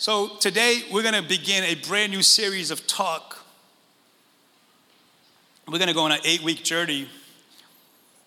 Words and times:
So 0.00 0.28
today 0.40 0.84
we're 0.90 1.02
going 1.02 1.12
to 1.12 1.20
begin 1.20 1.62
a 1.62 1.74
brand 1.74 2.10
new 2.10 2.22
series 2.22 2.70
of 2.70 2.86
talk. 2.86 3.44
We're 5.68 5.76
going 5.76 5.88
to 5.88 5.94
go 5.94 6.04
on 6.04 6.12
an 6.12 6.20
eight 6.24 6.42
week 6.42 6.64
journey 6.64 7.06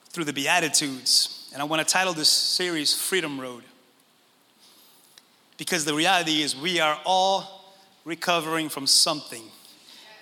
through 0.09 0.25
the 0.25 0.33
Beatitudes. 0.33 1.49
And 1.51 1.63
I 1.63 1.65
want 1.65 1.81
to 1.81 1.91
title 1.91 2.13
this 2.13 2.29
series 2.29 2.93
Freedom 2.93 3.41
Road. 3.41 3.63
Because 5.57 5.83
the 5.83 5.95
reality 5.95 6.43
is, 6.43 6.55
we 6.55 6.79
are 6.79 6.99
all 7.05 7.73
recovering 8.05 8.69
from 8.69 8.85
something. 8.85 9.41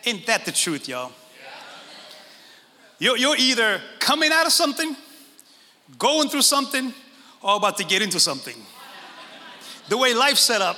Ain't 0.05 0.25
that 0.27 0.45
the 0.45 0.53
truth, 0.53 0.87
y'all? 0.87 1.11
You're, 2.97 3.17
you're 3.17 3.35
either 3.37 3.81
coming 3.99 4.31
out 4.31 4.45
of 4.45 4.53
something, 4.53 4.95
going 5.99 6.29
through 6.29 6.43
something, 6.43 6.93
or 7.41 7.57
about 7.57 7.75
to 7.79 7.83
get 7.83 8.01
into 8.01 8.21
something. 8.21 8.55
The 9.89 9.97
way 9.97 10.13
life's 10.13 10.39
set 10.39 10.61
up, 10.61 10.77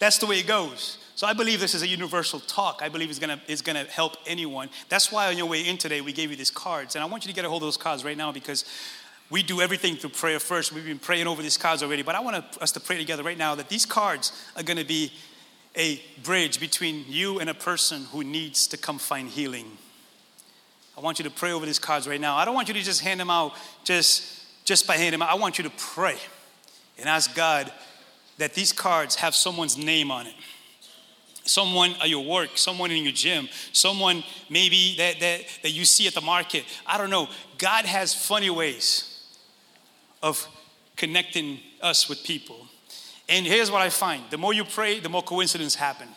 that's 0.00 0.18
the 0.18 0.26
way 0.26 0.40
it 0.40 0.46
goes. 0.46 0.98
So 1.14 1.26
I 1.26 1.34
believe 1.34 1.60
this 1.60 1.74
is 1.74 1.82
a 1.82 1.86
universal 1.86 2.40
talk. 2.40 2.80
I 2.82 2.88
believe 2.88 3.10
it's 3.10 3.18
gonna, 3.18 3.40
it's 3.46 3.60
gonna 3.60 3.84
help 3.84 4.16
anyone. 4.26 4.70
That's 4.88 5.12
why 5.12 5.28
on 5.28 5.36
your 5.36 5.46
way 5.46 5.60
in 5.60 5.76
today, 5.76 6.00
we 6.00 6.14
gave 6.14 6.30
you 6.30 6.36
these 6.36 6.50
cards. 6.50 6.96
And 6.96 7.04
I 7.04 7.06
want 7.06 7.24
you 7.24 7.28
to 7.28 7.34
get 7.34 7.44
a 7.44 7.48
hold 7.48 7.62
of 7.62 7.66
those 7.66 7.76
cards 7.76 8.02
right 8.02 8.16
now 8.16 8.32
because 8.32 8.64
we 9.28 9.42
do 9.42 9.60
everything 9.60 9.96
through 9.96 10.10
prayer 10.10 10.40
first. 10.40 10.72
We've 10.72 10.84
been 10.84 10.98
praying 10.98 11.26
over 11.26 11.42
these 11.42 11.58
cards 11.58 11.82
already, 11.82 12.02
but 12.02 12.14
I 12.14 12.20
want 12.20 12.36
us 12.60 12.72
to 12.72 12.80
pray 12.80 12.96
together 12.96 13.22
right 13.22 13.36
now 13.36 13.54
that 13.54 13.68
these 13.68 13.84
cards 13.84 14.32
are 14.56 14.62
gonna 14.62 14.84
be 14.84 15.12
a 15.76 16.00
bridge 16.22 16.58
between 16.58 17.04
you 17.06 17.38
and 17.38 17.50
a 17.50 17.54
person 17.54 18.06
who 18.12 18.24
needs 18.24 18.66
to 18.68 18.78
come 18.78 18.98
find 18.98 19.28
healing. 19.28 19.66
I 20.96 21.02
want 21.02 21.18
you 21.18 21.24
to 21.24 21.30
pray 21.30 21.52
over 21.52 21.66
these 21.66 21.78
cards 21.78 22.08
right 22.08 22.20
now. 22.20 22.36
I 22.36 22.46
don't 22.46 22.54
want 22.54 22.68
you 22.68 22.74
to 22.74 22.82
just 22.82 23.02
hand 23.02 23.20
them 23.20 23.30
out 23.30 23.52
just, 23.84 24.44
just 24.64 24.86
by 24.86 24.96
handing 24.96 25.12
them 25.12 25.22
out. 25.22 25.30
I 25.30 25.34
want 25.34 25.58
you 25.58 25.64
to 25.64 25.70
pray 25.76 26.16
and 26.98 27.08
ask 27.08 27.34
God 27.34 27.70
that 28.40 28.54
these 28.54 28.72
cards 28.72 29.16
have 29.16 29.34
someone's 29.34 29.76
name 29.76 30.10
on 30.10 30.26
it 30.26 30.34
someone 31.44 31.94
at 32.00 32.08
your 32.08 32.24
work, 32.24 32.50
someone 32.54 32.90
in 32.92 33.02
your 33.02 33.12
gym, 33.12 33.48
someone 33.72 34.22
maybe 34.48 34.94
that, 34.98 35.18
that, 35.18 35.40
that 35.62 35.70
you 35.70 35.84
see 35.84 36.06
at 36.06 36.14
the 36.14 36.20
market. 36.20 36.64
I 36.86 36.96
don't 36.96 37.10
know. 37.10 37.28
God 37.58 37.86
has 37.86 38.14
funny 38.14 38.50
ways 38.50 39.26
of 40.22 40.46
connecting 40.96 41.58
us 41.80 42.08
with 42.08 42.22
people. 42.22 42.66
And 43.28 43.44
here's 43.44 43.70
what 43.70 43.82
I 43.82 43.90
find 43.90 44.22
the 44.30 44.38
more 44.38 44.52
you 44.52 44.64
pray, 44.64 45.00
the 45.00 45.08
more 45.08 45.22
coincidences 45.22 45.74
happen. 45.74 46.08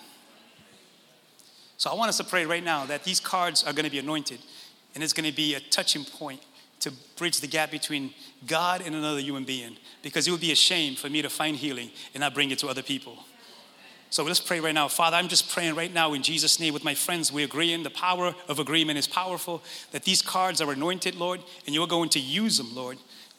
So 1.78 1.90
I 1.90 1.96
want 1.96 2.10
us 2.10 2.18
to 2.18 2.24
pray 2.24 2.46
right 2.46 2.64
now 2.64 2.86
that 2.86 3.04
these 3.04 3.20
cards 3.20 3.64
are 3.64 3.74
going 3.74 3.86
to 3.86 3.92
be 3.92 4.00
anointed 4.00 4.40
and 4.94 5.04
it's 5.04 5.14
going 5.14 5.30
to 5.30 5.36
be 5.36 5.56
a 5.56 5.60
touching 5.60 6.06
point 6.06 6.42
to 6.84 6.92
bridge 7.18 7.40
the 7.40 7.48
gap 7.48 7.72
between 7.72 8.14
God 8.46 8.82
and 8.86 8.94
another 8.94 9.22
human 9.22 9.46
being 9.46 9.78
because 10.02 10.28
it 10.28 10.32
would 10.32 10.42
be 10.42 10.52
a 10.52 10.56
shame 10.56 10.96
for 10.96 11.10
me 11.10 11.22
to 11.22 11.30
find 11.30 11.56
healing 11.56 11.90
and 12.14 12.22
not 12.22 12.34
bring 12.34 12.52
it 12.52 12.60
to 12.60 12.68
other 12.68 12.84
people. 12.84 13.24
So 14.10 14.24
let's 14.24 14.42
pray 14.42 14.60
right 14.60 14.74
now. 14.74 14.90
Father, 14.90 15.16
I'm 15.16 15.30
just 15.30 15.50
praying 15.50 15.76
right 15.76 15.92
now 15.92 16.14
in 16.14 16.22
Jesus' 16.22 16.60
name 16.60 16.74
with 16.74 16.84
my 16.84 16.94
friends. 16.94 17.32
We 17.32 17.44
agree 17.44 17.72
in 17.72 17.84
the 17.84 17.90
power 17.90 18.36
of 18.50 18.60
agreement 18.60 19.00
is 19.00 19.08
powerful, 19.08 19.64
that 19.92 20.04
these 20.04 20.22
cards 20.22 20.62
are 20.62 20.72
anointed, 20.72 21.16
Lord, 21.16 21.40
and 21.66 21.74
you're 21.74 21.88
going 21.88 22.10
to 22.10 22.20
use 22.20 22.58
them, 22.58 22.76
Lord, 22.76 22.98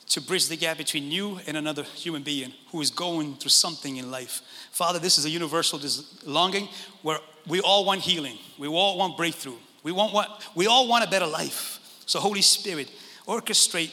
to 0.09 0.21
bridge 0.23 0.49
the 0.49 0.57
gap 0.57 0.79
between 0.79 1.11
you 1.11 1.39
and 1.47 1.57
another 1.57 1.83
human 1.83 2.23
being 2.23 2.55
who 2.73 2.81
is 2.81 2.91
going 2.91 3.37
through 3.37 3.51
something 3.51 3.99
in 3.99 4.11
life. 4.11 4.41
Father, 4.73 4.99
this 4.99 5.19
is 5.19 5.27
a 5.27 5.31
universal 5.31 5.81
longing 6.25 6.69
where 7.03 7.19
we 7.47 7.61
all 7.61 7.85
want 7.85 8.01
healing, 8.01 8.39
we 8.59 8.67
all 8.67 8.97
want 8.99 9.17
breakthrough, 9.19 9.59
we, 9.83 9.93
want 9.93 10.15
what, 10.15 10.45
we 10.55 10.67
all 10.67 10.89
want 10.89 11.05
a 11.05 11.11
better 11.11 11.27
life. 11.27 11.79
So, 12.07 12.19
Holy 12.21 12.43
Spirit, 12.43 12.91
orchestrate 13.27 13.93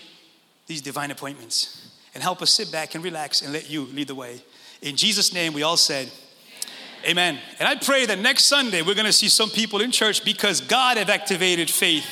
these 0.67 0.81
divine 0.81 1.11
appointments 1.11 1.91
and 2.13 2.21
help 2.21 2.41
us 2.41 2.51
sit 2.51 2.71
back 2.71 2.95
and 2.95 3.03
relax 3.03 3.41
and 3.41 3.53
let 3.53 3.69
you 3.69 3.83
lead 3.85 4.07
the 4.07 4.15
way. 4.15 4.41
In 4.81 4.95
Jesus' 4.95 5.33
name, 5.33 5.53
we 5.53 5.63
all 5.63 5.77
said, 5.77 6.09
Amen. 7.05 7.39
And 7.57 7.67
I 7.67 7.75
pray 7.75 8.05
that 8.05 8.19
next 8.19 8.45
Sunday 8.45 8.83
we're 8.83 8.93
going 8.93 9.07
to 9.07 9.13
see 9.13 9.29
some 9.29 9.49
people 9.49 9.81
in 9.81 9.91
church 9.91 10.23
because 10.23 10.61
God 10.61 10.97
have 10.97 11.09
activated 11.09 11.67
faith 11.67 12.05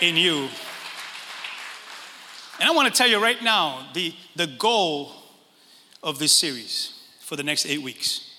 in 0.00 0.16
you. 0.16 0.48
And 2.58 2.68
I 2.68 2.72
want 2.72 2.92
to 2.92 2.94
tell 2.94 3.08
you 3.08 3.22
right 3.22 3.40
now 3.40 3.86
the, 3.94 4.12
the 4.34 4.48
goal 4.48 5.12
of 6.02 6.18
this 6.18 6.32
series 6.32 7.00
for 7.20 7.36
the 7.36 7.44
next 7.44 7.66
eight 7.66 7.82
weeks. 7.82 8.34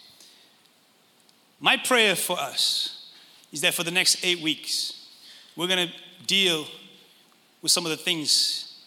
My 1.62 1.78
prayer 1.78 2.16
for 2.16 2.38
us 2.38 3.12
is 3.54 3.62
that 3.62 3.74
for 3.74 3.84
the 3.84 3.92
next 3.92 4.25
eight 4.25 4.42
weeks, 4.42 5.08
we're 5.56 5.68
going 5.68 5.88
to 5.88 5.94
deal 6.28 6.66
with 7.62 7.72
some 7.72 7.86
of 7.86 7.92
the 7.92 7.98
things 7.98 8.86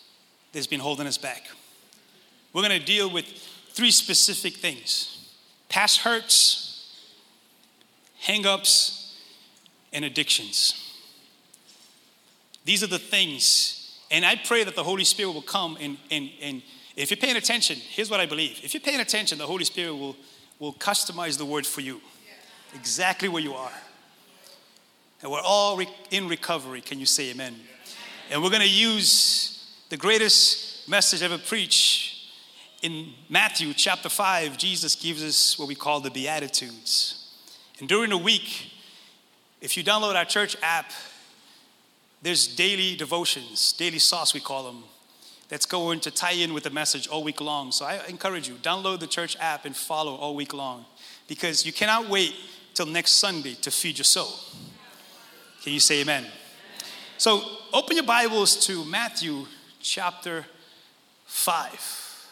that's 0.52 0.66
been 0.66 0.80
holding 0.80 1.06
us 1.06 1.18
back. 1.18 1.48
We're 2.52 2.62
going 2.62 2.78
to 2.78 2.84
deal 2.84 3.10
with 3.10 3.26
three 3.70 3.90
specific 3.90 4.54
things 4.54 5.10
past 5.68 5.98
hurts, 5.98 6.96
hangups, 8.24 9.14
and 9.92 10.04
addictions. 10.04 10.80
These 12.64 12.82
are 12.82 12.88
the 12.88 12.98
things, 12.98 14.00
and 14.10 14.24
I 14.24 14.36
pray 14.36 14.64
that 14.64 14.76
the 14.76 14.84
Holy 14.84 15.04
Spirit 15.04 15.32
will 15.32 15.42
come 15.42 15.76
and, 15.80 15.98
and, 16.10 16.30
and 16.40 16.62
if 16.96 17.10
you're 17.10 17.18
paying 17.18 17.36
attention, 17.36 17.76
here's 17.76 18.10
what 18.10 18.20
I 18.20 18.26
believe. 18.26 18.60
If 18.62 18.72
you're 18.72 18.80
paying 18.80 19.00
attention, 19.00 19.36
the 19.38 19.46
Holy 19.46 19.64
Spirit 19.64 19.94
will, 19.94 20.16
will 20.60 20.72
customize 20.74 21.36
the 21.36 21.44
word 21.44 21.66
for 21.66 21.80
you, 21.80 22.00
exactly 22.74 23.28
where 23.28 23.42
you 23.42 23.54
are. 23.54 23.72
And 25.22 25.32
we're 25.32 25.40
all 25.40 25.76
re- 25.76 25.88
in 26.10 26.28
recovery. 26.28 26.80
Can 26.80 27.00
you 27.00 27.06
say 27.06 27.30
amen? 27.30 27.56
And 28.30 28.42
we're 28.42 28.50
going 28.50 28.62
to 28.62 28.68
use 28.68 29.70
the 29.90 29.96
greatest 29.96 30.88
message 30.88 31.22
ever 31.22 31.38
preached. 31.38 32.12
In 32.82 33.12
Matthew 33.28 33.72
chapter 33.74 34.08
5, 34.08 34.56
Jesus 34.56 34.94
gives 34.94 35.22
us 35.22 35.58
what 35.58 35.68
we 35.68 35.74
call 35.74 36.00
the 36.00 36.10
Beatitudes. 36.10 37.28
And 37.80 37.88
during 37.88 38.10
the 38.10 38.18
week, 38.18 38.72
if 39.60 39.76
you 39.76 39.84
download 39.84 40.14
our 40.14 40.24
church 40.24 40.56
app, 40.62 40.90
there's 42.22 42.46
daily 42.46 42.96
devotions, 42.96 43.72
daily 43.72 43.98
sauce, 43.98 44.32
we 44.32 44.40
call 44.40 44.64
them, 44.64 44.84
that's 45.48 45.66
going 45.66 46.00
to 46.00 46.10
tie 46.10 46.32
in 46.32 46.54
with 46.54 46.64
the 46.64 46.70
message 46.70 47.06
all 47.06 47.22
week 47.22 47.40
long. 47.40 47.72
So 47.72 47.84
I 47.84 48.00
encourage 48.08 48.48
you, 48.48 48.54
download 48.54 49.00
the 49.00 49.06
church 49.06 49.36
app 49.38 49.66
and 49.66 49.76
follow 49.76 50.14
all 50.14 50.34
week 50.34 50.54
long 50.54 50.86
because 51.28 51.66
you 51.66 51.72
cannot 51.72 52.08
wait 52.08 52.34
till 52.72 52.86
next 52.86 53.12
Sunday 53.12 53.54
to 53.60 53.70
feed 53.70 53.98
your 53.98 54.04
soul. 54.04 54.32
Can 55.62 55.74
you 55.74 55.80
say 55.80 56.00
amen? 56.00 56.26
So 57.16 57.42
open 57.72 57.96
your 57.96 58.04
Bibles 58.04 58.66
to 58.66 58.84
Matthew 58.84 59.46
chapter 59.80 60.44
5. 61.26 62.28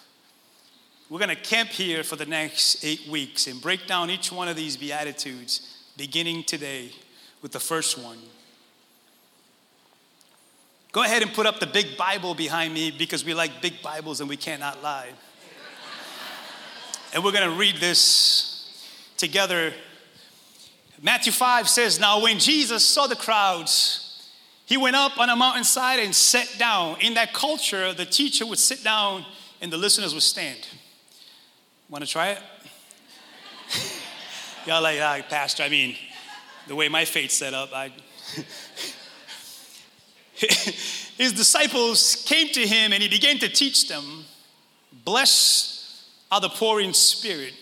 We're 1.08 1.20
going 1.20 1.28
to 1.28 1.36
camp 1.36 1.68
here 1.68 2.02
for 2.02 2.16
the 2.16 2.26
next 2.26 2.84
eight 2.84 3.06
weeks 3.08 3.46
and 3.46 3.62
break 3.62 3.86
down 3.86 4.10
each 4.10 4.32
one 4.32 4.48
of 4.48 4.56
these 4.56 4.76
Beatitudes, 4.76 5.84
beginning 5.96 6.42
today 6.42 6.90
with 7.42 7.52
the 7.52 7.60
first 7.60 7.96
one. 7.96 8.18
Go 10.90 11.04
ahead 11.04 11.22
and 11.22 11.32
put 11.32 11.46
up 11.46 11.60
the 11.60 11.66
big 11.68 11.96
Bible 11.96 12.34
behind 12.34 12.74
me 12.74 12.90
because 12.90 13.24
we 13.24 13.34
like 13.34 13.62
big 13.62 13.80
Bibles 13.82 14.20
and 14.20 14.28
we 14.28 14.36
cannot 14.36 14.82
lie. 14.82 15.10
and 17.14 17.22
we're 17.22 17.32
going 17.32 17.48
to 17.48 17.56
read 17.56 17.76
this 17.76 18.90
together. 19.16 19.72
Matthew 21.00 21.32
5 21.32 21.68
says, 21.68 22.00
Now 22.00 22.20
when 22.20 22.40
Jesus 22.40 22.84
saw 22.84 23.06
the 23.06 23.16
crowds, 23.16 24.08
he 24.72 24.78
went 24.78 24.96
up 24.96 25.18
on 25.18 25.28
a 25.28 25.36
mountainside 25.36 25.98
and 25.98 26.14
sat 26.14 26.48
down. 26.58 26.96
In 27.02 27.12
that 27.12 27.34
culture, 27.34 27.92
the 27.92 28.06
teacher 28.06 28.46
would 28.46 28.58
sit 28.58 28.82
down 28.82 29.26
and 29.60 29.70
the 29.70 29.76
listeners 29.76 30.14
would 30.14 30.22
stand. 30.22 30.66
Want 31.90 32.02
to 32.02 32.10
try 32.10 32.30
it? 32.30 32.38
Y'all 34.66 34.82
like, 34.82 34.98
ah, 34.98 35.20
Pastor, 35.28 35.62
I 35.62 35.68
mean, 35.68 35.94
the 36.68 36.74
way 36.74 36.88
my 36.88 37.04
faith's 37.04 37.34
set 37.34 37.52
up, 37.52 37.68
I. 37.74 37.92
His 41.18 41.34
disciples 41.34 42.24
came 42.26 42.48
to 42.54 42.66
him 42.66 42.94
and 42.94 43.02
he 43.02 43.10
began 43.10 43.36
to 43.40 43.50
teach 43.50 43.88
them 43.88 44.24
Blessed 45.04 45.84
are 46.30 46.40
the 46.40 46.48
poor 46.48 46.80
in 46.80 46.94
spirit, 46.94 47.52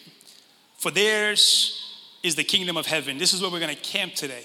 for 0.78 0.92
theirs 0.92 1.76
is 2.22 2.36
the 2.36 2.44
kingdom 2.44 2.76
of 2.76 2.86
heaven. 2.86 3.18
This 3.18 3.32
is 3.32 3.42
where 3.42 3.50
we're 3.50 3.58
going 3.58 3.74
to 3.74 3.82
camp 3.82 4.14
today. 4.14 4.44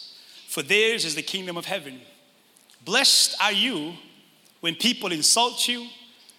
for 0.51 0.61
theirs 0.61 1.05
is 1.05 1.15
the 1.15 1.21
kingdom 1.21 1.55
of 1.55 1.63
heaven. 1.63 2.01
Blessed 2.83 3.37
are 3.41 3.53
you 3.53 3.93
when 4.59 4.75
people 4.75 5.13
insult 5.13 5.65
you, 5.65 5.87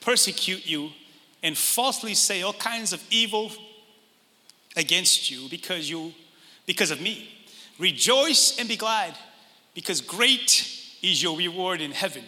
persecute 0.03 0.67
you, 0.67 0.91
and 1.43 1.57
falsely 1.57 2.13
say 2.13 2.43
all 2.43 2.53
kinds 2.53 2.93
of 2.93 3.03
evil 3.11 3.51
against 4.77 5.31
you 5.31 5.49
because 5.49 5.89
you 5.89 6.13
because 6.67 6.91
of 6.91 7.01
me. 7.01 7.27
Rejoice 7.79 8.59
and 8.59 8.69
be 8.69 8.77
glad, 8.77 9.17
because 9.75 10.03
great 10.03 10.69
is 11.01 11.23
your 11.23 11.35
reward 11.35 11.81
in 11.81 11.93
heaven. 11.93 12.25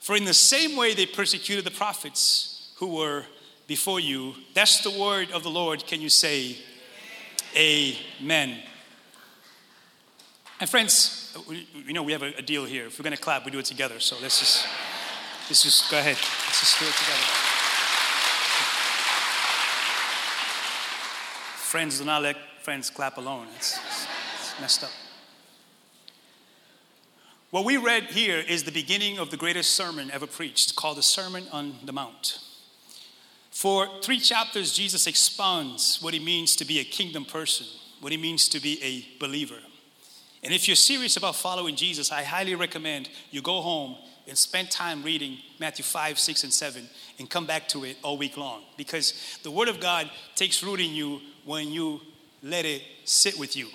For 0.00 0.16
in 0.16 0.24
the 0.24 0.32
same 0.32 0.74
way 0.74 0.94
they 0.94 1.04
persecuted 1.04 1.66
the 1.66 1.70
prophets 1.70 2.72
who 2.76 2.86
were 2.86 3.26
before 3.66 4.00
you. 4.00 4.36
That's 4.54 4.82
the 4.82 4.98
word 4.98 5.32
of 5.32 5.42
the 5.42 5.50
Lord. 5.50 5.86
Can 5.86 6.00
you 6.00 6.08
say 6.08 6.56
amen? 7.54 7.98
amen. 8.22 8.62
And 10.64 10.70
friends, 10.70 11.36
you 11.86 11.92
know 11.92 12.02
we 12.02 12.12
have 12.12 12.22
a, 12.22 12.40
deal 12.40 12.64
here. 12.64 12.86
If 12.86 12.98
we're 12.98 13.02
going 13.02 13.14
to 13.14 13.20
clap, 13.20 13.44
we 13.44 13.50
do 13.50 13.58
it 13.58 13.66
together. 13.66 14.00
So 14.00 14.16
let's 14.22 14.38
just 14.38 14.66
let's 15.50 15.62
just 15.62 15.90
go 15.90 15.98
ahead. 15.98 16.16
Let's 16.16 16.60
just 16.60 16.78
do 16.80 16.86
it 16.86 16.94
together. 16.94 17.22
Friends 21.68 21.98
do 21.98 22.06
not 22.06 22.22
let 22.22 22.36
friends 22.62 22.88
clap 22.88 23.18
alone. 23.18 23.48
It's, 23.56 23.78
it's 24.38 24.58
messed 24.58 24.84
up. 24.84 24.90
What 27.50 27.66
we 27.66 27.76
read 27.76 28.04
here 28.04 28.38
is 28.38 28.64
the 28.64 28.72
beginning 28.72 29.18
of 29.18 29.30
the 29.30 29.36
greatest 29.36 29.72
sermon 29.72 30.10
ever 30.12 30.26
preached, 30.26 30.76
called 30.76 30.96
the 30.96 31.02
Sermon 31.02 31.44
on 31.52 31.74
the 31.84 31.92
Mount. 31.92 32.38
For 33.50 33.86
three 34.00 34.18
chapters, 34.18 34.72
Jesus 34.72 35.06
expounds 35.06 35.98
what 36.00 36.14
it 36.14 36.22
means 36.22 36.56
to 36.56 36.64
be 36.64 36.80
a 36.80 36.84
kingdom 36.84 37.26
person, 37.26 37.66
what 38.00 38.14
it 38.14 38.18
means 38.18 38.48
to 38.48 38.62
be 38.62 38.82
a 38.82 39.04
believer. 39.20 39.58
And 40.44 40.52
if 40.52 40.68
you're 40.68 40.76
serious 40.76 41.16
about 41.16 41.36
following 41.36 41.74
Jesus, 41.74 42.12
I 42.12 42.22
highly 42.22 42.54
recommend 42.54 43.08
you 43.30 43.40
go 43.40 43.62
home 43.62 43.96
and 44.28 44.36
spend 44.36 44.70
time 44.70 45.02
reading 45.02 45.38
Matthew 45.58 45.84
5, 45.84 46.18
6, 46.18 46.44
and 46.44 46.52
7 46.52 46.86
and 47.18 47.30
come 47.30 47.46
back 47.46 47.66
to 47.68 47.84
it 47.84 47.96
all 48.02 48.18
week 48.18 48.36
long 48.36 48.62
because 48.76 49.38
the 49.42 49.50
Word 49.50 49.68
of 49.68 49.80
God 49.80 50.10
takes 50.34 50.62
root 50.62 50.80
in 50.80 50.90
you 50.90 51.20
when 51.46 51.70
you 51.70 52.00
let 52.42 52.66
it 52.66 52.82
sit 53.04 53.38
with 53.38 53.56
you. 53.56 53.68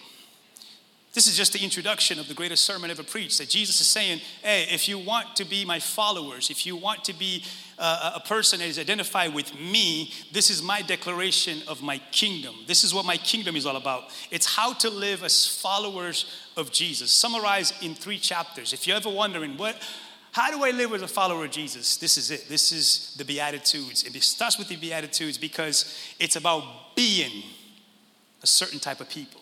This 1.11 1.25
is 1.25 1.35
just 1.35 1.53
the 1.53 1.63
introduction 1.63 2.19
of 2.19 2.27
the 2.27 2.35
greatest 2.35 2.63
sermon 2.63 2.91
ever 2.91 3.01
preached. 3.01 3.39
That 3.39 3.49
Jesus 3.49 3.81
is 3.81 3.87
saying, 3.87 4.19
hey, 4.43 4.67
if 4.69 4.87
you 4.87 4.99
want 4.99 5.35
to 5.37 5.45
be 5.45 5.65
my 5.65 5.79
followers, 5.79 6.51
if 6.51 6.67
you 6.67 6.75
want 6.75 7.03
to 7.05 7.13
be 7.13 7.43
uh, 7.79 8.11
a 8.15 8.19
person 8.19 8.59
that 8.59 8.67
is 8.67 8.77
identified 8.77 9.33
with 9.33 9.59
me, 9.59 10.13
this 10.31 10.51
is 10.51 10.61
my 10.61 10.83
declaration 10.83 11.63
of 11.67 11.81
my 11.81 11.97
kingdom. 12.11 12.53
This 12.67 12.83
is 12.83 12.93
what 12.93 13.05
my 13.05 13.17
kingdom 13.17 13.55
is 13.55 13.65
all 13.65 13.75
about. 13.75 14.03
It's 14.29 14.45
how 14.45 14.73
to 14.73 14.89
live 14.89 15.23
as 15.23 15.47
followers 15.47 16.25
of 16.55 16.71
Jesus, 16.71 17.11
summarized 17.11 17.73
in 17.83 17.95
three 17.95 18.19
chapters. 18.19 18.71
If 18.71 18.85
you're 18.85 18.97
ever 18.97 19.09
wondering, 19.09 19.57
what, 19.57 19.81
how 20.31 20.51
do 20.51 20.63
I 20.63 20.69
live 20.69 20.93
as 20.93 21.01
a 21.01 21.07
follower 21.07 21.45
of 21.45 21.51
Jesus? 21.51 21.97
This 21.97 22.17
is 22.17 22.29
it. 22.29 22.47
This 22.47 22.71
is 22.71 23.15
the 23.17 23.25
Beatitudes. 23.25 24.03
It 24.03 24.13
starts 24.21 24.59
with 24.59 24.67
the 24.67 24.75
Beatitudes 24.75 25.39
because 25.39 25.97
it's 26.19 26.35
about 26.35 26.95
being 26.95 27.43
a 28.43 28.47
certain 28.47 28.79
type 28.79 29.01
of 29.01 29.09
people. 29.09 29.38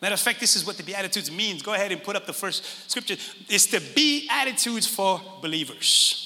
Matter 0.00 0.14
of 0.14 0.20
fact, 0.20 0.38
this 0.38 0.54
is 0.54 0.64
what 0.64 0.76
the 0.76 0.84
Beatitudes 0.84 1.30
means. 1.30 1.62
Go 1.62 1.74
ahead 1.74 1.90
and 1.90 2.02
put 2.02 2.14
up 2.14 2.26
the 2.26 2.32
first 2.32 2.88
scripture. 2.88 3.16
It's 3.48 3.66
the 3.66 3.82
Beatitudes 3.94 4.86
for 4.86 5.20
believers. 5.42 6.24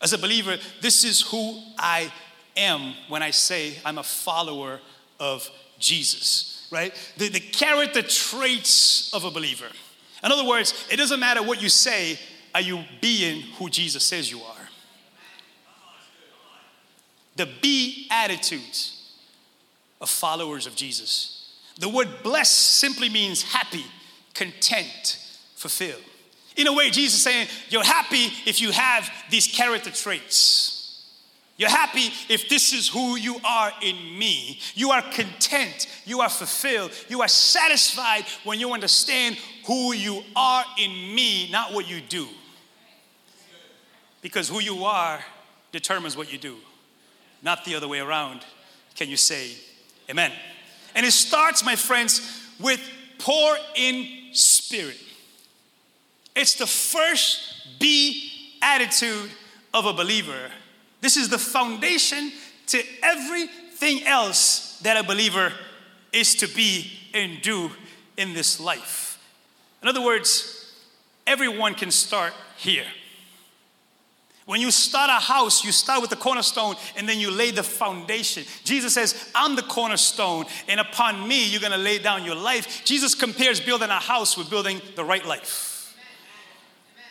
As 0.00 0.12
a 0.12 0.18
believer, 0.18 0.58
this 0.80 1.02
is 1.02 1.22
who 1.22 1.60
I 1.78 2.12
am 2.56 2.94
when 3.08 3.22
I 3.22 3.30
say 3.30 3.78
I'm 3.84 3.98
a 3.98 4.02
follower 4.02 4.80
of 5.18 5.50
Jesus, 5.78 6.68
right? 6.70 6.94
The, 7.16 7.28
the 7.28 7.40
character 7.40 8.02
traits 8.02 9.12
of 9.12 9.24
a 9.24 9.30
believer. 9.30 9.66
In 10.22 10.30
other 10.30 10.44
words, 10.44 10.86
it 10.90 10.96
doesn't 10.96 11.20
matter 11.20 11.42
what 11.42 11.60
you 11.60 11.68
say, 11.68 12.18
are 12.54 12.60
you 12.60 12.84
being 13.00 13.42
who 13.58 13.68
Jesus 13.68 14.04
says 14.04 14.30
you 14.30 14.40
are? 14.40 14.68
The 17.36 17.48
Beatitudes 17.60 19.12
of 20.00 20.08
followers 20.08 20.66
of 20.66 20.76
Jesus. 20.76 21.43
The 21.78 21.88
word 21.88 22.08
blessed 22.22 22.54
simply 22.54 23.08
means 23.08 23.42
happy, 23.42 23.84
content, 24.32 25.18
fulfilled. 25.56 26.02
In 26.56 26.68
a 26.68 26.72
way, 26.72 26.90
Jesus 26.90 27.18
is 27.18 27.22
saying, 27.22 27.48
You're 27.68 27.84
happy 27.84 28.28
if 28.46 28.60
you 28.60 28.70
have 28.70 29.10
these 29.30 29.46
character 29.46 29.90
traits. 29.90 30.74
You're 31.56 31.70
happy 31.70 32.10
if 32.28 32.48
this 32.48 32.72
is 32.72 32.88
who 32.88 33.16
you 33.16 33.36
are 33.44 33.72
in 33.80 33.96
me. 34.18 34.58
You 34.74 34.90
are 34.90 35.02
content. 35.02 35.86
You 36.04 36.20
are 36.20 36.28
fulfilled. 36.28 36.90
You 37.08 37.22
are 37.22 37.28
satisfied 37.28 38.24
when 38.42 38.58
you 38.58 38.72
understand 38.72 39.36
who 39.64 39.92
you 39.92 40.22
are 40.34 40.64
in 40.78 40.90
me, 41.14 41.50
not 41.52 41.72
what 41.72 41.88
you 41.88 42.00
do. 42.00 42.26
Because 44.20 44.48
who 44.48 44.60
you 44.60 44.84
are 44.84 45.20
determines 45.70 46.16
what 46.16 46.32
you 46.32 46.38
do, 46.38 46.56
not 47.42 47.64
the 47.64 47.76
other 47.76 47.86
way 47.86 48.00
around. 48.00 48.40
Can 48.96 49.08
you 49.08 49.16
say 49.16 49.52
amen? 50.10 50.32
And 50.94 51.04
it 51.04 51.12
starts, 51.12 51.64
my 51.64 51.76
friends, 51.76 52.20
with 52.60 52.80
poor 53.18 53.56
in 53.74 54.08
spirit. 54.32 54.98
It's 56.36 56.54
the 56.54 56.66
first 56.66 57.78
B 57.78 58.30
attitude 58.62 59.30
of 59.72 59.86
a 59.86 59.92
believer. 59.92 60.50
This 61.00 61.16
is 61.16 61.28
the 61.28 61.38
foundation 61.38 62.32
to 62.68 62.82
everything 63.02 64.04
else 64.04 64.78
that 64.82 64.96
a 64.96 65.02
believer 65.02 65.52
is 66.12 66.34
to 66.36 66.46
be 66.48 66.90
and 67.12 67.42
do 67.42 67.70
in 68.16 68.32
this 68.32 68.60
life. 68.60 69.20
In 69.82 69.88
other 69.88 70.02
words, 70.02 70.72
everyone 71.26 71.74
can 71.74 71.90
start 71.90 72.32
here. 72.56 72.86
When 74.46 74.60
you 74.60 74.70
start 74.70 75.08
a 75.08 75.24
house, 75.24 75.64
you 75.64 75.72
start 75.72 76.02
with 76.02 76.10
the 76.10 76.16
cornerstone 76.16 76.74
and 76.96 77.08
then 77.08 77.18
you 77.18 77.30
lay 77.30 77.50
the 77.50 77.62
foundation. 77.62 78.44
Jesus 78.62 78.92
says, 78.92 79.30
I'm 79.34 79.56
the 79.56 79.62
cornerstone, 79.62 80.44
and 80.68 80.80
upon 80.80 81.26
me, 81.26 81.48
you're 81.48 81.62
gonna 81.62 81.78
lay 81.78 81.98
down 81.98 82.24
your 82.24 82.34
life. 82.34 82.84
Jesus 82.84 83.14
compares 83.14 83.58
building 83.58 83.88
a 83.88 83.98
house 83.98 84.36
with 84.36 84.50
building 84.50 84.82
the 84.96 85.04
right 85.04 85.24
life. 85.24 85.94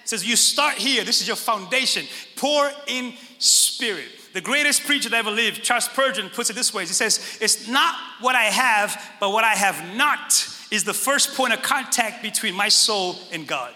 He 0.04 0.08
says, 0.08 0.28
You 0.28 0.36
start 0.36 0.76
here, 0.76 1.04
this 1.04 1.22
is 1.22 1.28
your 1.28 1.38
foundation. 1.38 2.06
Poor 2.36 2.72
in 2.86 3.14
spirit. 3.40 4.06
The 4.34 4.42
greatest 4.42 4.84
preacher 4.84 5.10
that 5.10 5.18
ever 5.18 5.32
lived, 5.32 5.64
Charles 5.64 5.86
Spurgeon, 5.86 6.30
puts 6.30 6.50
it 6.52 6.54
this 6.54 6.72
way 6.72 6.84
He 6.84 6.94
says, 6.94 7.40
It's 7.42 7.68
not 7.68 7.96
what 8.20 8.36
I 8.36 8.44
have, 8.44 9.16
but 9.20 9.32
what 9.32 9.44
I 9.44 9.56
have 9.56 9.96
not 9.96 10.48
is 10.70 10.84
the 10.84 10.94
first 10.94 11.34
point 11.34 11.54
of 11.54 11.64
contact 11.64 12.22
between 12.22 12.54
my 12.54 12.70
soul 12.70 13.16
and 13.32 13.48
God 13.48 13.74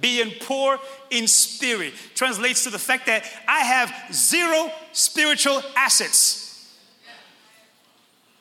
being 0.00 0.32
poor 0.40 0.78
in 1.10 1.26
spirit 1.26 1.92
translates 2.14 2.64
to 2.64 2.70
the 2.70 2.78
fact 2.78 3.06
that 3.06 3.24
I 3.46 3.60
have 3.60 3.92
zero 4.12 4.70
spiritual 4.92 5.62
assets. 5.76 6.42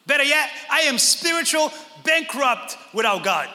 Better 0.07 0.23
yet, 0.23 0.49
I 0.69 0.81
am 0.81 0.97
spiritual 0.97 1.71
bankrupt 2.03 2.77
without 2.93 3.23
God. 3.23 3.49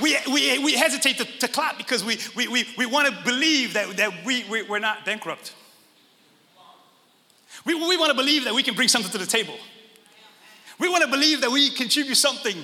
We, 0.00 0.16
we, 0.32 0.58
we 0.64 0.72
hesitate 0.74 1.18
to, 1.18 1.24
to 1.24 1.48
clap 1.48 1.76
because 1.76 2.04
we, 2.04 2.18
we, 2.36 2.46
we, 2.46 2.68
we 2.76 2.86
want 2.86 3.08
to 3.08 3.24
believe 3.24 3.74
that, 3.74 3.96
that 3.96 4.24
we, 4.24 4.44
we, 4.44 4.62
we're 4.62 4.78
not 4.78 5.04
bankrupt. 5.04 5.54
We, 7.64 7.74
we 7.74 7.96
want 7.96 8.10
to 8.10 8.16
believe 8.16 8.44
that 8.44 8.54
we 8.54 8.62
can 8.62 8.74
bring 8.74 8.88
something 8.88 9.10
to 9.10 9.18
the 9.18 9.26
table. 9.26 9.54
We 10.88 10.92
want 10.92 11.04
to 11.04 11.10
believe 11.10 11.42
that 11.42 11.50
we 11.50 11.68
contribute 11.68 12.14
something 12.14 12.56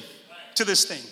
to 0.55 0.65
this 0.65 0.87
thing. 0.87 1.03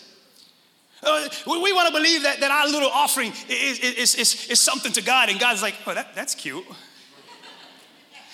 Uh, 1.03 1.29
we, 1.47 1.71
want 1.75 1.89
to 1.89 1.93
believe 1.93 2.23
that, 2.23 2.41
that 2.41 2.51
our 2.51 2.67
little 2.67 2.89
offering 2.89 3.35
is, 3.51 3.81
is, 3.81 4.15
is, 4.15 4.49
is 4.49 4.61
something 4.61 4.91
to 4.93 5.03
God, 5.03 5.29
and 5.29 5.39
God's 5.39 5.61
like, 5.61 5.75
oh, 5.87 5.93
that, 5.93 6.15
that's 6.15 6.35
cute. 6.35 6.65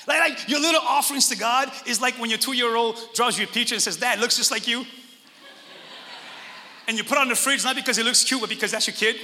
Like, 0.07 0.21
like 0.21 0.49
your 0.49 0.61
little 0.61 0.81
offerings 0.81 1.29
to 1.31 1.37
God 1.37 1.73
is 1.87 2.01
like 2.01 2.21
when 2.21 2.31
your 2.31 2.39
two 2.39 2.53
year 2.53 2.77
old 2.77 3.01
draws 3.15 3.37
you 3.37 3.47
a 3.47 3.49
picture 3.49 3.75
and 3.75 3.83
says, 3.83 3.97
Dad, 3.97 4.21
looks 4.21 4.37
just 4.37 4.53
like 4.53 4.69
you. 4.69 4.87
And 6.87 6.97
you 6.97 7.03
put 7.03 7.19
on 7.19 7.29
the 7.29 7.35
fridge 7.35 7.65
not 7.65 7.75
because 7.75 7.99
it 7.99 8.05
looks 8.05 8.23
cute, 8.23 8.41
but 8.41 8.49
because 8.49 8.71
that's 8.71 8.87
your 8.87 8.95
kid. 8.95 9.17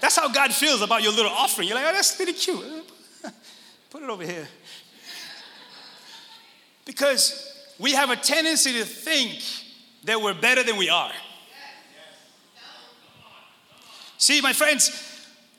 That's 0.00 0.16
how 0.16 0.32
God 0.32 0.54
feels 0.54 0.80
about 0.80 1.02
your 1.02 1.12
little 1.12 1.30
offering. 1.30 1.68
You're 1.68 1.76
like, 1.76 1.84
oh, 1.86 1.92
that's 1.92 2.16
pretty 2.16 2.32
cute. 2.32 2.64
Put 3.90 4.02
it 4.02 4.08
over 4.08 4.24
here. 4.24 4.48
Because 6.86 7.51
we 7.78 7.92
have 7.92 8.10
a 8.10 8.16
tendency 8.16 8.72
to 8.74 8.84
think 8.84 9.42
that 10.04 10.20
we're 10.20 10.34
better 10.34 10.62
than 10.62 10.76
we 10.76 10.88
are. 10.88 11.12
See, 14.18 14.40
my 14.40 14.52
friends, 14.52 14.90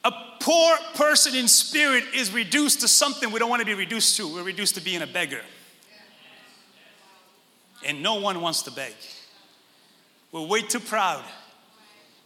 a 0.04 0.12
poor 0.40 0.78
person 0.96 1.36
in 1.36 1.48
spirit 1.48 2.04
is 2.16 2.32
reduced 2.32 2.82
to 2.82 2.88
something 2.88 3.32
we 3.32 3.40
don't 3.40 3.50
want 3.50 3.62
to 3.62 3.66
be 3.66 3.74
reduced 3.74 4.16
to. 4.18 4.34
We're 4.34 4.44
reduced 4.44 4.76
to 4.76 4.82
being 4.82 5.02
a 5.02 5.08
beggar. 5.08 5.42
And 7.86 8.02
no 8.02 8.16
one 8.16 8.40
wants 8.40 8.62
to 8.64 8.72
beg. 8.72 8.94
We're 10.32 10.48
way 10.48 10.62
too 10.62 10.80
proud 10.80 11.24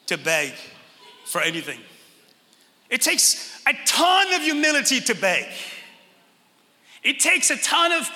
to 0.08 0.17
beg 0.17 0.53
for 1.25 1.41
anything. 1.41 1.79
It 2.89 3.01
takes 3.01 3.62
a 3.67 3.74
ton 3.86 4.34
of 4.34 4.41
humility 4.41 5.01
to 5.01 5.15
beg. 5.15 5.46
It 7.03 7.20
takes 7.20 7.50
a 7.50 7.58
ton 7.58 7.91
of 7.91 8.10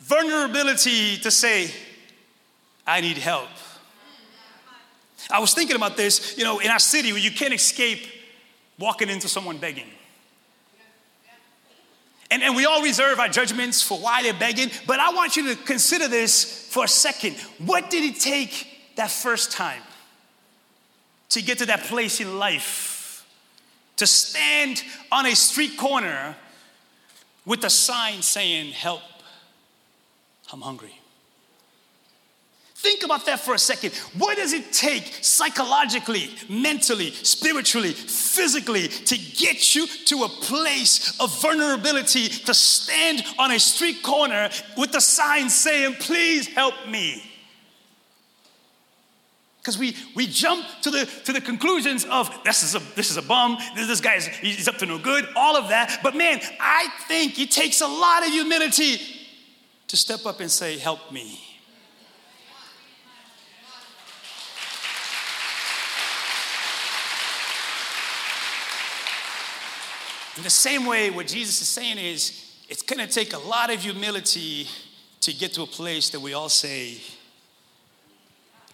vulnerability 0.00 1.18
to 1.18 1.30
say, 1.30 1.70
I 2.86 3.00
need 3.00 3.18
help. 3.18 3.48
I 5.30 5.40
was 5.40 5.54
thinking 5.54 5.76
about 5.76 5.96
this, 5.96 6.38
you 6.38 6.44
know, 6.44 6.60
in 6.60 6.70
our 6.70 6.78
city, 6.78 7.12
where 7.12 7.20
you 7.20 7.30
can't 7.30 7.52
escape 7.52 8.06
walking 8.78 9.08
into 9.08 9.28
someone 9.28 9.58
begging. 9.58 9.86
And, 12.30 12.42
and 12.42 12.56
we 12.56 12.64
all 12.64 12.82
reserve 12.82 13.20
our 13.20 13.28
judgments 13.28 13.82
for 13.82 13.98
why 13.98 14.22
they're 14.22 14.34
begging, 14.34 14.70
but 14.86 14.98
I 14.98 15.10
want 15.12 15.36
you 15.36 15.54
to 15.54 15.62
consider 15.62 16.08
this 16.08 16.68
for 16.70 16.84
a 16.84 16.88
second. 16.88 17.36
What 17.64 17.90
did 17.90 18.04
it 18.04 18.20
take 18.20 18.66
that 18.96 19.10
first 19.10 19.52
time 19.52 19.82
to 21.30 21.42
get 21.42 21.58
to 21.58 21.66
that 21.66 21.84
place 21.84 22.20
in 22.20 22.38
life? 22.38 23.26
To 23.96 24.06
stand 24.06 24.82
on 25.10 25.24
a 25.24 25.34
street 25.34 25.78
corner 25.78 26.36
with 27.46 27.64
a 27.64 27.70
sign 27.70 28.22
saying, 28.22 28.72
Help, 28.72 29.00
I'm 30.52 30.60
hungry. 30.60 31.00
Think 32.76 33.04
about 33.04 33.24
that 33.26 33.40
for 33.40 33.54
a 33.54 33.58
second. 33.58 33.94
What 34.18 34.36
does 34.36 34.52
it 34.52 34.70
take 34.70 35.04
psychologically, 35.22 36.30
mentally, 36.48 37.10
spiritually, 37.10 37.92
physically 37.92 38.88
to 38.88 39.16
get 39.16 39.74
you 39.74 39.86
to 39.86 40.24
a 40.24 40.28
place 40.28 41.18
of 41.18 41.40
vulnerability 41.40 42.28
to 42.28 42.52
stand 42.52 43.24
on 43.38 43.50
a 43.50 43.58
street 43.58 44.02
corner 44.02 44.50
with 44.76 44.94
a 44.94 45.00
sign 45.00 45.48
saying, 45.48 45.94
Please 45.94 46.48
help 46.48 46.74
me? 46.86 47.22
Because 49.58 49.78
we, 49.78 49.96
we 50.14 50.28
jump 50.28 50.64
to 50.82 50.90
the, 50.90 51.06
to 51.24 51.32
the 51.32 51.40
conclusions 51.40 52.04
of 52.04 52.30
this 52.44 52.62
is 52.62 52.76
a, 52.76 52.78
this 52.94 53.10
is 53.10 53.16
a 53.16 53.22
bum, 53.22 53.58
this, 53.74 53.88
this 53.88 54.00
guy 54.00 54.14
is 54.14 54.26
he's 54.26 54.68
up 54.68 54.76
to 54.76 54.86
no 54.86 54.98
good, 54.98 55.26
all 55.34 55.56
of 55.56 55.70
that. 55.70 55.98
But 56.04 56.14
man, 56.14 56.40
I 56.60 56.88
think 57.08 57.40
it 57.40 57.50
takes 57.50 57.80
a 57.80 57.88
lot 57.88 58.24
of 58.24 58.28
humility 58.28 59.15
to 59.88 59.96
step 59.96 60.26
up 60.26 60.40
and 60.40 60.50
say, 60.50 60.78
Help 60.78 61.12
me. 61.12 61.40
In 70.36 70.42
the 70.42 70.50
same 70.50 70.84
way, 70.84 71.10
what 71.10 71.26
Jesus 71.26 71.62
is 71.62 71.68
saying 71.68 71.96
is, 71.98 72.42
it's 72.68 72.82
gonna 72.82 73.06
take 73.06 73.32
a 73.32 73.38
lot 73.38 73.72
of 73.72 73.80
humility 73.80 74.68
to 75.20 75.32
get 75.32 75.54
to 75.54 75.62
a 75.62 75.66
place 75.66 76.10
that 76.10 76.20
we 76.20 76.34
all 76.34 76.48
say, 76.48 77.00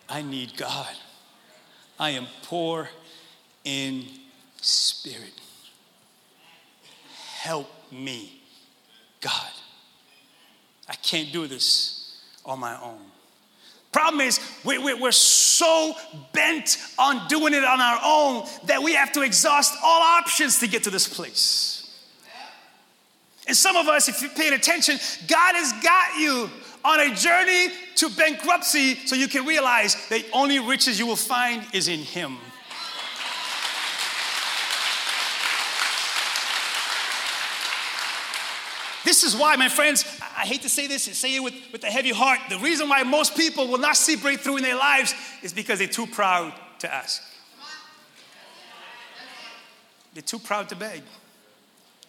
I 0.09 0.23
need 0.23 0.57
God. 0.57 0.95
I 1.99 2.11
am 2.11 2.27
poor 2.43 2.89
in 3.65 4.05
spirit. 4.61 5.41
Help 7.37 7.69
me, 7.93 8.41
God. 9.21 9.51
I 10.89 10.95
can't 10.95 11.33
do 11.33 11.47
this 11.47 12.19
on 12.45 12.59
my 12.59 12.81
own. 12.81 13.01
Problem 13.93 14.23
is, 14.23 14.41
we, 14.65 14.79
we, 14.79 14.95
we're 14.95 15.13
so 15.13 15.95
bent 16.33 16.79
on 16.99 17.29
doing 17.29 17.53
it 17.53 17.63
on 17.63 17.81
our 17.81 18.01
own 18.03 18.49
that 18.65 18.83
we 18.83 18.95
have 18.95 19.13
to 19.13 19.23
exhaust 19.23 19.77
all 19.83 20.01
options 20.01 20.59
to 20.61 20.67
get 20.67 20.85
to 20.85 20.91
this 20.91 21.07
place. 21.07 21.79
And 23.47 23.57
some 23.57 23.77
of 23.77 23.89
us, 23.89 24.09
if 24.09 24.23
you're 24.23 24.31
paying 24.31 24.55
attention, 24.55 24.99
God 25.27 25.55
has 25.57 25.73
got 25.83 26.19
you 26.19 26.49
on 26.85 27.01
a 27.01 27.15
journey 27.15 27.69
to 27.97 28.09
bankruptcy 28.11 28.95
so 29.07 29.15
you 29.15 29.29
can 29.29 29.45
realize 29.45 30.09
the 30.09 30.25
only 30.33 30.59
riches 30.59 30.99
you 30.99 31.07
will 31.07 31.17
find 31.17 31.63
is 31.75 31.89
in 31.89 32.01
Him. 32.01 32.39
This 39.05 39.25
is 39.25 39.37
why, 39.37 39.57
my 39.57 39.69
friends, 39.69 40.05
I 40.37 40.47
hate 40.47 40.63
to 40.63 40.69
say 40.69 40.87
this 40.87 41.07
and 41.07 41.17
say 41.17 41.37
it 41.37 41.43
with, 41.43 41.55
with 41.73 41.85
a 41.85 41.91
heavy 41.91 42.11
heart. 42.11 42.41
The 42.49 42.59
reason 42.59 42.89
why 42.89 43.03
most 43.03 43.37
people 43.37 43.69
will 43.69 43.79
not 43.79 43.97
see 43.97 44.17
breakthrough 44.17 44.57
in 44.57 44.63
their 44.63 44.77
lives 44.77 45.15
is 45.43 45.53
because 45.53 45.79
they're 45.79 45.89
too 45.89 46.07
proud 46.07 46.53
to 46.81 46.93
ask. 46.93 47.23
They're 50.15 50.23
too 50.23 50.39
proud 50.39 50.69
to 50.69 50.77
beg. 50.77 51.03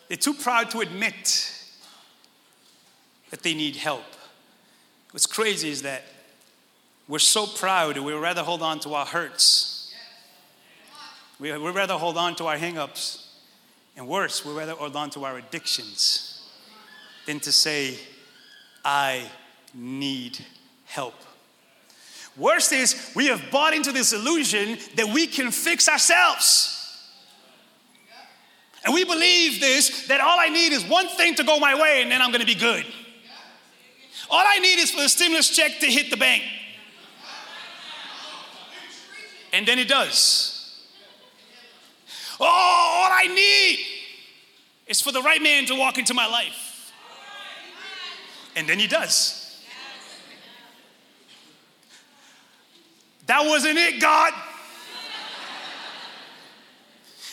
They're 0.08 0.18
too 0.18 0.34
proud 0.34 0.70
to 0.72 0.82
admit 0.82 1.52
that 3.30 3.42
they 3.42 3.54
need 3.54 3.76
help. 3.76 4.04
What's 5.12 5.26
crazy 5.26 5.70
is 5.70 5.84
that 5.84 6.04
we're 7.08 7.20
so 7.20 7.46
proud 7.46 7.96
that 7.96 8.04
we'd 8.04 8.14
rather 8.14 8.44
hold 8.44 8.62
on 8.62 8.80
to 8.82 8.94
our 8.94 9.06
hurts. 9.06 9.94
We, 11.40 11.56
would 11.58 11.76
rather 11.76 11.96
hold 11.96 12.18
on 12.18 12.36
to 12.36 12.46
our 12.46 12.58
hangups. 12.58 13.26
And 13.96 14.08
worse, 14.08 14.46
we'd 14.46 14.54
rather 14.58 14.74
hold 14.74 14.96
on 14.96 15.10
to 15.12 15.26
our 15.26 15.38
addictions 15.38 16.42
than 17.26 17.40
to 17.42 17.52
say, 17.52 17.98
I 18.84 19.24
need 19.74 20.44
help. 20.86 21.16
Worst 22.36 22.74
is, 22.74 23.12
we 23.16 23.28
have 23.28 23.42
bought 23.52 23.74
into 23.74 23.92
this 23.92 24.12
illusion 24.12 24.78
that 24.96 25.08
we 25.14 25.28
can 25.28 25.52
fix 25.52 25.88
ourselves. 25.88 26.80
And 28.86 28.94
we 28.94 29.06
believe 29.06 29.62
this 29.62 30.08
that 30.08 30.20
all 30.20 30.40
I 30.40 30.50
need 30.50 30.74
is 30.74 30.84
one 30.84 31.08
thing 31.08 31.36
to 31.36 31.44
go 31.44 31.60
my 31.60 31.80
way 31.80 32.02
and 32.02 32.12
then 32.12 32.22
I'm 32.22 32.32
gonna 32.32 32.46
be 32.46 32.56
good. 32.56 32.86
All 34.30 34.44
I 34.46 34.60
need 34.60 34.80
is 34.80 34.92
for 34.92 35.02
the 35.02 35.10
stimulus 35.10 35.56
check 35.56 35.80
to 35.80 35.86
hit 35.86 36.10
the 36.10 36.18
bank. 36.18 36.44
And 39.54 39.68
then 39.68 39.78
it 39.78 39.88
does. 39.88 40.50
Oh, 42.40 42.46
all 42.46 43.12
I 43.12 43.28
need 43.28 43.80
is 44.88 45.00
for 45.00 45.12
the 45.12 45.22
right 45.22 45.42
man 45.42 45.66
to 45.68 45.76
walk 45.76 45.98
into 45.98 46.14
my 46.14 46.26
life. 46.26 46.63
And 48.56 48.68
then 48.68 48.80
he 48.80 48.88
does. 48.88 49.44
That 53.26 53.46
wasn't 53.46 53.78
it, 53.78 54.02
God. 54.02 54.34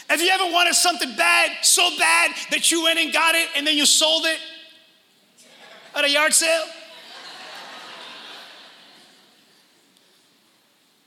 Have 0.09 0.21
you 0.21 0.29
ever 0.29 0.53
wanted 0.53 0.75
something 0.75 1.15
bad, 1.17 1.53
so 1.63 1.89
bad 1.99 2.33
that 2.51 2.73
you 2.73 2.83
went 2.83 2.99
and 2.99 3.13
got 3.13 3.35
it 3.35 3.49
and 3.55 3.67
then 3.67 3.77
you 3.77 3.87
sold 3.87 4.27
it 4.27 4.39
at 5.95 6.05
a 6.05 6.11
yard 6.11 6.33
sale? 6.33 6.65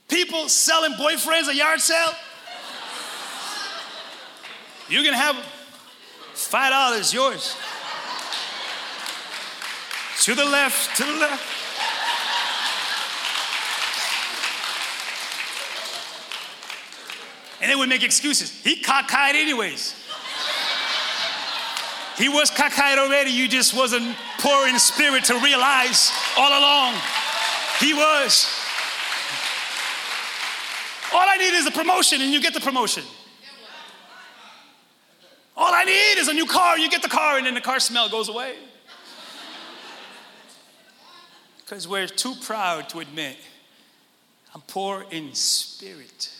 People 0.08 0.48
selling 0.48 0.92
boyfriends 0.92 1.48
at 1.48 1.54
yard 1.54 1.80
sale? 1.80 2.14
You 4.88 5.02
can 5.02 5.14
have 5.14 5.36
five 6.34 6.70
dollars, 6.70 7.12
yours. 7.12 7.56
To 10.24 10.34
the 10.34 10.46
left, 10.46 10.96
to 10.96 11.04
the 11.04 11.18
left. 11.18 11.44
And 17.60 17.70
they 17.70 17.76
would 17.76 17.90
make 17.90 18.02
excuses. 18.02 18.50
He 18.50 18.80
cockeyed 18.80 19.34
anyways. 19.34 19.94
He 22.16 22.30
was 22.30 22.50
cockeyed 22.50 22.96
already. 22.96 23.32
You 23.32 23.48
just 23.48 23.76
wasn't 23.76 24.16
poor 24.38 24.66
in 24.66 24.78
spirit 24.78 25.24
to 25.24 25.34
realize 25.40 26.10
all 26.38 26.58
along. 26.58 26.94
He 27.80 27.92
was. 27.92 28.48
All 31.12 31.28
I 31.28 31.36
need 31.36 31.52
is 31.52 31.66
a 31.66 31.70
promotion, 31.70 32.22
and 32.22 32.32
you 32.32 32.40
get 32.40 32.54
the 32.54 32.60
promotion. 32.60 33.02
All 35.54 35.74
I 35.74 35.84
need 35.84 36.18
is 36.18 36.28
a 36.28 36.32
new 36.32 36.46
car, 36.46 36.78
you 36.78 36.88
get 36.88 37.02
the 37.02 37.10
car, 37.10 37.36
and 37.36 37.46
then 37.46 37.52
the 37.52 37.60
car 37.60 37.78
smell 37.78 38.08
goes 38.08 38.30
away. 38.30 38.54
Because 41.64 41.88
we're 41.88 42.06
too 42.06 42.34
proud 42.42 42.90
to 42.90 43.00
admit, 43.00 43.36
I'm 44.54 44.60
poor 44.62 45.06
in 45.10 45.34
spirit. 45.34 46.30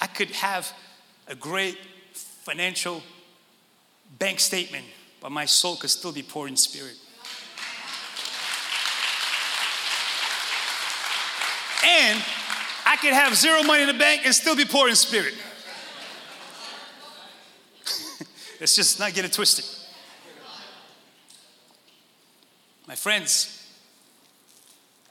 I 0.00 0.06
could 0.06 0.30
have 0.30 0.72
a 1.26 1.34
great 1.34 1.76
financial 2.12 3.02
bank 4.18 4.38
statement, 4.38 4.84
but 5.20 5.32
my 5.32 5.44
soul 5.44 5.76
could 5.76 5.90
still 5.90 6.12
be 6.12 6.22
poor 6.22 6.46
in 6.46 6.56
spirit. 6.56 6.96
And 11.84 12.22
I 12.86 12.96
could 12.96 13.12
have 13.12 13.34
zero 13.34 13.62
money 13.62 13.82
in 13.82 13.88
the 13.88 13.94
bank 13.94 14.22
and 14.24 14.34
still 14.34 14.56
be 14.56 14.64
poor 14.64 14.88
in 14.88 14.94
spirit. 14.94 15.34
Let's 18.60 18.76
just 18.76 19.00
not 19.00 19.12
get 19.14 19.24
it 19.24 19.32
twisted. 19.32 19.64
My 22.86 22.94
friends, 22.94 23.63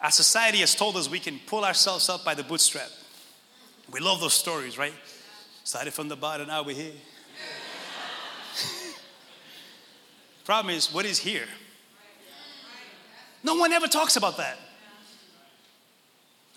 our 0.04 0.12
society 0.12 0.58
has 0.58 0.76
told 0.76 0.98
us 0.98 1.10
we 1.10 1.20
can 1.20 1.40
pull 1.48 1.64
ourselves 1.64 2.10
up 2.10 2.26
by 2.26 2.36
the 2.36 2.44
bootstrap. 2.44 2.90
We 3.90 4.02
love 4.02 4.20
those 4.20 4.34
stories, 4.34 4.78
right? 4.78 4.94
Started 5.64 5.94
from 5.94 6.10
the 6.10 6.18
bottom, 6.18 6.48
now 6.48 6.62
we're 6.62 6.76
here. 6.76 6.92
Problem 10.44 10.76
is, 10.76 10.94
what 10.94 11.06
is 11.06 11.20
here? 11.20 11.46
No 13.46 13.56
one 13.56 13.72
ever 13.72 13.88
talks 13.88 14.18
about 14.18 14.36
that. 14.38 14.58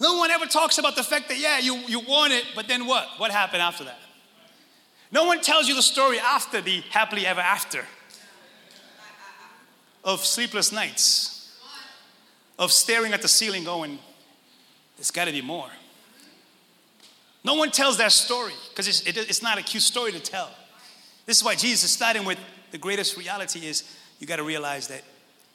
No 0.01 0.19
one 0.19 0.33
ever 0.33 0.47
talks 0.47 0.79
about 0.79 0.97
the 0.97 1.05
fact 1.05 1.29
that, 1.29 1.39
yeah, 1.39 1.61
you, 1.61 1.77
you 1.87 2.01
want 2.01 2.33
it, 2.33 2.45
but 2.57 2.67
then 2.67 2.85
what? 2.85 3.07
What 3.19 3.31
happened 3.31 3.63
after 3.63 3.85
that? 3.85 4.01
No 5.13 5.25
one 5.25 5.41
tells 5.41 5.69
you 5.69 5.77
the 5.77 5.83
story 5.83 6.19
after 6.19 6.61
the 6.61 6.81
happily 6.91 7.25
ever 7.25 7.41
after 7.41 7.85
of 10.03 10.25
sleepless 10.25 10.73
nights 10.73 11.36
of 12.59 12.73
staring 12.73 13.13
at 13.13 13.23
the 13.23 13.29
ceiling 13.29 13.65
going, 13.65 13.99
there's 14.97 15.11
got 15.11 15.27
to 15.27 15.33
be 15.33 15.43
more. 15.43 15.69
No 17.45 17.55
one 17.55 17.71
tells 17.71 17.99
that 17.99 18.13
story 18.13 18.53
because 18.71 18.89
it's, 18.89 19.03
it, 19.03 19.17
it's 19.17 19.43
not 19.43 19.59
a 19.59 19.63
cute 19.63 19.83
story 19.83 20.13
to 20.13 20.19
tell. 20.19 20.51
This 21.27 21.37
is 21.37 21.45
why 21.45 21.55
Jesus 21.55 21.85
is 21.85 21.91
starting 21.93 22.25
with 22.25 22.39
the 22.71 22.79
greatest 22.79 23.17
reality 23.17 23.67
is 23.67 23.97
you 24.19 24.27
got 24.27 24.37
to 24.37 24.43
realize 24.43 24.89
that 24.89 25.03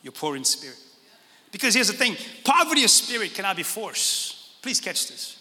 you're 0.04 0.14
poor 0.14 0.36
in 0.36 0.44
spirit. 0.44 0.78
Because 1.52 1.74
here's 1.74 1.88
the 1.88 1.94
thing 1.94 2.16
poverty 2.44 2.84
of 2.84 2.90
spirit 2.90 3.34
cannot 3.34 3.56
be 3.58 3.64
forced. 3.64 4.62
Please 4.62 4.80
catch 4.80 5.10
this. 5.10 5.38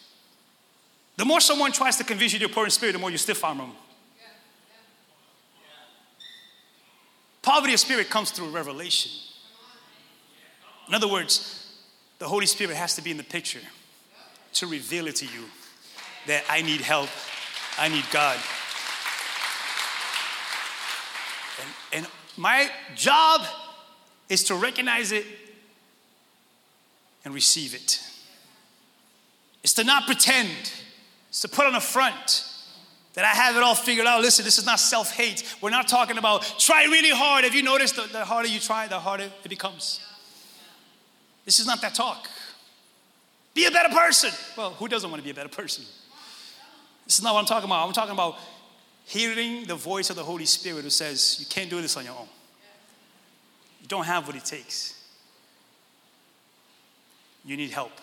The 1.17 1.25
more 1.25 1.41
someone 1.41 1.71
tries 1.71 1.97
to 1.99 2.05
convince 2.05 2.33
you 2.33 2.39
you're 2.39 2.49
poor 2.49 2.65
in 2.65 2.71
spirit, 2.71 2.93
the 2.93 2.99
more 2.99 3.11
you 3.11 3.19
stiff 3.19 3.45
arm 3.45 3.59
them. 3.59 3.73
Poverty 7.43 7.75
of 7.75 7.81
spirit 7.81 8.11
comes 8.11 8.31
through 8.31 8.51
revelation. 8.51 9.11
In 10.91 10.97
other 10.97 11.07
words, 11.07 11.73
the 12.19 12.27
Holy 12.27 12.47
Spirit 12.47 12.75
has 12.75 12.97
to 12.97 13.03
be 13.03 13.13
in 13.13 13.17
the 13.17 13.23
picture 13.23 13.61
to 14.55 14.67
reveal 14.67 15.07
it 15.07 15.15
to 15.17 15.25
you 15.25 15.45
that 16.27 16.43
I 16.51 16.63
need 16.63 16.81
help, 16.81 17.09
I 17.79 17.87
need 17.87 18.05
God. 18.11 18.37
And, 21.93 22.03
and 22.03 22.13
my 22.37 22.69
job 22.97 23.43
is 24.29 24.43
to 24.45 24.57
recognize 24.57 25.13
it 25.13 25.25
and 27.25 27.33
receive 27.35 27.73
it. 27.73 28.01
It's 29.63 29.75
to 29.75 29.85
not 29.85 30.07
pretend, 30.07 30.73
it's 31.29 31.43
to 31.43 31.49
put 31.49 31.67
on 31.67 31.77
a 31.77 31.81
front 31.81 32.47
that 33.15 33.25
I 33.25 33.29
have 33.29 33.57
it 33.57 33.63
all 33.63 33.77
figured 33.77 34.09
out. 34.09 34.23
Listen, 34.23 34.45
this 34.45 34.59
is 34.59 34.67
not 34.67 34.81
self 34.81 35.13
hate. 35.13 35.57
We're 35.61 35.71
not 35.71 35.87
talking 35.87 36.19
about 36.19 36.43
try 36.59 36.83
really 36.87 37.11
hard. 37.11 37.45
Have 37.45 37.55
you 37.55 37.63
noticed 37.63 37.95
the, 37.95 38.09
the 38.11 38.25
harder 38.25 38.49
you 38.49 38.59
try, 38.59 38.89
the 38.89 38.99
harder 38.99 39.31
it 39.45 39.49
becomes? 39.49 40.01
This 41.51 41.59
is 41.59 41.67
not 41.67 41.81
that 41.81 41.95
talk. 41.95 42.29
Be 43.55 43.67
a 43.67 43.73
better 43.73 43.89
person. 43.89 44.31
Well, 44.57 44.71
who 44.71 44.87
doesn't 44.87 45.11
want 45.11 45.21
to 45.21 45.25
be 45.25 45.33
a 45.33 45.35
better 45.35 45.49
person? 45.49 45.85
This 47.05 47.19
is 47.19 47.25
not 47.25 47.35
what 47.35 47.41
I'm 47.41 47.47
talking 47.47 47.69
about. 47.69 47.89
I'm 47.89 47.93
talking 47.93 48.13
about 48.13 48.37
hearing 49.05 49.65
the 49.65 49.75
voice 49.75 50.11
of 50.11 50.15
the 50.15 50.23
Holy 50.23 50.45
Spirit 50.47 50.85
who 50.85 50.91
says, 50.91 51.39
You 51.41 51.47
can't 51.47 51.69
do 51.69 51.83
this 51.83 51.97
on 51.97 52.05
your 52.05 52.13
own. 52.13 52.29
You 53.83 53.89
don't 53.89 54.05
have 54.05 54.29
what 54.29 54.37
it 54.37 54.45
takes. 54.45 54.95
You 57.45 57.57
need 57.57 57.71
help. 57.71 57.99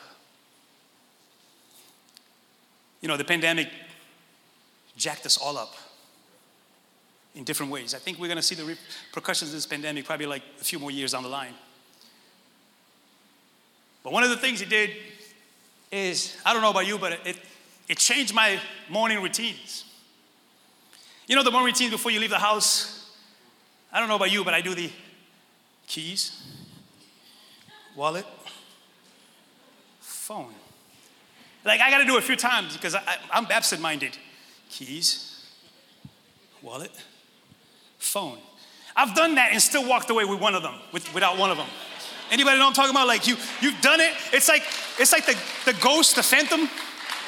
You 2.99 3.07
know, 3.07 3.15
the 3.15 3.23
pandemic 3.23 3.69
jacked 4.97 5.25
us 5.25 5.37
all 5.37 5.57
up 5.57 5.73
in 7.33 7.45
different 7.45 7.71
ways. 7.71 7.95
I 7.95 7.99
think 7.99 8.19
we're 8.19 8.27
going 8.27 8.35
to 8.35 8.43
see 8.43 8.55
the 8.55 8.65
repercussions 8.65 9.51
of 9.51 9.55
this 9.55 9.65
pandemic 9.65 10.03
probably 10.03 10.25
like 10.25 10.43
a 10.59 10.65
few 10.65 10.79
more 10.79 10.91
years 10.91 11.13
down 11.13 11.23
the 11.23 11.29
line. 11.29 11.53
But 14.07 14.13
one 14.13 14.23
of 14.23 14.29
the 14.29 14.37
things 14.37 14.61
it 14.61 14.69
did 14.69 14.91
is, 15.91 16.37
I 16.45 16.53
don't 16.53 16.61
know 16.61 16.69
about 16.69 16.87
you, 16.87 16.97
but 16.97 17.19
it, 17.25 17.37
it 17.89 17.97
changed 17.97 18.33
my 18.33 18.57
morning 18.87 19.21
routines. 19.21 19.83
You 21.27 21.35
know 21.35 21.43
the 21.43 21.51
morning 21.51 21.65
routines 21.73 21.91
before 21.91 22.11
you 22.11 22.21
leave 22.21 22.29
the 22.29 22.39
house? 22.39 23.11
I 23.91 23.99
don't 23.99 24.07
know 24.07 24.15
about 24.15 24.31
you, 24.31 24.45
but 24.45 24.53
I 24.53 24.61
do 24.61 24.73
the 24.73 24.89
keys, 25.87 26.41
wallet, 27.97 28.25
phone. 29.99 30.53
Like 31.65 31.81
I 31.81 31.89
got 31.89 31.97
to 31.97 32.05
do 32.05 32.15
it 32.15 32.19
a 32.19 32.25
few 32.25 32.37
times 32.37 32.77
because 32.77 32.95
I, 32.95 33.17
am 33.33 33.45
absent 33.49 33.81
minded 33.81 34.17
keys, 34.69 35.49
wallet, 36.61 36.91
phone. 37.97 38.37
I've 38.95 39.13
done 39.15 39.35
that 39.35 39.51
and 39.51 39.61
still 39.61 39.85
walked 39.85 40.09
away 40.09 40.23
with 40.23 40.39
one 40.39 40.55
of 40.55 40.63
them, 40.63 40.75
with, 40.93 41.13
without 41.13 41.37
one 41.37 41.51
of 41.51 41.57
them. 41.57 41.67
Anybody 42.29 42.57
know 42.57 42.65
what 42.65 42.69
I'm 42.69 42.75
talking 42.75 42.91
about? 42.91 43.07
Like 43.07 43.25
you, 43.27 43.37
you've 43.61 43.79
done 43.81 44.01
it. 44.01 44.13
It's 44.33 44.47
like 44.49 44.63
it's 44.99 45.11
like 45.13 45.25
the, 45.25 45.37
the 45.65 45.73
ghost, 45.79 46.15
the 46.15 46.23
phantom. 46.23 46.61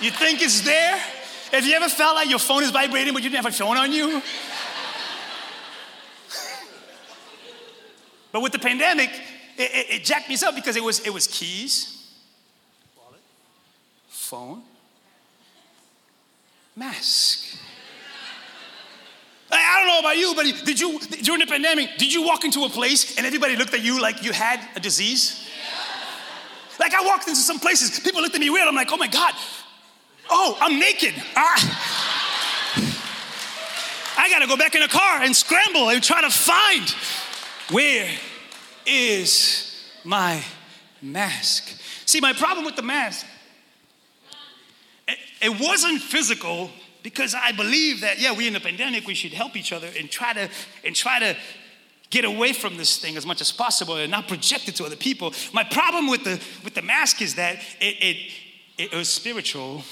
You 0.01 0.11
think 0.11 0.41
it's 0.41 0.61
there. 0.61 0.97
Have 1.51 1.65
you 1.65 1.73
ever 1.73 1.89
felt 1.89 2.15
like 2.15 2.29
your 2.29 2.39
phone 2.39 2.63
is 2.63 2.71
vibrating 2.71 3.13
but 3.13 3.23
you 3.23 3.29
didn't 3.29 3.43
have 3.43 3.53
a 3.53 3.57
phone 3.57 3.77
on 3.77 3.91
you? 3.91 4.21
but 8.31 8.41
with 8.41 8.51
the 8.51 8.59
pandemic, 8.59 9.09
it, 9.57 9.71
it, 9.71 9.89
it 9.95 10.03
jacked 10.03 10.29
me 10.29 10.35
up 10.45 10.55
because 10.55 10.75
it 10.75 10.83
was 10.83 10.99
it 11.05 11.13
was 11.13 11.27
keys, 11.27 12.11
wallet, 12.97 13.21
phone, 14.09 14.63
mask. 16.75 17.57
I 19.79 19.85
don't 19.85 19.93
know 19.93 19.99
about 19.99 20.17
you, 20.17 20.33
but 20.35 20.65
did 20.65 20.77
you, 20.77 20.99
during 21.23 21.39
the 21.39 21.45
pandemic, 21.45 21.91
did 21.97 22.11
you 22.11 22.21
walk 22.21 22.43
into 22.43 22.65
a 22.65 22.69
place 22.69 23.17
and 23.17 23.25
everybody 23.25 23.55
looked 23.55 23.73
at 23.73 23.81
you 23.81 24.01
like 24.01 24.23
you 24.23 24.33
had 24.33 24.59
a 24.75 24.79
disease? 24.81 25.47
Like 26.77 26.93
I 26.93 27.05
walked 27.05 27.29
into 27.29 27.39
some 27.39 27.59
places, 27.59 27.97
people 28.01 28.21
looked 28.21 28.35
at 28.35 28.41
me 28.41 28.49
weird. 28.49 28.67
I'm 28.67 28.75
like, 28.75 28.91
oh 28.91 28.97
my 28.97 29.07
God, 29.07 29.33
oh, 30.29 30.57
I'm 30.59 30.79
naked. 30.79 31.13
Ah. 31.33 32.75
I 34.17 34.29
gotta 34.29 34.47
go 34.47 34.57
back 34.57 34.75
in 34.75 34.81
the 34.81 34.89
car 34.89 35.21
and 35.21 35.33
scramble 35.33 35.89
and 35.89 36.03
try 36.03 36.19
to 36.21 36.29
find 36.29 36.89
where 37.71 38.09
is 38.85 39.81
my 40.03 40.43
mask. 41.01 41.79
See, 42.05 42.19
my 42.19 42.33
problem 42.33 42.65
with 42.65 42.75
the 42.75 42.81
mask, 42.81 43.25
it, 45.07 45.17
it 45.41 45.61
wasn't 45.61 46.01
physical 46.01 46.69
because 47.03 47.33
I 47.35 47.51
believe 47.51 48.01
that 48.01 48.19
yeah, 48.19 48.31
we're 48.31 48.47
in 48.47 48.53
the 48.53 48.59
pandemic 48.59 49.07
we 49.07 49.13
should 49.13 49.33
help 49.33 49.55
each 49.55 49.71
other 49.71 49.89
and 49.97 50.09
try 50.09 50.33
to 50.33 50.49
and 50.83 50.95
try 50.95 51.19
to 51.19 51.35
get 52.09 52.25
away 52.25 52.53
from 52.53 52.77
this 52.77 52.97
thing 52.97 53.17
as 53.17 53.25
much 53.25 53.41
as 53.41 53.51
possible 53.51 53.95
and 53.97 54.11
not 54.11 54.27
project 54.27 54.67
it 54.67 54.75
to 54.75 54.85
other 54.85 54.95
people. 54.95 55.33
My 55.53 55.63
problem 55.63 56.09
with 56.09 56.23
the 56.23 56.41
with 56.63 56.73
the 56.73 56.81
mask 56.81 57.21
is 57.21 57.35
that 57.35 57.57
it 57.79 57.95
it, 58.01 58.33
it 58.77 58.93
was 58.93 59.09
spiritual. 59.09 59.83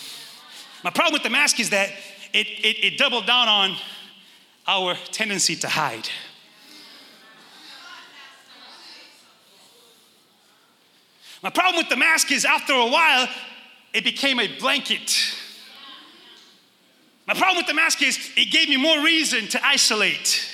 My 0.84 0.92
problem 0.92 1.14
with 1.14 1.24
the 1.24 1.30
mask 1.30 1.60
is 1.60 1.70
that 1.72 1.90
it, 2.34 2.48
it, 2.48 2.94
it 2.94 2.98
doubled 2.98 3.26
down 3.26 3.48
on 3.48 3.76
our 4.68 4.96
tendency 5.12 5.56
to 5.56 5.68
hide. 5.68 6.08
My 11.42 11.50
problem 11.50 11.78
with 11.78 11.90
the 11.90 11.96
mask 11.96 12.32
is 12.32 12.46
after 12.46 12.74
a 12.74 12.88
while, 12.88 13.28
it 13.94 14.04
became 14.04 14.40
a 14.40 14.48
blanket 14.60 15.36
my 17.28 17.34
problem 17.34 17.58
with 17.58 17.68
the 17.68 17.74
mask 17.74 18.02
is 18.02 18.18
it 18.38 18.52
gave 18.52 18.70
me 18.70 18.78
more 18.78 19.04
reason 19.04 19.48
to 19.50 19.66
isolate. 19.66 20.50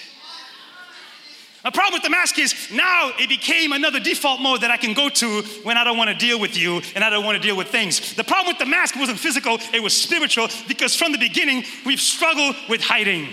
My 1.64 1.70
problem 1.70 1.94
with 1.94 2.04
the 2.04 2.10
mask 2.10 2.40
is 2.40 2.72
now 2.74 3.12
it 3.18 3.30
became 3.30 3.72
another 3.72 4.00
default 4.00 4.42
mode 4.42 4.62
that 4.62 4.72
I 4.72 4.76
can 4.76 4.94
go 4.94 5.08
to 5.08 5.44
when 5.64 5.78
I 5.78 5.86
don't 5.86 5.98
want 5.98 6.10
to 6.10 6.16
deal 6.16 6.38
with 6.40 6.58
you 6.58 6.82
and 6.96 7.04
I 7.04 7.10
don't 7.10 7.24
want 7.24 7.42
to 7.42 7.42
deal 7.42 7.56
with 7.56 7.70
things. 7.70 8.16
The 8.16 8.24
problem 8.24 8.48
with 8.48 8.58
the 8.58 8.66
mask 8.66 8.96
wasn't 8.98 9.20
physical, 9.20 9.60
it 9.72 9.82
was 9.82 9.96
spiritual 9.96 10.50
because 10.68 10.96
from 10.96 11.12
the 11.14 11.18
beginning 11.20 11.64
we've 11.86 12.02
struggled 12.02 12.56
with 12.68 12.82
hiding. 12.82 13.30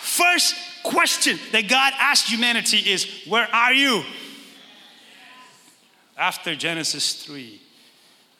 First 0.00 0.54
question 0.84 1.38
that 1.50 1.68
God 1.68 1.92
asked 1.98 2.30
humanity 2.30 2.78
is 2.78 3.06
Where 3.26 3.52
are 3.52 3.74
you? 3.74 4.04
After 6.22 6.54
Genesis 6.54 7.24
3, 7.24 7.60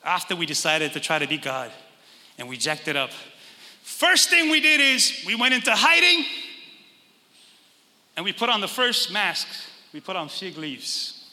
after 0.05 0.37
we 0.37 0.45
decided 0.45 0.93
to 0.93 1.01
try 1.01 1.19
to 1.19 1.27
be 1.27 1.37
God 1.37 1.69
and 2.37 2.47
we 2.47 2.55
jacked 2.55 2.87
it 2.87 2.95
up, 2.95 3.09
first 3.81 4.29
thing 4.29 4.49
we 4.49 4.61
did 4.61 4.79
is 4.79 5.21
we 5.27 5.35
went 5.35 5.53
into 5.53 5.69
hiding 5.69 6.25
and 8.15 8.23
we 8.23 8.31
put 8.31 8.49
on 8.49 8.61
the 8.61 8.69
first 8.69 9.11
mask, 9.11 9.49
we 9.91 9.99
put 9.99 10.15
on 10.15 10.29
fig 10.29 10.57
leaves. 10.57 11.29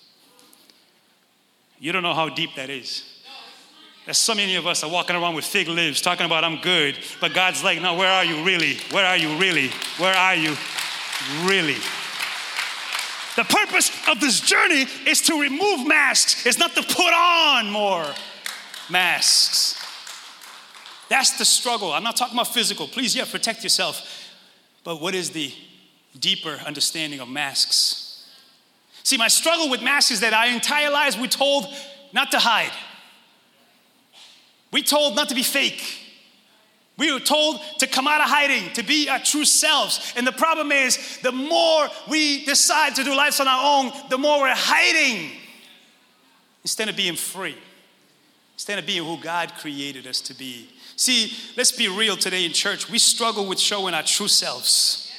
You 1.79 1.93
don't 1.93 2.03
know 2.03 2.15
how 2.15 2.29
deep 2.29 2.57
that 2.57 2.69
is. 2.69 3.05
There's 4.05 4.19
so 4.19 4.35
many 4.35 4.57
of 4.57 4.67
us 4.67 4.83
are 4.83 4.91
walking 4.91 5.15
around 5.15 5.37
with 5.37 5.45
fig 5.45 5.69
leaves 5.69 6.01
talking 6.01 6.27
about 6.27 6.43
I'm 6.43 6.61
good, 6.61 6.99
but 7.21 7.33
God's 7.33 7.63
like, 7.63 7.81
no, 7.81 7.95
where 7.95 8.11
are 8.11 8.25
you 8.25 8.43
really? 8.43 8.77
Where 8.91 9.07
are 9.07 9.17
you 9.17 9.39
really? 9.39 9.69
Where 9.99 10.17
are 10.17 10.35
you 10.35 10.57
really? 11.45 11.77
The 13.41 13.45
purpose 13.45 13.91
of 14.07 14.21
this 14.21 14.39
journey 14.39 14.85
is 15.07 15.23
to 15.23 15.41
remove 15.41 15.87
masks, 15.87 16.45
it's 16.45 16.59
not 16.59 16.75
to 16.75 16.83
put 16.83 17.15
on 17.15 17.71
more 17.71 18.05
masks. 18.91 19.83
That's 21.09 21.39
the 21.39 21.47
struggle. 21.47 21.91
I'm 21.91 22.03
not 22.03 22.17
talking 22.17 22.35
about 22.35 22.49
physical. 22.49 22.87
Please, 22.87 23.17
yeah, 23.17 23.25
protect 23.25 23.63
yourself. 23.63 24.31
But 24.85 25.01
what 25.01 25.15
is 25.15 25.31
the 25.31 25.55
deeper 26.19 26.61
understanding 26.67 27.21
of 27.21 27.31
masks? 27.31 28.29
See, 29.05 29.17
my 29.17 29.29
struggle 29.29 29.71
with 29.71 29.81
masks 29.81 30.11
is 30.11 30.21
that 30.21 30.35
our 30.35 30.49
entire 30.49 30.91
lives 30.91 31.17
we're 31.17 31.27
told 31.27 31.65
not 32.13 32.33
to 32.33 32.39
hide. 32.39 32.73
We're 34.71 34.83
told 34.83 35.17
not 35.17 35.31
to 35.31 35.35
be 35.35 35.43
fake. 35.43 35.83
We 37.01 37.11
were 37.11 37.19
told 37.19 37.63
to 37.79 37.87
come 37.87 38.07
out 38.07 38.21
of 38.21 38.29
hiding, 38.29 38.75
to 38.75 38.83
be 38.83 39.09
our 39.09 39.19
true 39.19 39.47
selves. 39.47 40.13
And 40.17 40.27
the 40.27 40.33
problem 40.33 40.71
is, 40.71 41.19
the 41.23 41.33
more 41.33 41.89
we 42.11 42.45
decide 42.45 42.95
to 42.97 43.03
do 43.03 43.17
lives 43.17 43.41
on 43.41 43.49
our 43.49 43.81
own, 43.81 43.93
the 44.11 44.19
more 44.19 44.43
we're 44.43 44.55
hiding 44.55 45.31
instead 46.63 46.91
of 46.91 46.97
being 46.97 47.17
free, 47.17 47.57
instead 48.53 48.79
of 48.79 48.85
being 48.85 49.03
who 49.03 49.17
God 49.17 49.55
created 49.55 50.07
us 50.07 50.21
to 50.21 50.35
be. 50.35 50.69
See, 50.95 51.33
let's 51.57 51.73
be 51.73 51.89
real 51.89 52.19
today 52.19 52.45
in 52.45 52.53
church. 52.53 52.91
We 52.91 52.99
struggle 52.99 53.47
with 53.47 53.59
showing 53.59 53.95
our 53.95 54.03
true 54.03 54.29
selves. 54.29 55.11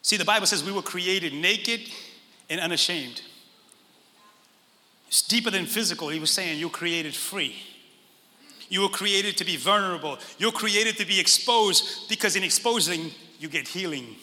See, 0.00 0.16
the 0.16 0.24
Bible 0.24 0.46
says 0.46 0.64
we 0.64 0.72
were 0.72 0.80
created 0.80 1.34
naked 1.34 1.82
and 2.48 2.62
unashamed. 2.62 3.20
It's 5.08 5.20
deeper 5.20 5.50
than 5.50 5.66
physical. 5.66 6.08
He 6.08 6.18
was 6.18 6.30
saying 6.30 6.58
you're 6.58 6.70
created 6.70 7.14
free. 7.14 7.56
You 8.68 8.82
were 8.82 8.88
created 8.88 9.36
to 9.38 9.44
be 9.44 9.56
vulnerable. 9.56 10.18
You're 10.38 10.52
created 10.52 10.96
to 10.98 11.06
be 11.06 11.20
exposed 11.20 12.08
because 12.08 12.36
in 12.36 12.42
exposing, 12.42 13.10
you 13.38 13.48
get 13.48 13.68
healing. 13.68 14.16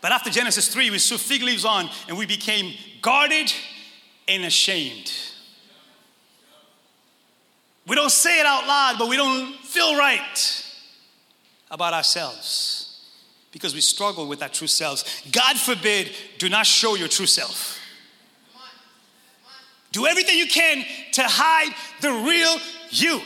But 0.00 0.12
after 0.12 0.30
Genesis 0.30 0.68
3, 0.68 0.90
we 0.90 0.98
sew 0.98 1.16
fig 1.16 1.42
leaves 1.42 1.64
on 1.64 1.88
and 2.08 2.16
we 2.16 2.26
became 2.26 2.74
guarded 3.02 3.52
and 4.28 4.44
ashamed. 4.44 5.12
We 7.86 7.94
don't 7.94 8.10
say 8.10 8.40
it 8.40 8.46
out 8.46 8.66
loud, 8.66 8.96
but 8.98 9.08
we 9.08 9.16
don't 9.16 9.54
feel 9.56 9.96
right 9.96 10.64
about 11.70 11.94
ourselves 11.94 12.86
because 13.52 13.74
we 13.74 13.80
struggle 13.80 14.26
with 14.26 14.42
our 14.42 14.48
true 14.48 14.66
selves. 14.66 15.22
God 15.32 15.56
forbid, 15.56 16.12
do 16.38 16.48
not 16.48 16.66
show 16.66 16.94
your 16.94 17.08
true 17.08 17.26
self. 17.26 17.75
Do 19.92 20.06
everything 20.06 20.36
you 20.36 20.46
can 20.46 20.84
to 21.12 21.22
hide 21.22 21.74
the 22.00 22.12
real 22.12 22.58
you. 22.90 23.20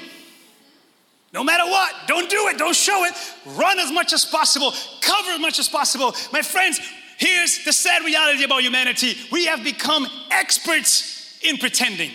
No 1.32 1.44
matter 1.44 1.64
what, 1.64 1.94
don't 2.08 2.28
do 2.28 2.48
it, 2.48 2.58
don't 2.58 2.74
show 2.74 3.04
it. 3.04 3.14
Run 3.46 3.78
as 3.78 3.92
much 3.92 4.12
as 4.12 4.24
possible, 4.24 4.72
cover 5.00 5.30
as 5.30 5.40
much 5.40 5.58
as 5.58 5.68
possible. 5.68 6.14
My 6.32 6.42
friends, 6.42 6.80
here's 7.18 7.64
the 7.64 7.72
sad 7.72 8.04
reality 8.04 8.44
about 8.44 8.62
humanity 8.62 9.14
we 9.30 9.46
have 9.46 9.62
become 9.62 10.06
experts 10.30 11.38
in 11.42 11.56
pretending. 11.56 12.10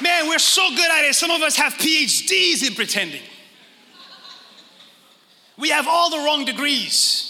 Man, 0.00 0.28
we're 0.28 0.38
so 0.38 0.68
good 0.70 0.90
at 0.90 1.04
it. 1.04 1.14
Some 1.14 1.30
of 1.30 1.42
us 1.42 1.56
have 1.56 1.74
PhDs 1.74 2.66
in 2.66 2.74
pretending. 2.74 3.22
We 5.56 5.70
have 5.70 5.88
all 5.88 6.08
the 6.08 6.18
wrong 6.18 6.44
degrees 6.44 7.27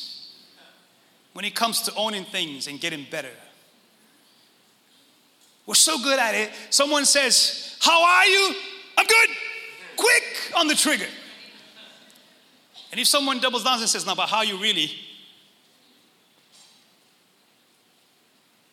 when 1.38 1.44
it 1.44 1.55
comes 1.55 1.83
to 1.83 1.94
owning 1.94 2.24
things 2.24 2.66
and 2.66 2.81
getting 2.81 3.07
better. 3.12 3.31
We're 5.66 5.74
so 5.74 5.96
good 6.03 6.18
at 6.18 6.35
it. 6.35 6.51
Someone 6.70 7.05
says, 7.05 7.77
How 7.81 8.03
are 8.03 8.27
you? 8.27 8.55
I'm 8.96 9.07
good. 9.07 9.29
Quick 9.96 10.53
on 10.57 10.66
the 10.66 10.74
trigger. 10.74 11.07
And 12.90 13.01
if 13.01 13.07
someone 13.07 13.38
doubles 13.38 13.62
down 13.62 13.79
and 13.79 13.88
says, 13.88 14.05
No, 14.05 14.16
but 14.16 14.29
how 14.29 14.42
you 14.42 14.59
really? 14.59 14.90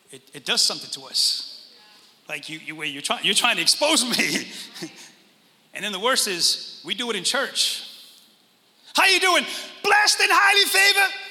It, 0.10 0.24
it 0.34 0.44
does 0.44 0.64
something 0.64 0.90
to 0.90 1.08
us. 1.08 1.72
Like 2.28 2.50
you, 2.50 2.58
you, 2.66 2.82
you're, 2.82 3.04
try, 3.04 3.20
you're 3.22 3.36
trying 3.36 3.58
to 3.58 3.62
expose 3.62 4.04
me. 4.04 4.48
and 5.76 5.86
then 5.86 5.92
the 5.92 6.00
worst 6.00 6.28
is, 6.28 6.82
we 6.84 6.96
do 6.96 7.12
it 7.12 7.16
in 7.16 7.26
church. 7.26 7.88
How 8.96 9.06
you 9.06 9.20
doing? 9.20 9.46
Blessed 9.84 10.20
and 10.20 10.32
highly 10.34 10.66
favored. 10.66 11.25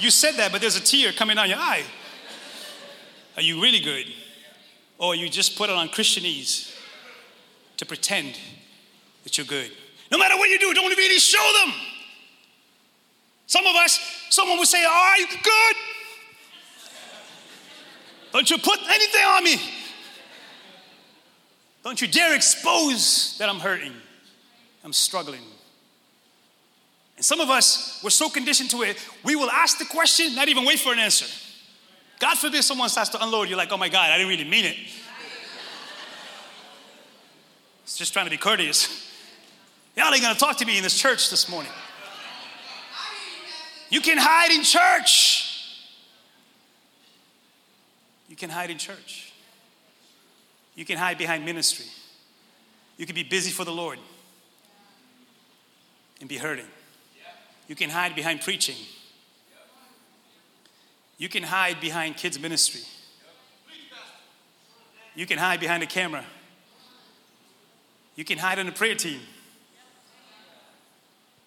You 0.00 0.10
said 0.10 0.32
that, 0.36 0.50
but 0.50 0.60
there's 0.60 0.76
a 0.76 0.80
tear 0.80 1.12
coming 1.12 1.36
down 1.36 1.48
your 1.48 1.58
eye. 1.58 1.84
Are 3.36 3.42
you 3.42 3.62
really 3.62 3.80
good? 3.80 4.06
Or 4.98 5.14
you 5.14 5.28
just 5.28 5.56
put 5.56 5.70
it 5.70 5.76
on 5.76 5.88
Christianese 5.88 6.74
to 7.76 7.86
pretend 7.86 8.38
that 9.24 9.36
you're 9.36 9.46
good? 9.46 9.70
No 10.10 10.18
matter 10.18 10.36
what 10.36 10.48
you 10.50 10.58
do, 10.58 10.72
don't 10.74 10.96
really 10.96 11.18
show 11.18 11.52
them. 11.64 11.74
Some 13.46 13.66
of 13.66 13.76
us, 13.76 13.98
someone 14.30 14.58
would 14.58 14.68
say, 14.68 14.84
Are 14.84 15.18
you 15.18 15.26
good? 15.26 15.76
Don't 18.32 18.50
you 18.50 18.58
put 18.58 18.78
anything 18.88 19.22
on 19.24 19.44
me. 19.44 19.60
Don't 21.82 22.00
you 22.00 22.06
dare 22.06 22.34
expose 22.34 23.36
that 23.38 23.48
I'm 23.48 23.58
hurting, 23.58 23.92
I'm 24.84 24.92
struggling. 24.92 25.42
And 27.20 27.24
some 27.26 27.40
of 27.40 27.50
us, 27.50 28.00
we're 28.02 28.08
so 28.08 28.30
conditioned 28.30 28.70
to 28.70 28.80
it, 28.80 28.96
we 29.22 29.36
will 29.36 29.50
ask 29.50 29.76
the 29.76 29.84
question, 29.84 30.34
not 30.34 30.48
even 30.48 30.64
wait 30.64 30.78
for 30.78 30.90
an 30.90 30.98
answer. 30.98 31.26
God 32.18 32.38
forbid 32.38 32.64
someone 32.64 32.88
starts 32.88 33.10
to 33.10 33.22
unload, 33.22 33.50
you're 33.50 33.58
like, 33.58 33.70
oh 33.70 33.76
my 33.76 33.90
God, 33.90 34.10
I 34.10 34.16
didn't 34.16 34.30
really 34.30 34.48
mean 34.48 34.64
it. 34.64 34.78
It's 37.82 37.98
just 37.98 38.14
trying 38.14 38.24
to 38.24 38.30
be 38.30 38.38
courteous. 38.38 39.12
Y'all 39.98 40.10
ain't 40.10 40.22
gonna 40.22 40.34
talk 40.34 40.56
to 40.56 40.64
me 40.64 40.78
in 40.78 40.82
this 40.82 40.98
church 40.98 41.28
this 41.28 41.46
morning. 41.46 41.70
You 43.90 44.00
can 44.00 44.16
hide 44.16 44.50
in 44.50 44.62
church. 44.62 45.76
You 48.30 48.36
can 48.36 48.48
hide 48.48 48.70
in 48.70 48.78
church. 48.78 49.34
You 50.74 50.86
can 50.86 50.96
hide 50.96 51.18
behind 51.18 51.44
ministry. 51.44 51.84
You 52.96 53.04
can 53.04 53.14
be 53.14 53.24
busy 53.24 53.50
for 53.50 53.66
the 53.66 53.72
Lord 53.72 53.98
and 56.20 56.26
be 56.26 56.38
hurting. 56.38 56.64
You 57.70 57.76
can 57.76 57.88
hide 57.88 58.16
behind 58.16 58.40
preaching. 58.40 58.74
You 61.18 61.28
can 61.28 61.44
hide 61.44 61.80
behind 61.80 62.16
kids' 62.16 62.36
ministry. 62.36 62.80
You 65.14 65.24
can 65.24 65.38
hide 65.38 65.60
behind 65.60 65.84
a 65.84 65.86
camera. 65.86 66.24
You 68.16 68.24
can 68.24 68.38
hide 68.38 68.58
on 68.58 68.66
the 68.66 68.72
prayer 68.72 68.96
team. 68.96 69.20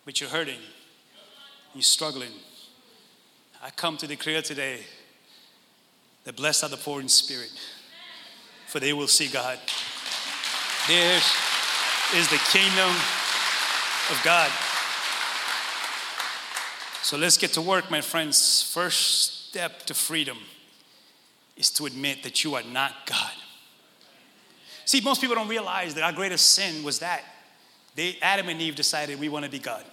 But 0.05 0.21
you're 0.21 0.29
hurting. 0.29 0.59
You're 1.75 1.81
struggling. 1.81 2.31
I 3.61 3.71
come 3.71 3.97
to 3.97 4.07
declare 4.07 4.41
today 4.41 4.79
that 6.23 6.37
blessed 6.37 6.63
are 6.63 6.69
the 6.69 6.77
poor 6.77 7.01
in 7.01 7.09
spirit, 7.09 7.51
for 8.67 8.79
they 8.79 8.93
will 8.93 9.09
see 9.09 9.27
God. 9.27 9.59
There 10.87 11.19
is 12.15 12.29
the 12.29 12.39
kingdom 12.49 12.95
of 14.09 14.21
God. 14.23 14.49
So 17.03 17.17
let's 17.17 17.37
get 17.37 17.51
to 17.53 17.61
work, 17.61 17.91
my 17.91 17.99
friends. 17.99 18.63
First 18.63 19.49
step 19.49 19.83
to 19.83 19.93
freedom 19.93 20.37
is 21.57 21.69
to 21.71 21.85
admit 21.85 22.23
that 22.23 22.45
you 22.45 22.55
are 22.55 22.63
not 22.63 22.93
God. 23.05 23.31
See, 24.85 25.01
most 25.01 25.19
people 25.19 25.35
don't 25.35 25.49
realize 25.49 25.93
that 25.95 26.03
our 26.05 26.13
greatest 26.13 26.51
sin 26.51 26.81
was 26.81 26.99
that 26.99 27.21
they, 27.95 28.17
Adam 28.21 28.47
and 28.47 28.61
Eve 28.61 28.75
decided 28.75 29.19
we 29.19 29.27
want 29.27 29.43
to 29.43 29.51
be 29.51 29.59
God. 29.59 29.83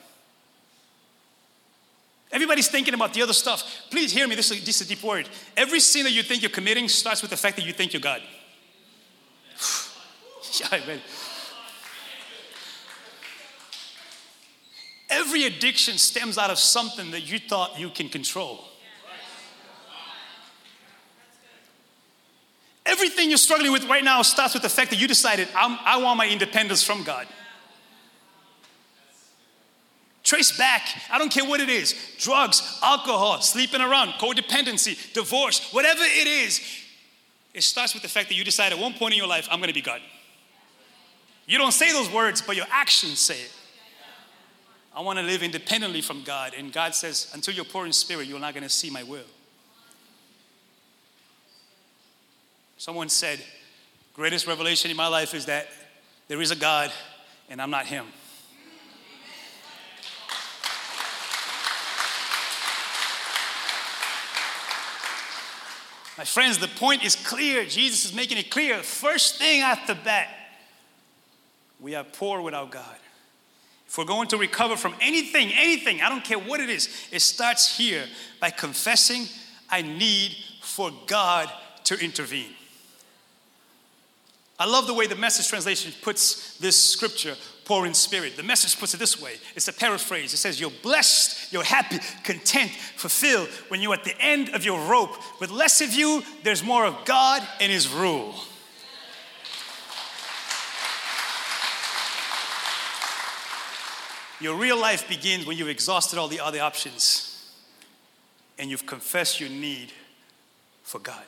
Everybody's 2.30 2.68
thinking 2.68 2.94
about 2.94 3.12
the 3.12 3.22
other 3.22 3.32
stuff. 3.32 3.88
Please 3.90 4.12
hear 4.12 4.28
me, 4.28 4.36
this 4.36 4.52
is, 4.52 4.64
this 4.64 4.80
is 4.80 4.86
a 4.86 4.94
deep 4.94 5.02
word. 5.02 5.28
Every 5.56 5.80
sin 5.80 6.04
that 6.04 6.12
you 6.12 6.22
think 6.22 6.42
you're 6.42 6.50
committing 6.50 6.88
starts 6.88 7.22
with 7.22 7.32
the 7.32 7.36
fact 7.36 7.56
that 7.56 7.66
you 7.66 7.72
think 7.72 7.92
you're 7.92 8.00
God. 8.00 8.22
yeah, 10.60 10.86
man. 10.86 11.00
Every 15.10 15.44
addiction 15.44 15.98
stems 15.98 16.38
out 16.38 16.50
of 16.50 16.58
something 16.58 17.10
that 17.10 17.22
you 17.22 17.38
thought 17.38 17.78
you 17.78 17.90
can 17.90 18.08
control. 18.08 18.64
Everything 22.86 23.28
you're 23.28 23.38
struggling 23.38 23.72
with 23.72 23.84
right 23.86 24.02
now 24.02 24.22
starts 24.22 24.54
with 24.54 24.62
the 24.62 24.68
fact 24.68 24.90
that 24.90 25.00
you 25.00 25.06
decided, 25.06 25.48
i 25.54 25.96
want 26.02 26.16
my 26.16 26.28
independence 26.28 26.82
from 26.82 27.02
God. 27.02 27.26
Trace 30.22 30.56
back, 30.56 30.82
I 31.10 31.18
don't 31.18 31.30
care 31.30 31.44
what 31.44 31.60
it 31.60 31.68
is 31.68 31.94
drugs, 32.18 32.78
alcohol, 32.82 33.40
sleeping 33.40 33.80
around, 33.80 34.10
codependency, 34.12 35.12
divorce, 35.12 35.72
whatever 35.72 36.02
it 36.02 36.26
is. 36.26 36.60
It 37.52 37.62
starts 37.62 37.94
with 37.94 38.02
the 38.02 38.08
fact 38.08 38.28
that 38.28 38.36
you 38.36 38.44
decide 38.44 38.72
at 38.72 38.78
one 38.78 38.94
point 38.94 39.14
in 39.14 39.18
your 39.18 39.26
life, 39.26 39.48
I'm 39.50 39.60
gonna 39.60 39.72
be 39.72 39.80
God. 39.80 40.00
You 41.46 41.58
don't 41.58 41.72
say 41.72 41.92
those 41.92 42.08
words, 42.10 42.42
but 42.42 42.54
your 42.54 42.66
actions 42.70 43.18
say 43.18 43.40
it. 43.40 43.52
I 44.94 45.02
want 45.02 45.18
to 45.18 45.24
live 45.24 45.42
independently 45.42 46.00
from 46.00 46.22
God. 46.24 46.52
And 46.56 46.72
God 46.72 46.94
says, 46.94 47.30
until 47.32 47.54
you're 47.54 47.64
poor 47.64 47.86
in 47.86 47.92
spirit, 47.92 48.26
you're 48.26 48.40
not 48.40 48.54
going 48.54 48.64
to 48.64 48.68
see 48.68 48.90
my 48.90 49.02
will. 49.02 49.24
Someone 52.76 53.08
said, 53.08 53.40
greatest 54.14 54.46
revelation 54.46 54.90
in 54.90 54.96
my 54.96 55.06
life 55.06 55.34
is 55.34 55.46
that 55.46 55.68
there 56.28 56.40
is 56.40 56.50
a 56.50 56.56
God 56.56 56.90
and 57.48 57.60
I'm 57.60 57.70
not 57.70 57.86
him. 57.86 58.06
My 66.18 66.24
friends, 66.24 66.58
the 66.58 66.68
point 66.68 67.02
is 67.02 67.16
clear. 67.16 67.64
Jesus 67.64 68.04
is 68.04 68.14
making 68.14 68.36
it 68.36 68.50
clear. 68.50 68.82
First 68.82 69.36
thing 69.36 69.62
after 69.62 69.94
that, 70.04 70.28
we 71.80 71.94
are 71.94 72.04
poor 72.04 72.42
without 72.42 72.70
God. 72.70 72.96
If 73.90 73.98
we're 73.98 74.04
going 74.04 74.28
to 74.28 74.36
recover 74.36 74.76
from 74.76 74.94
anything, 75.00 75.50
anything, 75.52 76.00
I 76.00 76.08
don't 76.08 76.22
care 76.22 76.38
what 76.38 76.60
it 76.60 76.70
is, 76.70 77.08
it 77.10 77.22
starts 77.22 77.76
here 77.76 78.04
by 78.38 78.50
confessing 78.50 79.26
I 79.68 79.82
need 79.82 80.36
for 80.60 80.92
God 81.08 81.50
to 81.84 81.98
intervene. 81.98 82.54
I 84.60 84.66
love 84.66 84.86
the 84.86 84.94
way 84.94 85.08
the 85.08 85.16
message 85.16 85.48
translation 85.48 85.92
puts 86.02 86.56
this 86.58 86.76
scripture, 86.76 87.34
poor 87.64 87.84
in 87.84 87.92
spirit. 87.92 88.36
The 88.36 88.44
message 88.44 88.78
puts 88.78 88.94
it 88.94 88.98
this 88.98 89.20
way 89.20 89.38
it's 89.56 89.66
a 89.66 89.72
paraphrase. 89.72 90.32
It 90.32 90.36
says, 90.36 90.60
You're 90.60 90.70
blessed, 90.84 91.52
you're 91.52 91.64
happy, 91.64 91.98
content, 92.22 92.70
fulfilled 92.70 93.48
when 93.70 93.82
you're 93.82 93.94
at 93.94 94.04
the 94.04 94.16
end 94.20 94.50
of 94.50 94.64
your 94.64 94.88
rope. 94.88 95.16
With 95.40 95.50
less 95.50 95.80
of 95.80 95.92
you, 95.92 96.22
there's 96.44 96.62
more 96.62 96.86
of 96.86 97.04
God 97.04 97.42
and 97.60 97.72
His 97.72 97.88
rule. 97.88 98.36
Your 104.40 104.56
real 104.56 104.78
life 104.80 105.08
begins 105.08 105.46
when 105.46 105.58
you've 105.58 105.68
exhausted 105.68 106.18
all 106.18 106.28
the 106.28 106.40
other 106.40 106.60
options 106.60 107.52
and 108.58 108.70
you've 108.70 108.86
confessed 108.86 109.40
your 109.40 109.50
need 109.50 109.92
for 110.82 110.98
God. 110.98 111.22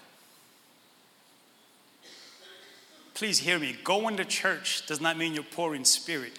Please 3.15 3.39
hear 3.39 3.59
me. 3.59 3.77
Going 3.85 4.17
to 4.17 4.25
church 4.25 4.87
does 4.87 5.01
not 5.01 5.19
mean 5.19 5.35
you're 5.35 5.45
poor 5.45 5.75
in 5.75 5.85
spirit. 5.85 6.39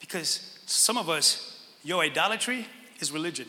Because 0.00 0.58
some 0.66 0.96
of 0.96 1.08
us, 1.08 1.66
your 1.84 2.02
idolatry 2.02 2.66
is 2.98 3.12
religion. 3.12 3.46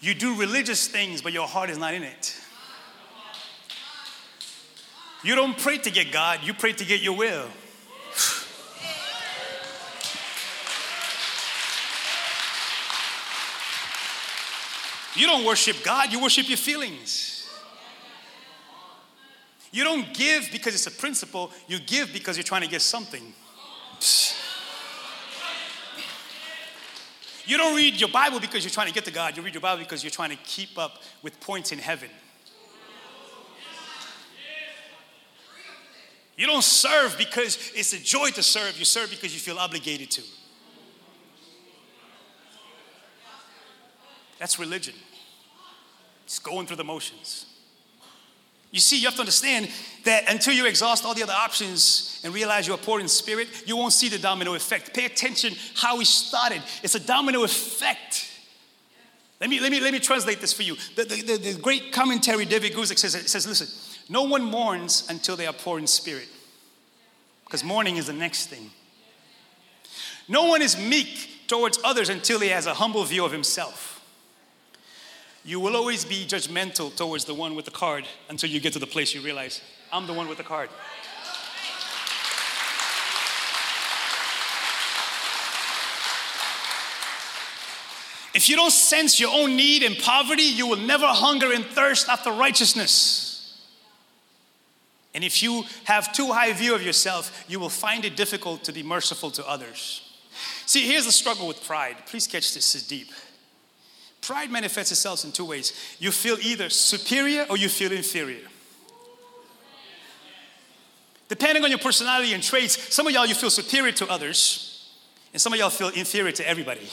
You 0.00 0.14
do 0.14 0.34
religious 0.34 0.88
things, 0.88 1.20
but 1.20 1.34
your 1.34 1.46
heart 1.46 1.68
is 1.68 1.76
not 1.76 1.92
in 1.92 2.02
it. 2.02 2.34
You 5.22 5.34
don't 5.34 5.56
pray 5.56 5.78
to 5.78 5.90
get 5.90 6.12
God, 6.12 6.40
you 6.42 6.54
pray 6.54 6.72
to 6.72 6.84
get 6.84 7.02
your 7.02 7.16
will. 7.16 7.48
You 15.16 15.26
don't 15.26 15.44
worship 15.44 15.76
God, 15.84 16.12
you 16.12 16.22
worship 16.22 16.48
your 16.48 16.56
feelings. 16.56 17.48
You 19.72 19.84
don't 19.84 20.12
give 20.14 20.48
because 20.50 20.74
it's 20.74 20.86
a 20.86 20.90
principle, 20.90 21.50
you 21.68 21.78
give 21.78 22.12
because 22.12 22.36
you're 22.36 22.44
trying 22.44 22.62
to 22.62 22.68
get 22.68 22.80
something. 22.80 23.34
You 27.44 27.56
don't 27.56 27.76
read 27.76 28.00
your 28.00 28.08
Bible 28.08 28.40
because 28.40 28.64
you're 28.64 28.70
trying 28.70 28.86
to 28.86 28.92
get 28.92 29.04
to 29.04 29.10
God, 29.10 29.36
you 29.36 29.42
read 29.42 29.54
your 29.54 29.60
Bible 29.60 29.82
because 29.82 30.02
you're 30.02 30.10
trying 30.10 30.30
to 30.30 30.38
keep 30.44 30.78
up 30.78 31.02
with 31.22 31.38
points 31.40 31.72
in 31.72 31.78
heaven. 31.78 32.08
You 36.40 36.46
don't 36.46 36.64
serve 36.64 37.18
because 37.18 37.70
it's 37.74 37.92
a 37.92 37.98
joy 37.98 38.30
to 38.30 38.42
serve, 38.42 38.78
you 38.78 38.86
serve 38.86 39.10
because 39.10 39.34
you 39.34 39.40
feel 39.40 39.58
obligated 39.58 40.10
to. 40.12 40.22
That's 44.38 44.58
religion. 44.58 44.94
It's 46.24 46.38
going 46.38 46.66
through 46.66 46.78
the 46.78 46.84
motions. 46.84 47.44
You 48.70 48.80
see, 48.80 48.98
you 48.98 49.04
have 49.04 49.16
to 49.16 49.20
understand 49.20 49.68
that 50.04 50.32
until 50.32 50.54
you 50.54 50.64
exhaust 50.64 51.04
all 51.04 51.12
the 51.12 51.22
other 51.22 51.34
options 51.34 52.22
and 52.24 52.32
realize 52.32 52.66
you're 52.66 52.78
poor 52.78 53.00
in 53.00 53.08
spirit, 53.08 53.48
you 53.66 53.76
won't 53.76 53.92
see 53.92 54.08
the 54.08 54.18
domino 54.18 54.54
effect. 54.54 54.94
Pay 54.94 55.04
attention 55.04 55.52
how 55.74 55.98
we 55.98 56.06
started. 56.06 56.62
It's 56.82 56.94
a 56.94 57.00
domino 57.00 57.44
effect. 57.44 58.30
Let 59.42 59.50
me, 59.50 59.60
let 59.60 59.70
me, 59.70 59.80
let 59.80 59.92
me 59.92 59.98
translate 59.98 60.40
this 60.40 60.54
for 60.54 60.62
you. 60.62 60.76
The, 60.96 61.04
the, 61.04 61.22
the, 61.22 61.52
the 61.52 61.60
great 61.60 61.92
commentary, 61.92 62.46
David 62.46 62.72
Guzik 62.72 62.98
says, 62.98 63.12
says, 63.30 63.46
listen, 63.46 63.68
no 64.10 64.24
one 64.24 64.42
mourns 64.42 65.06
until 65.08 65.36
they 65.36 65.46
are 65.46 65.52
poor 65.52 65.78
in 65.78 65.86
spirit, 65.86 66.28
because 67.44 67.64
mourning 67.64 67.96
is 67.96 68.08
the 68.08 68.12
next 68.12 68.46
thing. 68.46 68.70
No 70.28 70.44
one 70.44 70.60
is 70.60 70.76
meek 70.76 71.46
towards 71.46 71.78
others 71.82 72.08
until 72.08 72.40
he 72.40 72.48
has 72.48 72.66
a 72.66 72.74
humble 72.74 73.04
view 73.04 73.24
of 73.24 73.32
himself. 73.32 74.04
You 75.44 75.60
will 75.60 75.76
always 75.76 76.04
be 76.04 76.26
judgmental 76.26 76.94
towards 76.94 77.24
the 77.24 77.34
one 77.34 77.54
with 77.54 77.64
the 77.64 77.70
card 77.70 78.04
until 78.28 78.50
you 78.50 78.60
get 78.60 78.72
to 78.74 78.78
the 78.78 78.86
place 78.86 79.14
you 79.14 79.20
realize, 79.20 79.62
I'm 79.92 80.06
the 80.06 80.12
one 80.12 80.28
with 80.28 80.38
the 80.38 80.44
card. 80.44 80.68
If 88.34 88.48
you 88.48 88.56
don't 88.56 88.70
sense 88.70 89.18
your 89.18 89.32
own 89.32 89.56
need 89.56 89.82
and 89.82 89.96
poverty, 89.98 90.42
you 90.42 90.66
will 90.66 90.76
never 90.76 91.06
hunger 91.06 91.52
and 91.52 91.64
thirst 91.64 92.08
after 92.08 92.30
righteousness. 92.30 93.29
And 95.14 95.24
if 95.24 95.42
you 95.42 95.64
have 95.84 96.12
too 96.12 96.32
high 96.32 96.46
a 96.46 96.54
view 96.54 96.74
of 96.74 96.82
yourself, 96.82 97.44
you 97.48 97.58
will 97.58 97.68
find 97.68 98.04
it 98.04 98.16
difficult 98.16 98.64
to 98.64 98.72
be 98.72 98.82
merciful 98.82 99.30
to 99.32 99.48
others. 99.48 100.02
See, 100.66 100.86
here's 100.86 101.06
the 101.06 101.12
struggle 101.12 101.48
with 101.48 101.64
pride. 101.64 101.96
Please 102.06 102.26
catch 102.26 102.54
this, 102.54 102.74
is 102.74 102.86
deep. 102.86 103.08
Pride 104.20 104.50
manifests 104.50 104.92
itself 104.92 105.24
in 105.24 105.32
two 105.32 105.44
ways. 105.44 105.72
You 105.98 106.12
feel 106.12 106.36
either 106.42 106.68
superior 106.68 107.46
or 107.50 107.56
you 107.56 107.68
feel 107.68 107.90
inferior. 107.90 108.46
Depending 111.28 111.64
on 111.64 111.70
your 111.70 111.78
personality 111.78 112.32
and 112.32 112.42
traits, 112.42 112.94
some 112.94 113.06
of 113.06 113.12
y'all 113.12 113.26
you 113.26 113.34
feel 113.34 113.50
superior 113.50 113.92
to 113.92 114.08
others, 114.08 114.90
and 115.32 115.40
some 115.40 115.52
of 115.52 115.58
y'all 115.58 115.70
feel 115.70 115.88
inferior 115.88 116.32
to 116.32 116.48
everybody. 116.48 116.88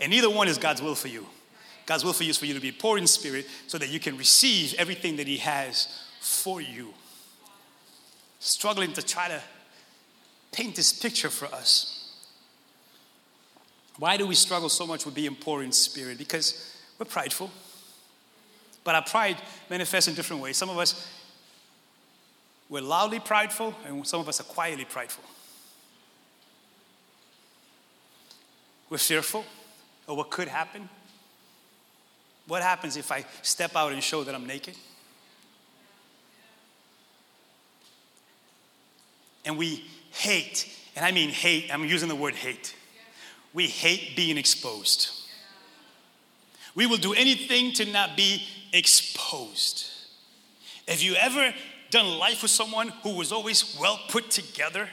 And 0.00 0.10
neither 0.10 0.30
one 0.30 0.48
is 0.48 0.58
God's 0.58 0.82
will 0.82 0.94
for 0.94 1.08
you. 1.08 1.26
God's 1.84 2.04
will 2.04 2.12
for 2.12 2.24
you 2.24 2.30
is 2.30 2.38
for 2.38 2.46
you 2.46 2.54
to 2.54 2.60
be 2.60 2.72
poor 2.72 2.98
in 2.98 3.06
spirit 3.06 3.46
so 3.66 3.78
that 3.78 3.88
you 3.88 4.00
can 4.00 4.16
receive 4.16 4.74
everything 4.78 5.16
that 5.16 5.26
He 5.26 5.38
has 5.38 5.88
for 6.20 6.60
you. 6.60 6.92
Struggling 8.38 8.92
to 8.92 9.02
try 9.02 9.28
to 9.28 9.40
paint 10.52 10.76
this 10.76 10.92
picture 10.92 11.30
for 11.30 11.46
us. 11.46 11.92
Why 13.98 14.16
do 14.16 14.26
we 14.26 14.34
struggle 14.34 14.68
so 14.68 14.86
much 14.86 15.06
with 15.06 15.14
being 15.14 15.34
poor 15.34 15.62
in 15.62 15.72
spirit? 15.72 16.18
Because 16.18 16.76
we're 16.98 17.06
prideful. 17.06 17.50
But 18.84 18.94
our 18.94 19.02
pride 19.02 19.36
manifests 19.68 20.08
in 20.08 20.14
different 20.14 20.42
ways. 20.42 20.56
Some 20.56 20.70
of 20.70 20.78
us, 20.78 21.10
we're 22.68 22.82
loudly 22.82 23.20
prideful, 23.20 23.74
and 23.86 24.06
some 24.06 24.20
of 24.20 24.28
us 24.28 24.40
are 24.40 24.44
quietly 24.44 24.84
prideful. 24.84 25.24
We're 28.88 28.98
fearful 28.98 29.44
of 30.06 30.16
what 30.16 30.30
could 30.30 30.48
happen. 30.48 30.88
What 32.46 32.62
happens 32.62 32.96
if 32.96 33.10
I 33.10 33.24
step 33.42 33.74
out 33.74 33.92
and 33.92 34.02
show 34.02 34.22
that 34.22 34.34
I'm 34.34 34.46
naked? 34.46 34.76
And 39.46 39.56
we 39.56 39.84
hate, 40.10 40.68
and 40.94 41.04
I 41.04 41.12
mean 41.12 41.30
hate, 41.30 41.72
I'm 41.72 41.84
using 41.84 42.08
the 42.08 42.16
word 42.16 42.34
hate. 42.34 42.74
We 43.54 43.68
hate 43.68 44.16
being 44.16 44.36
exposed. 44.36 45.10
We 46.74 46.84
will 46.86 46.98
do 46.98 47.14
anything 47.14 47.72
to 47.74 47.86
not 47.86 48.16
be 48.16 48.42
exposed. 48.74 49.86
Have 50.86 51.00
you 51.00 51.14
ever 51.14 51.54
done 51.90 52.18
life 52.18 52.42
with 52.42 52.50
someone 52.50 52.88
who 53.02 53.16
was 53.16 53.32
always 53.32 53.78
well 53.80 53.98
put 54.08 54.30
together? 54.30 54.88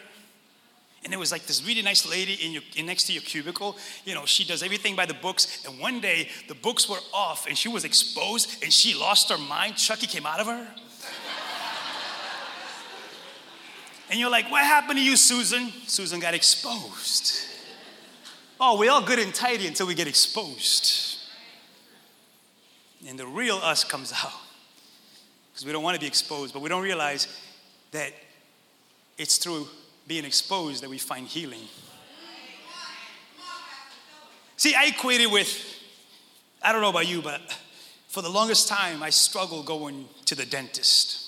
And 1.03 1.13
it 1.13 1.17
was 1.17 1.31
like 1.31 1.45
this 1.45 1.65
really 1.65 1.81
nice 1.81 2.09
lady 2.09 2.33
in, 2.35 2.53
your, 2.53 2.61
in 2.77 2.85
next 2.85 3.03
to 3.07 3.13
your 3.13 3.23
cubicle. 3.23 3.75
You 4.05 4.13
know, 4.13 4.25
she 4.25 4.45
does 4.45 4.63
everything 4.63 4.95
by 4.95 5.05
the 5.05 5.13
books. 5.13 5.65
And 5.65 5.77
one 5.79 5.99
day 5.99 6.29
the 6.47 6.55
books 6.55 6.87
were 6.87 6.99
off 7.13 7.45
and 7.45 7.57
she 7.57 7.67
was 7.67 7.83
exposed 7.83 8.63
and 8.63 8.71
she 8.71 8.93
lost 8.93 9.29
her 9.29 9.37
mind. 9.37 9.75
Chucky 9.75 10.07
came 10.07 10.25
out 10.25 10.39
of 10.39 10.47
her. 10.47 10.65
And 14.09 14.19
you're 14.19 14.29
like, 14.29 14.49
what 14.51 14.63
happened 14.63 14.99
to 14.99 15.03
you, 15.03 15.15
Susan? 15.15 15.71
Susan 15.87 16.19
got 16.19 16.33
exposed. 16.33 17.47
Oh, 18.59 18.77
we're 18.77 18.91
all 18.91 19.01
good 19.01 19.19
and 19.19 19.33
tidy 19.33 19.67
until 19.67 19.87
we 19.87 19.95
get 19.95 20.07
exposed. 20.07 21.19
And 23.07 23.19
the 23.19 23.27
real 23.27 23.57
us 23.57 23.83
comes 23.83 24.13
out. 24.13 24.31
Because 25.51 25.65
we 25.65 25.71
don't 25.71 25.83
want 25.83 25.95
to 25.95 26.01
be 26.01 26.07
exposed, 26.07 26.53
but 26.53 26.61
we 26.61 26.69
don't 26.69 26.81
realize 26.81 27.27
that 27.91 28.11
it's 29.17 29.37
through 29.37 29.67
being 30.07 30.25
exposed 30.25 30.81
that 30.83 30.89
we 30.89 30.97
find 30.97 31.27
healing. 31.27 31.61
See, 34.57 34.73
I 34.75 34.85
equated 34.85 35.31
with, 35.31 35.49
I 36.61 36.71
don't 36.71 36.81
know 36.81 36.89
about 36.89 37.07
you, 37.07 37.21
but 37.21 37.41
for 38.07 38.21
the 38.21 38.29
longest 38.29 38.67
time, 38.67 39.03
I 39.03 39.09
struggled 39.09 39.65
going 39.65 40.07
to 40.25 40.35
the 40.35 40.45
dentist. 40.45 41.22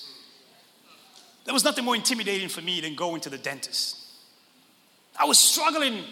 There 1.45 1.53
was 1.53 1.63
nothing 1.63 1.85
more 1.85 1.95
intimidating 1.95 2.49
for 2.49 2.61
me 2.61 2.81
than 2.81 2.95
going 2.95 3.21
to 3.21 3.29
the 3.29 3.37
dentist. 3.37 3.97
I 5.17 5.25
was 5.25 5.39
struggling. 5.39 6.03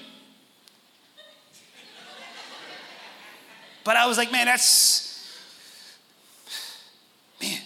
But 3.84 3.98
I 3.98 4.06
was 4.06 4.18
like, 4.18 4.32
man, 4.32 4.46
that's, 4.46 5.28
man, 7.42 7.60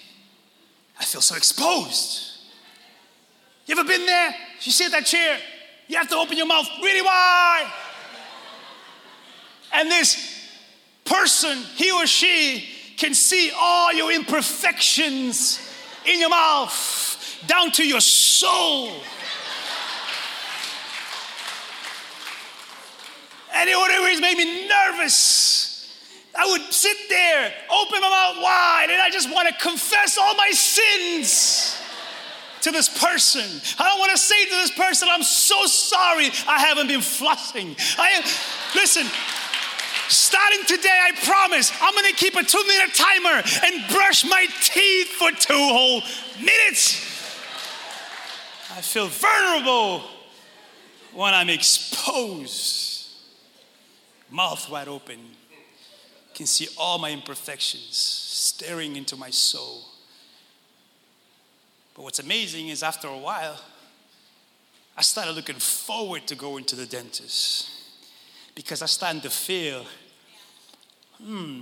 I 1.00 1.04
feel 1.04 1.22
so 1.22 1.36
exposed. 1.36 2.40
You 3.68 3.78
ever 3.78 3.88
been 3.88 4.06
there? 4.06 4.34
You 4.62 4.72
sit 4.72 4.86
in 4.86 4.92
that 4.94 5.06
chair, 5.06 5.38
you 5.88 5.98
have 5.98 6.10
to 6.10 6.16
open 6.16 6.38
your 6.38 6.48
mouth 6.48 6.68
really 6.82 7.02
wide. 7.02 7.72
And 9.74 9.92
this 9.92 10.50
person, 11.04 11.58
he 11.76 11.92
or 11.92 12.08
she, 12.08 12.68
can 12.98 13.14
see 13.14 13.52
all 13.56 13.94
your 13.94 14.12
imperfections 14.12 15.60
in 16.06 16.20
your 16.20 16.30
mouth 16.30 17.17
down 17.46 17.72
to 17.74 17.88
your 17.88 18.02
soul. 18.02 18.92
And 23.54 23.70
it 23.70 23.76
always 23.76 24.22
made 24.22 24.38
me 24.38 24.68
nervous. 24.68 25.68
I 26.38 26.46
would 26.52 26.72
sit 26.72 26.98
there, 27.10 27.54
open 27.72 28.00
my 28.00 28.10
mouth 28.10 28.44
wide, 28.44 28.88
and 28.90 29.02
I 29.02 29.10
just 29.12 29.32
want 29.34 29.50
to 29.50 29.56
confess 29.56 30.18
all 30.18 30.36
my 30.36 30.52
sins 30.52 31.82
to 32.62 32.72
this 32.72 32.90
person. 32.90 33.44
I 33.80 33.90
don't 33.90 34.00
want 34.00 34.12
to 34.12 34.18
say 34.18 34.46
to 34.46 34.52
this 34.52 34.72
person, 34.72 35.08
I'm 35.12 35.24
so 35.24 35.66
sorry 35.66 36.30
I 36.48 36.60
haven't 36.60 36.88
been 36.88 37.00
flossing. 37.00 37.76
I 37.98 38.10
am, 38.10 38.24
listen, 38.76 39.08
starting 40.10 40.64
today, 40.66 40.90
I 40.90 41.12
promise 41.26 41.72
I'm 41.82 41.94
going 41.94 42.06
to 42.06 42.16
keep 42.16 42.36
a 42.36 42.44
two 42.44 42.64
minute 42.68 42.94
timer 42.94 43.42
and 43.66 43.88
brush 43.90 44.24
my 44.26 44.46
teeth 44.62 45.08
for 45.08 45.32
two 45.32 45.54
whole 45.54 46.02
minutes. 46.40 47.07
I 48.78 48.82
feel 48.82 49.08
vulnerable 49.08 50.04
when 51.12 51.34
I'm 51.34 51.50
exposed, 51.50 53.10
mouth 54.30 54.70
wide 54.70 54.88
open, 54.88 55.18
can 56.36 56.46
see 56.46 56.68
all 56.78 57.00
my 57.00 57.12
imperfections 57.12 57.98
staring 57.98 58.96
into 58.96 59.16
my 59.16 59.32
soul. 59.32 59.82
But 61.96 62.04
what's 62.04 62.20
amazing 62.20 62.68
is 62.68 62.84
after 62.84 63.08
a 63.08 63.18
while, 63.18 63.60
I 64.96 65.02
started 65.02 65.32
looking 65.32 65.56
forward 65.56 66.28
to 66.28 66.36
going 66.36 66.64
to 66.66 66.76
the 66.76 66.86
dentist 66.86 67.72
because 68.54 68.84
I 68.84 68.86
started 68.86 69.24
to 69.24 69.32
feel, 69.32 69.88
hmm, 71.20 71.62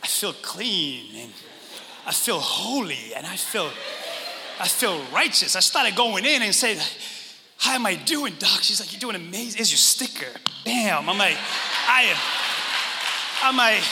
I 0.00 0.06
feel 0.06 0.34
clean 0.34 1.16
and 1.16 1.32
I 2.06 2.12
feel 2.12 2.38
holy 2.38 3.12
and 3.16 3.26
I 3.26 3.34
feel, 3.34 3.72
I 4.60 4.68
feel 4.68 5.02
righteous. 5.12 5.56
I 5.56 5.60
started 5.60 5.96
going 5.96 6.24
in 6.24 6.42
and 6.42 6.54
said, 6.54 6.78
how 7.58 7.74
am 7.74 7.86
I 7.86 7.94
doing, 7.94 8.34
doc? 8.38 8.62
She's 8.62 8.80
like, 8.80 8.92
you're 8.92 9.00
doing 9.00 9.16
amazing. 9.16 9.60
Is 9.60 9.70
your 9.70 9.78
sticker. 9.78 10.30
Bam. 10.64 11.08
I'm 11.08 11.18
like, 11.18 11.36
I 11.88 12.02
am. 12.02 12.16
I'm 13.42 13.56
like, 13.56 13.82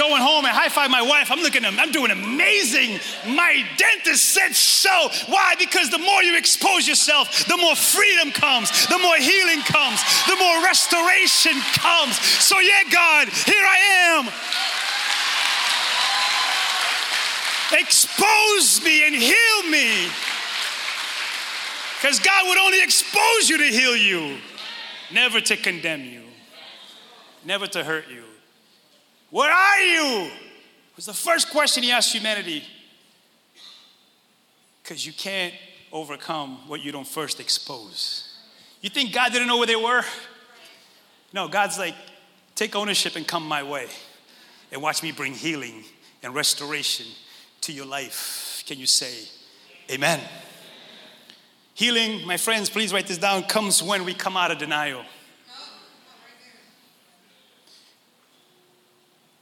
going 0.00 0.22
home 0.22 0.44
and 0.44 0.54
high 0.54 0.68
five 0.68 0.90
my 0.90 1.02
wife. 1.02 1.30
I'm 1.30 1.40
looking 1.40 1.64
at 1.64 1.76
I'm 1.78 1.92
doing 1.92 2.10
amazing. 2.10 3.00
My 3.36 3.64
dentist 3.76 4.32
said 4.32 4.56
so. 4.56 5.10
Why? 5.28 5.54
Because 5.58 5.90
the 5.90 5.98
more 5.98 6.22
you 6.22 6.36
expose 6.38 6.88
yourself, 6.88 7.44
the 7.46 7.56
more 7.56 7.76
freedom 7.76 8.32
comes, 8.32 8.70
the 8.86 8.98
more 8.98 9.16
healing 9.16 9.60
comes, 9.60 10.00
the 10.24 10.36
more 10.40 10.64
restoration 10.64 11.52
comes. 11.76 12.16
So, 12.18 12.58
yeah, 12.60 12.88
God, 12.90 13.28
here 13.28 13.60
I 13.60 13.78
am. 14.16 14.24
Expose 17.72 18.82
me 18.84 19.06
and 19.06 19.14
heal 19.14 19.62
me. 19.70 20.08
Because 22.00 22.18
God 22.18 22.48
would 22.48 22.58
only 22.58 22.82
expose 22.82 23.48
you 23.48 23.58
to 23.58 23.64
heal 23.64 23.94
you, 23.94 24.38
never 25.12 25.40
to 25.40 25.56
condemn 25.56 26.04
you, 26.04 26.22
never 27.44 27.66
to 27.68 27.84
hurt 27.84 28.08
you. 28.08 28.24
Where 29.30 29.52
are 29.52 29.80
you? 29.80 30.30
Was 30.96 31.06
the 31.06 31.12
first 31.12 31.50
question 31.50 31.82
he 31.82 31.92
asked 31.92 32.12
humanity. 32.12 32.64
Because 34.82 35.06
you 35.06 35.12
can't 35.12 35.54
overcome 35.92 36.66
what 36.68 36.82
you 36.82 36.90
don't 36.90 37.06
first 37.06 37.38
expose. 37.38 38.34
You 38.80 38.90
think 38.90 39.12
God 39.12 39.32
didn't 39.32 39.46
know 39.46 39.58
where 39.58 39.66
they 39.66 39.76
were? 39.76 40.02
No, 41.32 41.48
God's 41.48 41.78
like, 41.78 41.94
take 42.54 42.74
ownership 42.74 43.14
and 43.16 43.26
come 43.26 43.46
my 43.46 43.62
way 43.62 43.86
and 44.72 44.82
watch 44.82 45.02
me 45.02 45.12
bring 45.12 45.34
healing 45.34 45.84
and 46.22 46.34
restoration 46.34 47.06
to 47.62 47.72
your 47.72 47.86
life. 47.86 48.62
Can 48.66 48.78
you 48.78 48.86
say, 48.86 49.28
Amen? 49.90 50.20
Healing, 51.74 52.26
my 52.26 52.36
friends, 52.36 52.68
please 52.68 52.92
write 52.92 53.06
this 53.06 53.18
down, 53.18 53.44
comes 53.44 53.82
when 53.82 54.04
we 54.04 54.14
come 54.14 54.36
out 54.36 54.50
of 54.50 54.58
denial. 54.58 55.02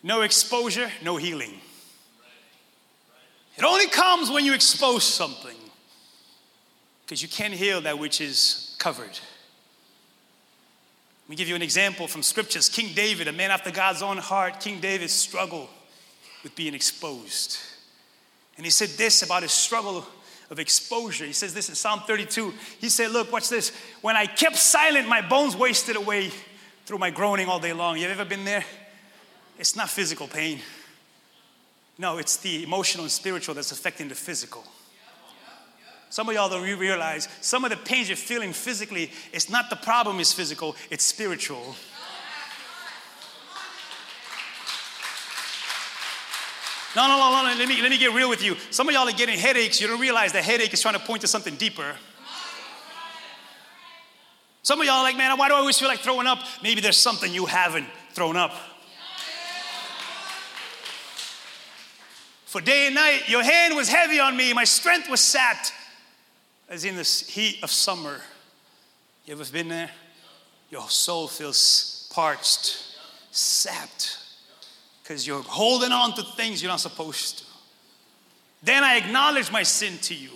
No 0.03 0.23
exposure, 0.23 0.91
no 1.03 1.17
healing. 1.17 1.61
It 3.57 3.65
only 3.65 3.89
comes 3.89 4.31
when 4.31 4.45
you 4.45 4.55
expose 4.55 5.03
something 5.03 5.57
because 7.05 7.23
you 7.23 7.29
can't 7.29 7.53
heal 7.53 7.81
that 7.81 7.99
which 7.99 8.21
is 8.21 8.77
covered. 8.79 9.07
Let 9.07 11.31
me 11.31 11.37
give 11.37 11.49
you 11.49 11.57
an 11.57 11.63
example 11.63 12.07
from 12.07 12.23
scriptures. 12.23 12.69
King 12.69 12.95
David, 12.95 13.29
a 13.29 13.33
man 13.33 13.51
after 13.51 13.71
God's 13.71 14.01
own 14.01 14.19
heart, 14.19 14.61
King 14.61 14.81
David 14.81 15.11
struggled 15.11 15.69
with 16.43 16.55
being 16.55 16.73
exposed. 16.73 17.59
And 18.59 18.67
he 18.67 18.71
said 18.71 18.91
this 18.91 19.23
about 19.23 19.43
his 19.43 19.53
struggle 19.53 20.05
of 20.51 20.59
exposure. 20.59 21.25
He 21.25 21.33
says 21.33 21.55
this 21.55 21.69
in 21.69 21.75
Psalm 21.75 22.03
32. 22.07 22.53
He 22.81 22.89
said, 22.89 23.13
Look, 23.13 23.33
watch 23.33 23.49
this. 23.49 23.73
When 24.03 24.17
I 24.17 24.27
kept 24.27 24.57
silent, 24.57 25.09
my 25.09 25.23
bones 25.23 25.57
wasted 25.57 25.97
away 25.97 26.31
through 26.85 26.99
my 26.99 27.11
groaning 27.11 27.49
all 27.49 27.61
day 27.61 27.73
long. 27.73 27.97
You 27.97 28.09
ever 28.09 28.25
been 28.25 28.45
there? 28.45 28.65
It's 29.59 29.77
not 29.77 29.89
physical 29.89 30.27
pain. 30.27 30.61
No, 31.99 32.19
it's 32.19 32.37
the 32.37 32.65
emotional 32.65 33.05
and 33.05 33.11
spiritual 33.11 33.55
that's 33.55 33.73
affecting 33.73 34.09
the 34.09 34.15
physical. 34.15 34.65
Some 36.11 36.29
of 36.29 36.35
y'all 36.35 36.49
don't 36.49 36.63
realize 36.79 37.29
some 37.41 37.65
of 37.65 37.71
the 37.71 37.77
pains 37.77 38.09
you're 38.09 38.17
feeling 38.17 38.53
physically, 38.53 39.11
it's 39.33 39.51
not 39.51 39.69
the 39.69 39.77
problem 39.77 40.21
is 40.21 40.33
physical, 40.33 40.75
it's 40.91 41.05
spiritual. 41.05 41.77
No, 46.97 47.07
no, 47.07 47.19
no, 47.19 47.31
no, 47.31 47.53
no. 47.53 47.59
let 47.59 47.69
me, 47.69 47.83
let 47.83 47.91
me 47.91 47.99
get 47.99 48.15
real 48.15 48.31
with 48.31 48.43
you. 48.43 48.57
Some 48.71 48.89
of 48.89 48.95
y'all 48.95 49.09
are 49.09 49.13
getting 49.13 49.39
headaches, 49.39 49.81
you 49.81 49.87
don't 49.87 50.01
realize 50.01 50.33
the 50.33 50.43
headache 50.43 50.73
is 50.73 50.81
trying 50.81 50.95
to 50.95 51.01
point 51.01 51.21
to 51.21 51.29
something 51.29 51.55
deeper. 51.57 51.95
Some 54.63 54.81
of 54.81 54.87
y'all 54.87 54.97
are 54.97 55.03
like, 55.03 55.17
man, 55.17 55.37
why 55.39 55.49
do 55.49 55.55
I 55.55 55.59
always 55.59 55.79
feel 55.79 55.89
like 55.89 56.01
throwing 56.01 56.27
up? 56.27 56.41
Maybe 56.63 56.81
there's 56.81 56.97
something 56.97 57.33
you 57.33 57.47
haven't 57.47 57.87
thrown 58.13 58.37
up. 58.37 58.53
For 62.47 62.63
day 62.63 62.87
and 62.87 62.95
night, 62.95 63.29
your 63.29 63.43
hand 63.43 63.77
was 63.77 63.89
heavy 63.89 64.21
on 64.21 64.35
me, 64.37 64.55
my 64.55 64.65
strength 64.65 65.11
was 65.11 65.21
sapped, 65.21 65.73
as 66.71 66.85
in 66.85 66.97
the 66.97 67.03
heat 67.03 67.63
of 67.63 67.71
summer. 67.71 68.21
You 69.27 69.35
ever 69.35 69.45
been 69.53 69.69
there? 69.69 69.91
Your 70.71 70.89
soul 70.89 71.29
feels 71.29 72.11
parched, 72.13 72.97
sapped 73.31 74.28
because 75.09 75.27
you're 75.27 75.43
holding 75.43 75.91
on 75.91 76.13
to 76.13 76.23
things 76.23 76.63
you're 76.63 76.71
not 76.71 76.81
supposed 76.81 77.39
to. 77.39 77.45
Then 78.63 78.85
I 78.85 78.99
acknowledged 78.99 79.51
my 79.51 79.63
sin 79.63 79.97
to 80.03 80.15
you, 80.15 80.29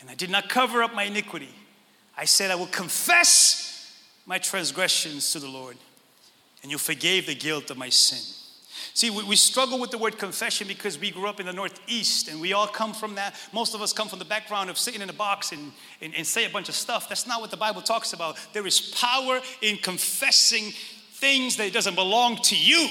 and 0.00 0.10
I 0.10 0.14
did 0.14 0.30
not 0.30 0.48
cover 0.48 0.82
up 0.82 0.92
my 0.94 1.04
iniquity. 1.04 1.54
I 2.16 2.24
said, 2.24 2.50
I 2.50 2.56
will 2.56 2.66
confess 2.66 4.02
my 4.26 4.38
transgressions 4.38 5.30
to 5.30 5.38
the 5.38 5.48
Lord, 5.48 5.76
and 6.62 6.72
you 6.72 6.78
forgave 6.78 7.26
the 7.26 7.36
guilt 7.36 7.70
of 7.70 7.76
my 7.76 7.88
sin. 7.88 8.18
See, 8.94 9.10
we, 9.10 9.22
we, 9.22 9.36
struggle 9.36 9.78
with 9.78 9.90
the 9.90 9.98
word 9.98 10.18
confession 10.18 10.66
because 10.66 10.98
we 10.98 11.12
grew 11.12 11.28
up 11.28 11.38
in 11.38 11.46
the 11.46 11.52
Northeast 11.52 12.28
and 12.28 12.40
we 12.40 12.52
all 12.54 12.66
come 12.66 12.94
from 12.94 13.14
that. 13.16 13.34
Most 13.52 13.74
of 13.74 13.82
us 13.82 13.92
come 13.92 14.08
from 14.08 14.18
the 14.18 14.24
background 14.24 14.70
of 14.70 14.78
sitting 14.78 15.02
in 15.02 15.10
a 15.10 15.12
box 15.12 15.52
and, 15.52 15.72
and, 16.00 16.14
and 16.14 16.26
say 16.26 16.46
a 16.46 16.50
bunch 16.50 16.70
of 16.70 16.74
stuff. 16.74 17.08
That's 17.08 17.26
not 17.26 17.42
what 17.42 17.50
the 17.50 17.58
Bible 17.58 17.82
talks 17.82 18.14
about. 18.14 18.38
There 18.54 18.66
is 18.66 18.80
power 18.80 19.40
in 19.60 19.76
confessing 19.76 20.72
things 21.12 21.56
that 21.56 21.72
doesn't 21.72 21.94
belong 21.94 22.36
to 22.44 22.56
you. 22.56 22.88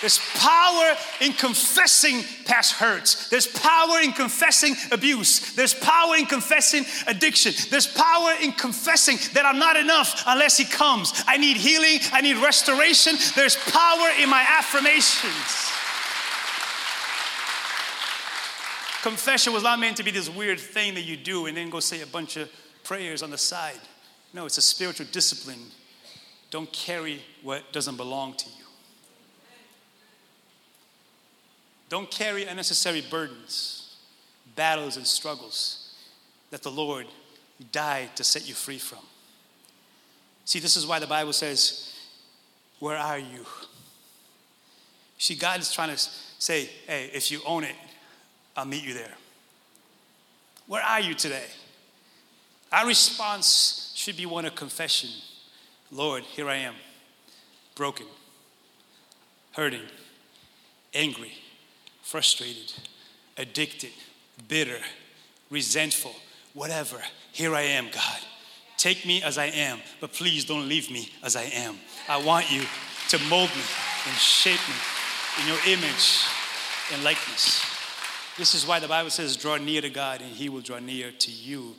There's 0.00 0.20
power 0.34 0.96
in 1.20 1.32
confessing 1.32 2.22
past 2.44 2.74
hurts. 2.74 3.28
There's 3.30 3.48
power 3.48 3.98
in 4.00 4.12
confessing 4.12 4.76
abuse. 4.92 5.54
There's 5.54 5.74
power 5.74 6.16
in 6.16 6.26
confessing 6.26 6.84
addiction. 7.08 7.52
There's 7.70 7.88
power 7.88 8.32
in 8.40 8.52
confessing 8.52 9.18
that 9.34 9.44
I'm 9.44 9.58
not 9.58 9.76
enough 9.76 10.22
unless 10.26 10.56
He 10.56 10.64
comes. 10.64 11.24
I 11.26 11.36
need 11.36 11.56
healing. 11.56 11.98
I 12.12 12.20
need 12.20 12.36
restoration. 12.36 13.16
There's 13.34 13.56
power 13.56 14.08
in 14.20 14.30
my 14.30 14.46
affirmations. 14.48 15.72
Confession 19.02 19.52
was 19.52 19.62
not 19.64 19.80
meant 19.80 19.96
to 19.96 20.04
be 20.04 20.10
this 20.12 20.28
weird 20.28 20.60
thing 20.60 20.94
that 20.94 21.02
you 21.02 21.16
do 21.16 21.46
and 21.46 21.56
then 21.56 21.70
go 21.70 21.80
say 21.80 22.02
a 22.02 22.06
bunch 22.06 22.36
of 22.36 22.48
prayers 22.84 23.22
on 23.22 23.30
the 23.30 23.38
side. 23.38 23.80
No, 24.32 24.46
it's 24.46 24.58
a 24.58 24.62
spiritual 24.62 25.06
discipline. 25.10 25.72
Don't 26.50 26.70
carry 26.72 27.20
what 27.42 27.72
doesn't 27.72 27.96
belong 27.96 28.34
to 28.34 28.46
you. 28.46 28.67
Don't 31.88 32.10
carry 32.10 32.44
unnecessary 32.44 33.02
burdens, 33.10 33.96
battles, 34.54 34.96
and 34.96 35.06
struggles 35.06 35.94
that 36.50 36.62
the 36.62 36.70
Lord 36.70 37.06
died 37.72 38.14
to 38.16 38.24
set 38.24 38.46
you 38.46 38.54
free 38.54 38.78
from. 38.78 38.98
See, 40.44 40.58
this 40.58 40.76
is 40.76 40.86
why 40.86 40.98
the 40.98 41.06
Bible 41.06 41.32
says, 41.32 41.94
Where 42.78 42.96
are 42.96 43.18
you? 43.18 43.44
See, 45.18 45.34
God 45.34 45.60
is 45.60 45.72
trying 45.72 45.90
to 45.90 45.98
say, 46.38 46.68
Hey, 46.86 47.10
if 47.12 47.30
you 47.30 47.40
own 47.46 47.64
it, 47.64 47.74
I'll 48.56 48.64
meet 48.64 48.84
you 48.84 48.94
there. 48.94 49.14
Where 50.66 50.82
are 50.82 51.00
you 51.00 51.14
today? 51.14 51.46
Our 52.70 52.86
response 52.86 53.92
should 53.94 54.16
be 54.16 54.26
one 54.26 54.44
of 54.44 54.54
confession 54.54 55.10
Lord, 55.90 56.22
here 56.24 56.50
I 56.50 56.56
am, 56.56 56.74
broken, 57.74 58.04
hurting, 59.52 59.84
angry 60.92 61.32
frustrated, 62.08 62.72
addicted, 63.36 63.90
bitter, 64.48 64.78
resentful, 65.50 66.14
whatever. 66.54 66.96
Here 67.32 67.54
I 67.54 67.60
am, 67.60 67.90
God. 67.92 68.18
Take 68.78 69.04
me 69.04 69.22
as 69.22 69.36
I 69.36 69.46
am, 69.46 69.80
but 70.00 70.14
please 70.14 70.46
don't 70.46 70.66
leave 70.66 70.90
me 70.90 71.10
as 71.22 71.36
I 71.36 71.42
am. 71.42 71.76
I 72.08 72.16
want 72.16 72.50
you 72.50 72.62
to 73.10 73.18
mold 73.28 73.50
me 73.50 73.62
and 74.06 74.16
shape 74.16 74.60
me 74.68 74.74
in 75.42 75.48
your 75.48 75.58
image 75.66 76.24
and 76.94 77.04
likeness. 77.04 77.62
This 78.38 78.54
is 78.54 78.66
why 78.66 78.78
the 78.78 78.88
Bible 78.88 79.10
says, 79.10 79.36
draw 79.36 79.58
near 79.58 79.82
to 79.82 79.90
God 79.90 80.22
and 80.22 80.30
he 80.30 80.48
will 80.48 80.62
draw 80.62 80.78
near 80.78 81.10
to 81.10 81.30
you. 81.30 81.74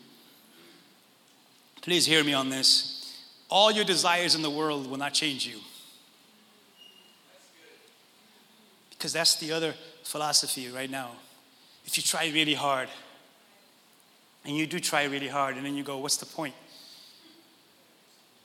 Please 1.81 2.05
hear 2.05 2.23
me 2.23 2.33
on 2.35 2.49
this. 2.49 3.17
All 3.49 3.71
your 3.71 3.85
desires 3.85 4.35
in 4.35 4.43
the 4.43 4.49
world 4.51 4.87
will 4.87 4.97
not 4.97 5.15
change 5.15 5.47
you. 5.47 5.57
Because 8.99 9.13
that's 9.13 9.35
the 9.35 9.53
other 9.53 9.73
philosophy 10.03 10.67
right 10.69 10.89
now. 10.91 11.11
if 11.85 11.95
you 11.95 12.03
try 12.03 12.27
really 12.27 12.53
hard. 12.53 12.89
And 14.45 14.55
you 14.55 14.67
do 14.67 14.79
try 14.79 15.05
really 15.05 15.27
hard, 15.27 15.55
and 15.55 15.65
then 15.65 15.75
you 15.75 15.83
go, 15.83 15.97
What's 15.97 16.17
the 16.17 16.25
point? 16.25 16.53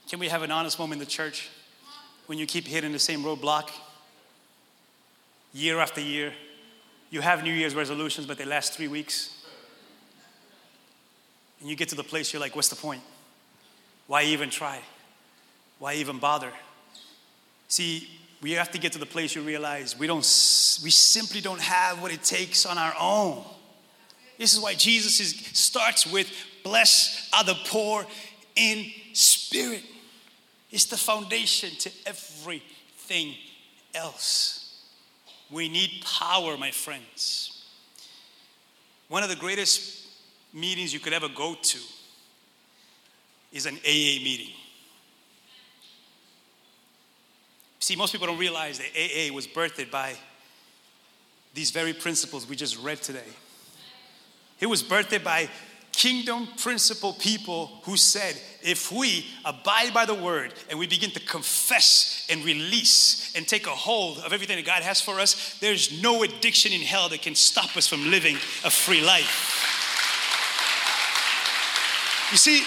Can 0.08 0.20
we 0.20 0.28
have 0.28 0.42
an 0.42 0.50
honest 0.50 0.78
moment 0.78 1.00
in 1.00 1.06
the 1.06 1.10
church 1.10 1.50
when 2.26 2.38
you 2.38 2.46
keep 2.46 2.66
hitting 2.66 2.92
the 2.92 2.98
same 2.98 3.22
roadblock 3.22 3.70
year 5.52 5.80
after 5.80 6.00
year? 6.00 6.32
You 7.10 7.20
have 7.20 7.42
New 7.42 7.52
Year's 7.52 7.74
resolutions, 7.74 8.26
but 8.26 8.38
they 8.38 8.44
last 8.44 8.74
three 8.74 8.88
weeks. 8.88 9.44
And 11.60 11.68
you 11.68 11.76
get 11.76 11.88
to 11.90 11.96
the 11.96 12.04
place 12.04 12.32
you're 12.32 12.40
like, 12.40 12.54
What's 12.54 12.68
the 12.68 12.76
point? 12.76 13.02
Why 14.06 14.22
even 14.22 14.50
try? 14.50 14.80
Why 15.80 15.94
even 15.94 16.18
bother? 16.18 16.52
See, 17.68 18.08
we 18.44 18.52
have 18.52 18.70
to 18.70 18.78
get 18.78 18.92
to 18.92 18.98
the 18.98 19.06
place 19.06 19.34
you 19.34 19.40
realize 19.40 19.98
we 19.98 20.06
don't 20.06 20.18
we 20.84 20.90
simply 20.90 21.40
don't 21.40 21.62
have 21.62 22.02
what 22.02 22.12
it 22.12 22.22
takes 22.22 22.66
on 22.66 22.76
our 22.76 22.92
own. 23.00 23.42
This 24.36 24.52
is 24.52 24.60
why 24.60 24.74
Jesus 24.74 25.18
is, 25.18 25.34
starts 25.58 26.06
with 26.06 26.30
bless 26.62 27.30
are 27.32 27.42
the 27.42 27.56
poor 27.68 28.04
in 28.54 28.84
spirit. 29.14 29.82
It's 30.70 30.84
the 30.84 30.98
foundation 30.98 31.70
to 31.78 31.90
everything 32.04 33.32
else. 33.94 34.82
We 35.50 35.70
need 35.70 36.04
power, 36.04 36.58
my 36.58 36.70
friends. 36.70 37.64
One 39.08 39.22
of 39.22 39.30
the 39.30 39.36
greatest 39.36 40.06
meetings 40.52 40.92
you 40.92 41.00
could 41.00 41.14
ever 41.14 41.28
go 41.34 41.56
to 41.62 41.78
is 43.52 43.64
an 43.64 43.76
AA 43.76 44.20
meeting. 44.22 44.52
See, 47.84 47.96
most 47.96 48.12
people 48.12 48.26
don't 48.26 48.38
realize 48.38 48.78
that 48.78 48.86
AA 48.96 49.30
was 49.30 49.46
birthed 49.46 49.90
by 49.90 50.14
these 51.52 51.70
very 51.70 51.92
principles 51.92 52.48
we 52.48 52.56
just 52.56 52.82
read 52.82 53.02
today. 53.02 53.28
It 54.58 54.64
was 54.64 54.82
birthed 54.82 55.22
by 55.22 55.50
kingdom 55.92 56.48
principle 56.56 57.12
people 57.12 57.82
who 57.82 57.98
said, 57.98 58.40
if 58.62 58.90
we 58.90 59.26
abide 59.44 59.92
by 59.92 60.06
the 60.06 60.14
word 60.14 60.54
and 60.70 60.78
we 60.78 60.86
begin 60.86 61.10
to 61.10 61.20
confess 61.20 62.26
and 62.30 62.42
release 62.42 63.36
and 63.36 63.46
take 63.46 63.66
a 63.66 63.70
hold 63.70 64.16
of 64.20 64.32
everything 64.32 64.56
that 64.56 64.64
God 64.64 64.82
has 64.82 65.02
for 65.02 65.20
us, 65.20 65.58
there's 65.58 66.02
no 66.02 66.22
addiction 66.22 66.72
in 66.72 66.80
hell 66.80 67.10
that 67.10 67.20
can 67.20 67.34
stop 67.34 67.76
us 67.76 67.86
from 67.86 68.10
living 68.10 68.36
a 68.64 68.70
free 68.70 69.02
life. 69.02 69.60
You 72.32 72.38
see, 72.38 72.64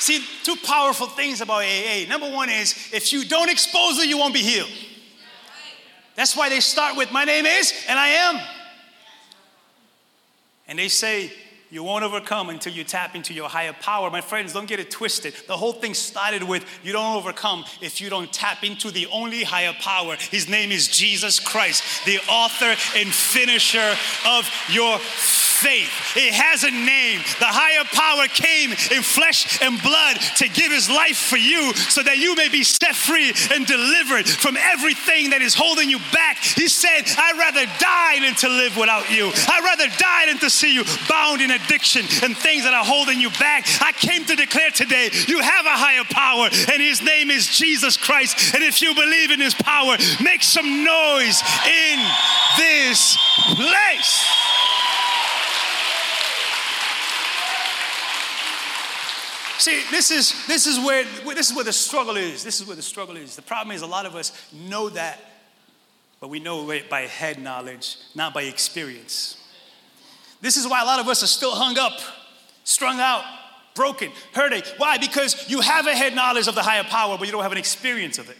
See, 0.00 0.24
two 0.42 0.56
powerful 0.56 1.06
things 1.06 1.40
about 1.40 1.62
AA. 1.62 2.08
Number 2.08 2.30
one 2.30 2.48
is 2.48 2.74
if 2.92 3.12
you 3.12 3.24
don't 3.24 3.50
expose 3.50 3.98
it, 3.98 4.08
you 4.08 4.18
won't 4.18 4.34
be 4.34 4.40
healed. 4.40 4.70
That's 6.16 6.36
why 6.36 6.48
they 6.48 6.60
start 6.60 6.96
with, 6.96 7.12
My 7.12 7.24
name 7.24 7.46
is, 7.46 7.72
and 7.86 7.98
I 7.98 8.08
am. 8.08 8.40
And 10.66 10.78
they 10.78 10.88
say, 10.88 11.32
you 11.70 11.84
won't 11.84 12.02
overcome 12.02 12.48
until 12.50 12.72
you 12.72 12.82
tap 12.82 13.14
into 13.14 13.32
your 13.32 13.48
higher 13.48 13.72
power. 13.72 14.10
My 14.10 14.20
friends, 14.20 14.52
don't 14.52 14.66
get 14.66 14.80
it 14.80 14.90
twisted. 14.90 15.34
The 15.46 15.56
whole 15.56 15.72
thing 15.72 15.94
started 15.94 16.42
with 16.42 16.64
you 16.82 16.92
don't 16.92 17.16
overcome 17.16 17.64
if 17.80 18.00
you 18.00 18.10
don't 18.10 18.32
tap 18.32 18.64
into 18.64 18.90
the 18.90 19.06
only 19.06 19.44
higher 19.44 19.74
power. 19.80 20.16
His 20.16 20.48
name 20.48 20.72
is 20.72 20.88
Jesus 20.88 21.38
Christ, 21.38 22.04
the 22.06 22.18
author 22.28 22.74
and 22.96 23.08
finisher 23.08 23.94
of 24.26 24.50
your 24.68 24.98
faith. 24.98 25.49
It 25.64 26.34
has 26.34 26.64
a 26.64 26.70
name. 26.70 27.20
The 27.38 27.48
higher 27.48 27.84
power 27.92 28.26
came 28.28 28.70
in 28.70 29.02
flesh 29.02 29.60
and 29.62 29.80
blood 29.82 30.16
to 30.38 30.48
give 30.48 30.72
his 30.72 30.88
life 30.88 31.16
for 31.16 31.36
you 31.36 31.72
so 31.74 32.02
that 32.02 32.18
you 32.18 32.34
may 32.36 32.48
be 32.48 32.64
set 32.64 32.96
free 32.96 33.32
and 33.52 33.66
delivered 33.66 34.28
from 34.28 34.56
everything 34.56 35.30
that 35.30 35.42
is 35.42 35.54
holding 35.54 35.90
you 35.90 35.98
back. 36.12 36.38
He 36.38 36.68
said, 36.68 37.04
I'd 37.06 37.38
rather 37.38 37.66
die 37.78 38.20
than 38.20 38.34
to 38.42 38.48
live 38.48 38.76
without 38.76 39.10
you. 39.10 39.30
I'd 39.30 39.64
rather 39.64 39.88
die 39.96 40.26
than 40.26 40.38
to 40.38 40.50
see 40.50 40.74
you 40.74 40.84
bound 41.08 41.40
in 41.40 41.50
addiction 41.50 42.06
and 42.22 42.36
things 42.36 42.64
that 42.64 42.74
are 42.74 42.84
holding 42.84 43.20
you 43.20 43.30
back. 43.38 43.66
I 43.80 43.92
came 43.92 44.24
to 44.26 44.36
declare 44.36 44.70
today 44.70 45.10
you 45.28 45.40
have 45.40 45.66
a 45.66 45.76
higher 45.76 46.04
power, 46.04 46.48
and 46.72 46.82
his 46.82 47.02
name 47.02 47.30
is 47.30 47.46
Jesus 47.46 47.96
Christ. 47.96 48.54
And 48.54 48.64
if 48.64 48.82
you 48.82 48.94
believe 48.94 49.30
in 49.30 49.40
his 49.40 49.54
power, 49.54 49.96
make 50.22 50.42
some 50.42 50.84
noise 50.84 51.42
in 51.66 51.98
this 52.58 53.16
place. 53.54 54.24
See, 59.60 59.82
this 59.90 60.10
is 60.10 60.46
this 60.46 60.66
is 60.66 60.78
where 60.78 61.04
this 61.34 61.50
is 61.50 61.54
where 61.54 61.66
the 61.66 61.72
struggle 61.72 62.16
is. 62.16 62.42
This 62.42 62.62
is 62.62 62.66
where 62.66 62.76
the 62.76 62.80
struggle 62.80 63.18
is. 63.18 63.36
The 63.36 63.42
problem 63.42 63.76
is 63.76 63.82
a 63.82 63.86
lot 63.86 64.06
of 64.06 64.16
us 64.16 64.32
know 64.54 64.88
that, 64.88 65.20
but 66.18 66.28
we 66.28 66.40
know 66.40 66.70
it 66.70 66.88
by 66.88 67.02
head 67.02 67.38
knowledge, 67.38 67.98
not 68.14 68.32
by 68.32 68.44
experience. 68.44 69.36
This 70.40 70.56
is 70.56 70.66
why 70.66 70.80
a 70.80 70.86
lot 70.86 70.98
of 70.98 71.08
us 71.08 71.22
are 71.22 71.26
still 71.26 71.54
hung 71.54 71.78
up, 71.78 71.92
strung 72.64 73.00
out, 73.00 73.22
broken, 73.74 74.10
hurting. 74.32 74.62
Why? 74.78 74.96
Because 74.96 75.50
you 75.50 75.60
have 75.60 75.86
a 75.86 75.94
head 75.94 76.14
knowledge 76.14 76.48
of 76.48 76.54
the 76.54 76.62
higher 76.62 76.84
power, 76.84 77.18
but 77.18 77.26
you 77.26 77.32
don't 77.32 77.42
have 77.42 77.52
an 77.52 77.58
experience 77.58 78.16
of 78.18 78.30
it. 78.30 78.38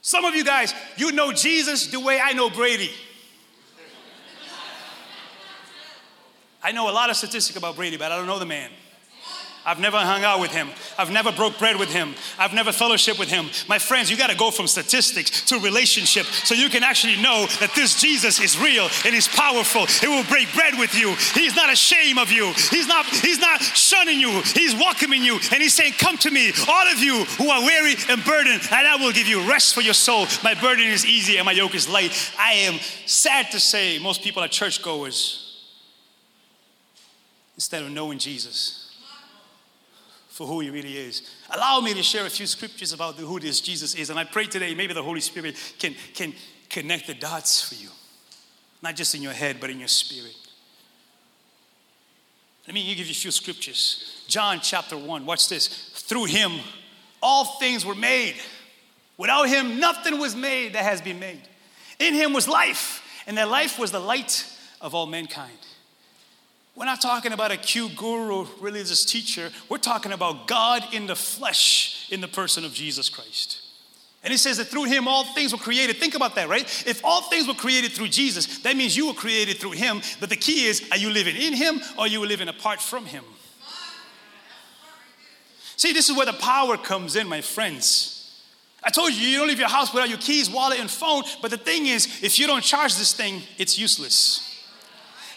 Some 0.00 0.24
of 0.24 0.34
you 0.34 0.44
guys, 0.44 0.72
you 0.96 1.12
know 1.12 1.30
Jesus 1.30 1.88
the 1.88 2.00
way 2.00 2.18
I 2.18 2.32
know 2.32 2.48
Brady. 2.48 2.90
I 6.66 6.72
know 6.72 6.90
a 6.90 6.96
lot 7.00 7.10
of 7.10 7.16
statistics 7.16 7.56
about 7.56 7.76
Brady, 7.76 7.96
but 7.96 8.10
I 8.10 8.16
don't 8.16 8.26
know 8.26 8.40
the 8.40 8.44
man. 8.44 8.68
I've 9.64 9.78
never 9.78 9.98
hung 9.98 10.24
out 10.24 10.40
with 10.40 10.50
him. 10.50 10.68
I've 10.98 11.12
never 11.12 11.30
broke 11.30 11.60
bread 11.60 11.76
with 11.76 11.92
him. 11.92 12.16
I've 12.40 12.52
never 12.52 12.72
fellowship 12.72 13.20
with 13.20 13.28
him. 13.28 13.50
My 13.68 13.78
friends, 13.78 14.10
you 14.10 14.16
got 14.16 14.30
to 14.30 14.36
go 14.36 14.50
from 14.50 14.66
statistics 14.66 15.42
to 15.42 15.60
relationship 15.60 16.26
so 16.26 16.56
you 16.56 16.68
can 16.68 16.82
actually 16.82 17.22
know 17.22 17.46
that 17.60 17.70
this 17.76 18.00
Jesus 18.00 18.40
is 18.40 18.58
real 18.58 18.88
and 19.04 19.14
he's 19.14 19.28
powerful. 19.28 19.86
He 19.86 20.08
will 20.08 20.24
break 20.24 20.52
bread 20.54 20.74
with 20.76 20.98
you. 20.98 21.14
He's 21.40 21.54
not 21.54 21.72
ashamed 21.72 22.18
of 22.18 22.32
you. 22.32 22.52
He's 22.70 22.88
not 22.88 23.06
he's 23.06 23.38
not 23.38 23.62
shunning 23.62 24.18
you. 24.18 24.42
He's 24.42 24.74
welcoming 24.74 25.22
you 25.22 25.34
and 25.52 25.62
he's 25.62 25.74
saying, 25.74 25.92
"Come 25.98 26.18
to 26.18 26.32
me, 26.32 26.52
all 26.66 26.88
of 26.90 26.98
you 26.98 27.24
who 27.38 27.48
are 27.48 27.60
weary 27.60 27.94
and 28.08 28.24
burdened, 28.24 28.62
and 28.72 28.86
I 28.88 28.96
will 28.96 29.12
give 29.12 29.28
you 29.28 29.48
rest 29.48 29.72
for 29.72 29.82
your 29.82 29.94
soul. 29.94 30.26
My 30.42 30.54
burden 30.54 30.86
is 30.86 31.06
easy 31.06 31.36
and 31.36 31.46
my 31.46 31.52
yoke 31.52 31.76
is 31.76 31.88
light." 31.88 32.12
I 32.36 32.54
am 32.66 32.80
sad 33.06 33.52
to 33.52 33.60
say 33.60 34.00
most 34.00 34.22
people 34.22 34.42
are 34.42 34.48
churchgoers 34.48 35.45
instead 37.56 37.82
of 37.82 37.90
knowing 37.90 38.18
Jesus 38.18 38.86
for 40.36 40.46
who 40.46 40.60
he 40.60 40.68
really 40.68 40.98
is. 40.98 41.22
Allow 41.48 41.80
me 41.80 41.94
to 41.94 42.02
share 42.02 42.26
a 42.26 42.30
few 42.30 42.46
scriptures 42.46 42.92
about 42.92 43.14
who 43.14 43.40
this 43.40 43.58
Jesus 43.62 43.94
is. 43.94 44.10
And 44.10 44.18
I 44.18 44.24
pray 44.24 44.44
today 44.44 44.74
maybe 44.74 44.92
the 44.92 45.02
Holy 45.02 45.20
Spirit 45.20 45.56
can, 45.78 45.94
can 46.12 46.34
connect 46.68 47.06
the 47.06 47.14
dots 47.14 47.66
for 47.66 47.74
you, 47.74 47.88
not 48.82 48.94
just 48.96 49.14
in 49.14 49.22
your 49.22 49.32
head, 49.32 49.56
but 49.60 49.70
in 49.70 49.78
your 49.78 49.88
spirit. 49.88 50.36
Let 52.66 52.74
me 52.74 52.86
give 52.94 53.06
you 53.06 53.12
a 53.12 53.14
few 53.14 53.30
scriptures. 53.30 54.24
John 54.28 54.60
chapter 54.60 54.98
1, 54.98 55.24
watch 55.24 55.48
this. 55.48 55.68
Through 55.94 56.26
him, 56.26 56.52
all 57.22 57.44
things 57.58 57.86
were 57.86 57.94
made. 57.94 58.34
Without 59.16 59.48
him, 59.48 59.80
nothing 59.80 60.18
was 60.18 60.36
made 60.36 60.74
that 60.74 60.82
has 60.82 61.00
been 61.00 61.18
made. 61.18 61.40
In 61.98 62.12
him 62.12 62.34
was 62.34 62.46
life, 62.46 63.02
and 63.26 63.38
that 63.38 63.48
life 63.48 63.78
was 63.78 63.90
the 63.90 64.00
light 64.00 64.44
of 64.82 64.94
all 64.94 65.06
mankind. 65.06 65.56
We're 66.76 66.84
not 66.84 67.00
talking 67.00 67.32
about 67.32 67.50
a 67.50 67.56
cute 67.56 67.96
guru, 67.96 68.46
religious 68.60 69.06
teacher. 69.06 69.50
We're 69.70 69.78
talking 69.78 70.12
about 70.12 70.46
God 70.46 70.84
in 70.92 71.06
the 71.06 71.16
flesh 71.16 72.06
in 72.12 72.20
the 72.20 72.28
person 72.28 72.66
of 72.66 72.74
Jesus 72.74 73.08
Christ. 73.08 73.62
And 74.22 74.30
he 74.30 74.36
says 74.36 74.58
that 74.58 74.66
through 74.66 74.84
him 74.84 75.08
all 75.08 75.24
things 75.24 75.52
were 75.52 75.58
created. 75.58 75.96
Think 75.96 76.14
about 76.14 76.34
that, 76.34 76.50
right? 76.50 76.64
If 76.86 77.02
all 77.02 77.22
things 77.22 77.48
were 77.48 77.54
created 77.54 77.92
through 77.92 78.08
Jesus, 78.08 78.58
that 78.58 78.76
means 78.76 78.94
you 78.94 79.06
were 79.06 79.14
created 79.14 79.56
through 79.56 79.70
him. 79.70 80.02
But 80.20 80.28
the 80.28 80.36
key 80.36 80.66
is 80.66 80.86
are 80.90 80.98
you 80.98 81.08
living 81.08 81.34
in 81.34 81.54
him 81.54 81.80
or 81.96 82.00
are 82.02 82.08
you 82.08 82.24
living 82.26 82.48
apart 82.48 82.82
from 82.82 83.06
him? 83.06 83.24
See, 85.76 85.92
this 85.92 86.10
is 86.10 86.16
where 86.16 86.26
the 86.26 86.34
power 86.34 86.76
comes 86.76 87.16
in, 87.16 87.26
my 87.26 87.40
friends. 87.40 88.12
I 88.82 88.90
told 88.90 89.12
you, 89.12 89.26
you 89.26 89.38
don't 89.38 89.48
leave 89.48 89.58
your 89.58 89.68
house 89.68 89.94
without 89.94 90.10
your 90.10 90.18
keys, 90.18 90.50
wallet, 90.50 90.78
and 90.78 90.90
phone. 90.90 91.22
But 91.40 91.50
the 91.50 91.56
thing 91.56 91.86
is, 91.86 92.22
if 92.22 92.38
you 92.38 92.46
don't 92.46 92.62
charge 92.62 92.96
this 92.96 93.14
thing, 93.14 93.42
it's 93.56 93.78
useless. 93.78 94.45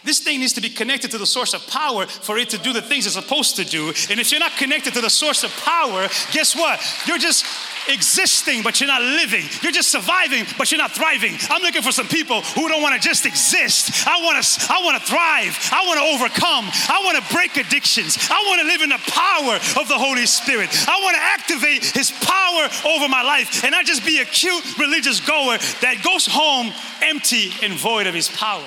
This 0.03 0.19
thing 0.19 0.39
needs 0.39 0.53
to 0.53 0.61
be 0.61 0.69
connected 0.69 1.11
to 1.11 1.17
the 1.17 1.25
source 1.25 1.53
of 1.53 1.65
power 1.67 2.07
for 2.07 2.37
it 2.37 2.49
to 2.51 2.57
do 2.57 2.71
the 2.71 2.81
things 2.81 3.05
it's 3.05 3.15
supposed 3.15 3.57
to 3.57 3.65
do. 3.65 3.87
And 4.09 4.19
if 4.19 4.31
you're 4.31 4.39
not 4.39 4.53
connected 4.53 4.93
to 4.93 5.01
the 5.01 5.09
source 5.09 5.43
of 5.43 5.51
power, 5.57 6.07
guess 6.31 6.55
what? 6.55 6.79
You're 7.05 7.17
just 7.17 7.45
existing, 7.89 8.63
but 8.63 8.79
you're 8.79 8.87
not 8.87 9.01
living. 9.01 9.43
You're 9.61 9.73
just 9.73 9.91
surviving, 9.91 10.45
but 10.57 10.71
you're 10.71 10.79
not 10.79 10.91
thriving. 10.91 11.35
I'm 11.49 11.61
looking 11.61 11.81
for 11.81 11.91
some 11.91 12.07
people 12.07 12.41
who 12.41 12.69
don't 12.69 12.81
want 12.81 12.95
to 12.95 13.05
just 13.05 13.25
exist. 13.25 14.07
I 14.07 14.21
want 14.23 14.41
to 14.41 14.71
I 14.71 14.81
want 14.83 15.01
to 15.01 15.05
thrive. 15.05 15.57
I 15.71 15.83
want 15.85 15.99
to 15.99 16.05
overcome. 16.15 16.65
I 16.87 17.01
want 17.03 17.17
to 17.19 17.33
break 17.33 17.57
addictions. 17.57 18.17
I 18.31 18.39
want 18.47 18.61
to 18.61 18.67
live 18.67 18.81
in 18.81 18.89
the 18.89 19.03
power 19.11 19.55
of 19.81 19.87
the 19.87 19.97
Holy 19.97 20.25
Spirit. 20.25 20.69
I 20.87 20.99
want 21.01 21.15
to 21.15 21.23
activate 21.23 21.83
his 21.83 22.11
power 22.11 22.69
over 22.87 23.09
my 23.09 23.23
life 23.23 23.63
and 23.63 23.71
not 23.71 23.85
just 23.85 24.05
be 24.05 24.19
a 24.19 24.25
cute 24.25 24.77
religious 24.77 25.19
goer 25.19 25.57
that 25.81 26.01
goes 26.03 26.25
home 26.25 26.71
empty 27.01 27.51
and 27.61 27.73
void 27.73 28.07
of 28.07 28.13
his 28.13 28.29
power. 28.29 28.63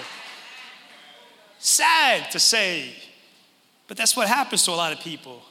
Sad 1.64 2.32
to 2.32 2.40
say, 2.40 2.92
but 3.86 3.96
that's 3.96 4.16
what 4.16 4.26
happens 4.26 4.64
to 4.64 4.72
a 4.72 4.74
lot 4.74 4.92
of 4.92 4.98
people. 4.98 5.42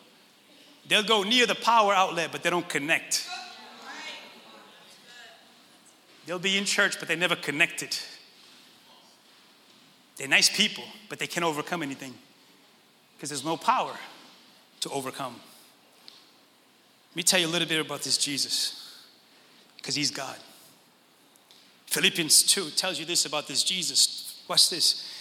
They'll 0.86 1.04
go 1.04 1.24
near 1.24 1.46
the 1.46 1.56
power 1.56 1.94
outlet, 1.94 2.34
but 2.34 2.44
they 2.44 2.50
don't 2.50 2.68
connect. 2.68 3.30
They'll 6.26 6.38
be 6.38 6.58
in 6.58 6.66
church, 6.66 7.00
but 7.00 7.08
they're 7.08 7.16
never 7.16 7.38
connected. 7.38 7.98
They're 10.18 10.28
nice 10.28 10.50
people, 10.50 10.84
but 11.08 11.18
they 11.18 11.28
can't 11.28 11.46
overcome 11.46 11.82
anything 11.82 12.14
because 13.16 13.30
there's 13.30 13.46
no 13.46 13.56
power 13.56 13.94
to 14.82 14.90
overcome. 14.90 15.36
Let 17.12 17.16
me 17.16 17.24
tell 17.24 17.40
you 17.40 17.48
a 17.48 17.54
little 17.54 17.70
bit 17.70 17.80
about 17.80 18.02
this 18.02 18.18
Jesus 18.18 19.06
because 19.78 19.96
he's 19.96 20.12
God. 20.12 20.36
Philippians 21.86 22.44
2 22.44 22.72
tells 22.72 23.00
you 23.00 23.06
this 23.06 23.26
about 23.26 23.48
this 23.48 23.64
Jesus. 23.64 24.44
Watch 24.50 24.70
this. 24.70 25.21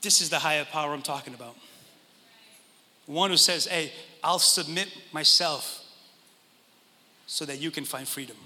This 0.00 0.20
is 0.20 0.30
the 0.30 0.38
higher 0.38 0.64
power 0.64 0.92
I'm 0.92 1.02
talking 1.02 1.34
about. 1.34 1.56
One 3.06 3.30
who 3.30 3.36
says, 3.36 3.66
Hey, 3.66 3.92
I'll 4.22 4.38
submit 4.38 4.88
myself 5.12 5.84
so 7.26 7.44
that 7.44 7.60
you 7.60 7.70
can 7.70 7.84
find 7.84 8.06
freedom. 8.06 8.36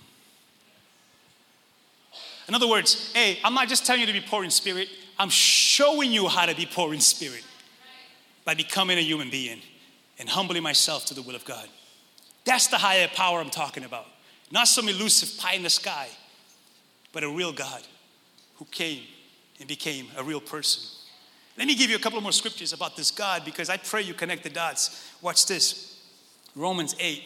In 2.48 2.54
other 2.54 2.68
words, 2.68 3.12
hey, 3.14 3.38
I'm 3.44 3.54
not 3.54 3.68
just 3.68 3.86
telling 3.86 4.00
you 4.00 4.06
to 4.06 4.12
be 4.12 4.20
poor 4.20 4.44
in 4.44 4.50
spirit, 4.50 4.88
I'm 5.18 5.30
showing 5.30 6.10
you 6.12 6.28
how 6.28 6.46
to 6.46 6.54
be 6.54 6.66
poor 6.66 6.92
in 6.92 7.00
spirit 7.00 7.44
by 8.44 8.54
becoming 8.54 8.98
a 8.98 9.00
human 9.00 9.30
being 9.30 9.60
and 10.18 10.28
humbling 10.28 10.62
myself 10.62 11.06
to 11.06 11.14
the 11.14 11.22
will 11.22 11.36
of 11.36 11.44
God. 11.44 11.68
That's 12.44 12.66
the 12.66 12.78
higher 12.78 13.08
power 13.08 13.38
I'm 13.38 13.50
talking 13.50 13.84
about. 13.84 14.06
Not 14.50 14.68
some 14.68 14.88
elusive 14.88 15.38
pie 15.40 15.54
in 15.54 15.62
the 15.62 15.70
sky, 15.70 16.08
but 17.12 17.22
a 17.22 17.28
real 17.28 17.52
God 17.52 17.82
who 18.56 18.64
came 18.66 19.04
and 19.60 19.68
became 19.68 20.06
a 20.16 20.24
real 20.24 20.40
person. 20.40 20.82
Let 21.56 21.66
me 21.66 21.74
give 21.74 21.90
you 21.90 21.96
a 21.96 21.98
couple 21.98 22.20
more 22.20 22.32
scriptures 22.32 22.72
about 22.72 22.96
this 22.96 23.10
God 23.10 23.44
because 23.44 23.68
I 23.68 23.76
pray 23.76 24.02
you 24.02 24.14
connect 24.14 24.42
the 24.42 24.50
dots. 24.50 25.12
Watch 25.20 25.46
this. 25.46 26.00
Romans 26.54 26.94
8 26.98 27.22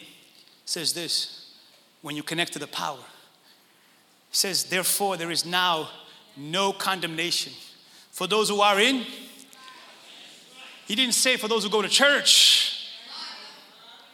says 0.65 0.93
this 0.93 1.53
when 2.01 2.15
you 2.15 2.23
connect 2.23 2.53
to 2.53 2.59
the 2.59 2.67
power. 2.67 2.97
It 2.97 4.35
says, 4.35 4.65
Therefore, 4.65 5.17
there 5.17 5.31
is 5.31 5.45
now 5.45 5.89
no 6.35 6.73
condemnation 6.73 7.53
for 8.11 8.27
those 8.27 8.49
who 8.49 8.61
are 8.61 8.79
in. 8.79 9.05
He 10.85 10.95
didn't 10.95 11.15
say 11.15 11.37
for 11.37 11.47
those 11.47 11.63
who 11.63 11.69
go 11.69 11.81
to 11.81 11.89
church, 11.89 12.91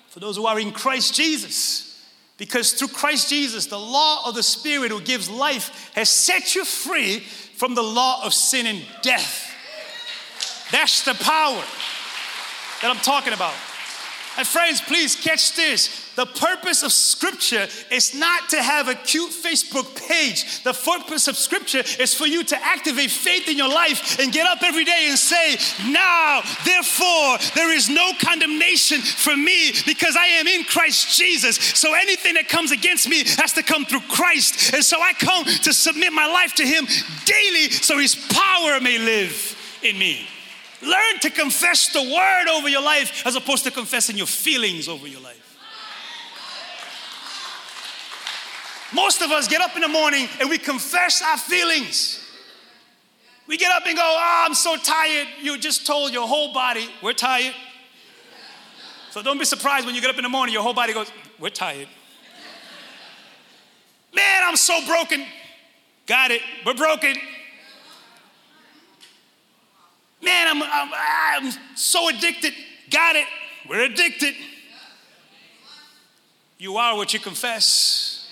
for 0.10 0.20
those 0.20 0.38
who 0.38 0.46
are 0.46 0.60
in 0.60 0.72
Christ 0.72 1.16
Jesus. 1.16 1.90
Because 2.38 2.74
through 2.74 2.88
Christ 2.90 3.30
Jesus, 3.30 3.68
the 3.68 3.80
law 3.80 4.28
of 4.28 4.36
the 4.36 4.44
Spirit 4.44 4.92
who 4.92 5.00
gives 5.02 5.30
life 5.30 5.92
has 5.94 6.10
set 6.10 6.56
you 6.56 6.66
free 6.66 7.20
from 7.20 7.76
the 7.76 7.84
law 7.84 8.26
of 8.26 8.34
sin 8.34 8.66
and 8.66 8.84
death. 9.02 9.53
That's 10.74 11.06
the 11.06 11.14
power 11.14 11.64
that 12.82 12.90
I'm 12.90 12.98
talking 12.98 13.32
about. 13.32 13.54
And 14.36 14.48
friends, 14.48 14.82
please 14.82 15.16
catch 15.16 15.56
this. 15.56 16.12
The 16.16 16.26
purpose 16.26 16.82
of 16.82 16.92
Scripture 16.92 17.68
is 17.92 18.16
not 18.16 18.50
to 18.50 18.62
have 18.62 18.88
a 18.88 18.96
cute 18.96 19.30
Facebook 19.30 19.96
page. 20.08 20.64
The 20.64 20.74
purpose 20.74 21.28
of 21.28 21.38
Scripture 21.38 21.84
is 22.00 22.16
for 22.16 22.26
you 22.26 22.44
to 22.46 22.58
activate 22.66 23.12
faith 23.12 23.48
in 23.48 23.56
your 23.56 23.70
life 23.70 24.20
and 24.20 24.34
get 24.34 24.48
up 24.48 24.64
every 24.64 24.84
day 24.84 25.06
and 25.10 25.20
say, 25.20 25.58
Now, 25.92 26.42
therefore, 26.66 27.38
there 27.54 27.72
is 27.72 27.90
no 27.90 28.12
condemnation 28.20 29.02
for 29.02 29.38
me 29.38 29.74
because 29.86 30.16
I 30.16 30.26
am 30.26 30.48
in 30.48 30.64
Christ 30.64 31.16
Jesus. 31.16 31.56
So 31.58 31.94
anything 31.94 32.34
that 32.34 32.50
comes 32.50 32.72
against 32.72 33.08
me 33.08 33.20
has 33.38 33.54
to 33.54 33.62
come 33.62 33.86
through 33.86 34.08
Christ. 34.10 34.74
And 34.74 34.84
so 34.84 35.00
I 35.00 35.14
come 35.14 35.46
to 35.46 35.72
submit 35.72 36.14
my 36.14 36.26
life 36.26 36.56
to 36.56 36.66
Him 36.66 36.88
daily 37.26 37.70
so 37.70 38.00
His 38.00 38.16
power 38.16 38.80
may 38.82 38.98
live 38.98 39.80
in 39.84 40.00
me. 40.00 40.28
Learn 40.84 41.20
to 41.22 41.30
confess 41.30 41.92
the 41.94 42.02
word 42.02 42.50
over 42.52 42.68
your 42.68 42.82
life 42.82 43.26
as 43.26 43.36
opposed 43.36 43.64
to 43.64 43.72
confessing 43.72 44.18
your 44.18 44.28
feelings 44.28 44.88
over 44.88 45.08
your 45.08 45.22
life. 45.22 45.40
Most 48.94 49.22
of 49.22 49.32
us 49.32 49.48
get 49.48 49.62
up 49.62 49.76
in 49.76 49.82
the 49.82 49.88
morning 49.88 50.28
and 50.40 50.50
we 50.50 50.58
confess 50.58 51.22
our 51.22 51.38
feelings. 51.38 52.20
We 53.48 53.58
get 53.58 53.72
up 53.72 53.86
and 53.88 53.96
go, 53.96 54.04
Oh, 54.04 54.46
I'm 54.46 54.54
so 54.54 54.78
tired. 54.78 55.28
You 55.42 55.58
just 55.58 55.88
told 55.88 56.14
your 56.14 56.28
whole 56.28 56.54
body, 56.54 56.88
We're 57.02 57.14
tired. 57.14 57.54
So 59.12 59.22
don't 59.22 59.38
be 59.38 59.46
surprised 59.46 59.86
when 59.86 59.96
you 59.96 60.02
get 60.02 60.10
up 60.10 60.18
in 60.18 60.24
the 60.24 60.30
morning, 60.30 60.54
your 60.54 60.64
whole 60.64 60.74
body 60.74 60.94
goes, 60.94 61.12
We're 61.40 61.50
tired. 61.50 61.88
Man, 64.14 64.44
I'm 64.44 64.56
so 64.56 64.86
broken. 64.86 65.26
Got 66.06 66.32
it. 66.32 66.42
We're 66.66 66.76
broken. 66.76 67.16
Man, 70.24 70.48
I'm, 70.48 70.64
I'm, 70.64 70.92
I'm 70.94 71.54
so 71.76 72.10
addicted. 72.10 72.54
Got 72.90 73.16
it. 73.16 73.26
We're 73.70 73.84
addicted. 73.84 74.36
You 76.58 76.78
are 76.78 76.96
what 76.96 77.14
you 77.14 77.20
confess. 77.20 78.32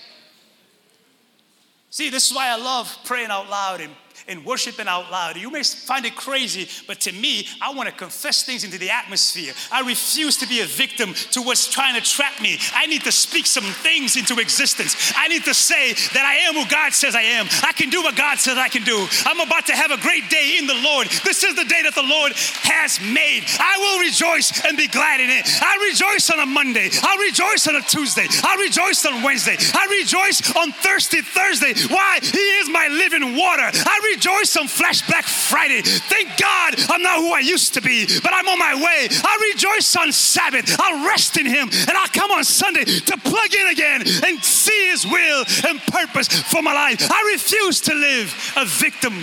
See, 1.90 2.10
this 2.10 2.30
is 2.30 2.36
why 2.36 2.48
I 2.48 2.56
love 2.56 2.98
praying 3.04 3.30
out 3.30 3.50
loud 3.50 3.82
and 3.82 3.92
and 4.28 4.46
worshiping 4.46 4.88
out 4.88 5.12
loud. 5.12 5.38
You 5.38 5.50
may 5.50 5.64
find 5.64 6.06
it 6.06 6.16
crazy, 6.16 6.68
but 6.88 7.00
to 7.02 7.12
me, 7.12 7.48
I 7.62 7.74
want 7.74 7.90
to 7.90 7.96
confess 7.96 8.44
things 8.44 8.64
into 8.64 8.78
the 8.78 8.90
atmosphere. 8.90 9.54
I 9.72 9.82
refuse 9.82 10.38
to 10.38 10.48
be 10.48 10.62
a 10.62 10.66
victim 10.66 11.14
to 11.32 11.42
what's 11.42 11.68
trying 11.68 11.96
to 11.96 12.02
trap 12.02 12.42
me. 12.42 12.58
I 12.74 12.86
need 12.86 13.04
to 13.04 13.12
speak 13.12 13.46
some 13.46 13.64
things 13.64 14.16
into 14.16 14.40
existence. 14.40 15.14
I 15.16 15.28
need 15.28 15.44
to 15.46 15.54
say 15.54 15.94
that 16.14 16.26
I 16.26 16.48
am 16.48 16.56
who 16.56 16.70
God 16.70 16.94
says 16.94 17.16
I 17.16 17.22
am. 17.22 17.48
I 17.64 17.74
can 17.74 17.90
do 17.90 18.02
what 18.02 18.16
God 18.16 18.40
says 18.40 18.58
I 18.58 18.70
can 18.70 18.84
do. 18.84 19.08
I'm 19.26 19.40
about 19.40 19.66
to 19.68 19.74
have 19.74 19.92
a 19.92 19.98
great 19.98 20.30
day 20.30 20.56
in 20.58 20.68
the 20.68 20.76
Lord. 20.76 21.08
This 21.24 21.44
is 21.44 21.56
the 21.56 21.66
day 21.66 21.82
that 21.84 21.96
the 21.96 22.04
Lord 22.04 22.34
has 22.64 23.00
made. 23.02 23.44
I 23.60 23.78
will 23.80 24.00
rejoice 24.06 24.64
and 24.66 24.78
be 24.78 24.88
glad 24.88 25.20
in 25.20 25.30
it. 25.30 25.48
I 25.62 25.90
rejoice 25.90 26.30
on 26.30 26.40
a 26.40 26.46
Monday. 26.46 26.90
I 26.92 27.14
rejoice 27.30 27.68
on 27.68 27.76
a 27.76 27.82
Tuesday. 27.82 28.28
I 28.44 28.56
rejoice 28.62 29.06
on 29.06 29.24
Wednesday. 29.24 29.58
I 29.60 29.84
rejoice 30.02 30.42
on 30.56 30.72
Thursday, 30.72 31.22
Thursday. 31.22 31.74
Why? 31.88 32.20
He 32.22 32.48
is 32.62 32.70
my 32.70 32.88
living 32.88 33.36
water. 33.36 33.70
I 33.72 33.96
rejoice 34.16 34.56
on 34.58 34.68
Flashback 34.68 35.24
Friday. 35.24 35.82
Thank 35.82 36.30
God 36.40 36.76
I'm 36.90 37.02
not 37.02 37.18
who 37.18 37.34
I 37.34 37.40
used 37.40 37.74
to 37.76 37.82
be, 37.82 38.06
but 38.22 38.34
I'm 38.34 38.48
on 38.48 38.60
my 38.60 38.76
way. 38.76 39.08
I 39.12 39.52
rejoice 39.54 39.96
on 39.96 40.12
Sabbath. 40.12 40.76
I'll 40.80 41.06
rest 41.06 41.38
in 41.38 41.46
Him 41.46 41.70
and 41.72 41.92
I'll 41.92 42.08
come 42.08 42.32
on 42.32 42.44
Sunday 42.44 42.86
to 42.86 43.18
plug 43.18 43.54
in 43.54 43.68
again 43.68 44.02
and 44.26 44.44
see 44.44 44.90
His 44.90 45.06
will 45.06 45.46
and 45.68 45.80
purpose 45.82 46.28
for 46.28 46.62
my 46.62 46.74
life. 46.74 47.10
I 47.12 47.32
refuse 47.34 47.82
to 47.82 47.94
live 47.94 48.54
a 48.58 48.66
victim 48.66 49.14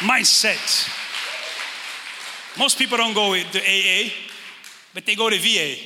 mindset. 0.00 0.88
Most 2.58 2.78
people 2.78 2.98
don't 2.98 3.14
go 3.14 3.34
to 3.34 3.58
AA, 3.58 4.10
but 4.92 5.06
they 5.06 5.14
go 5.14 5.30
to 5.30 5.38
VA, 5.38 5.76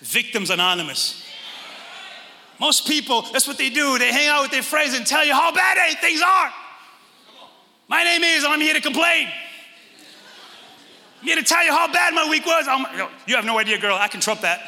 Victims 0.00 0.50
Anonymous. 0.50 1.24
Most 2.60 2.86
people, 2.86 3.22
that's 3.32 3.46
what 3.46 3.56
they 3.56 3.70
do. 3.70 3.98
They 3.98 4.12
hang 4.12 4.28
out 4.28 4.42
with 4.42 4.50
their 4.50 4.62
friends 4.62 4.94
and 4.94 5.06
tell 5.06 5.24
you 5.24 5.32
how 5.32 5.52
bad 5.52 5.96
things 6.00 6.20
are. 6.20 6.52
My 7.88 8.04
name 8.04 8.22
is, 8.22 8.44
I'm 8.44 8.60
here 8.60 8.74
to 8.74 8.80
complain. 8.82 9.28
I'm 11.20 11.26
here 11.26 11.36
to 11.36 11.42
tell 11.42 11.64
you 11.64 11.72
how 11.72 11.90
bad 11.90 12.12
my 12.12 12.28
week 12.28 12.44
was. 12.44 12.66
I'm, 12.68 12.84
you 13.26 13.34
have 13.34 13.46
no 13.46 13.58
idea, 13.58 13.78
girl. 13.78 13.96
I 13.96 14.08
can 14.08 14.20
trump 14.20 14.42
that. 14.42 14.60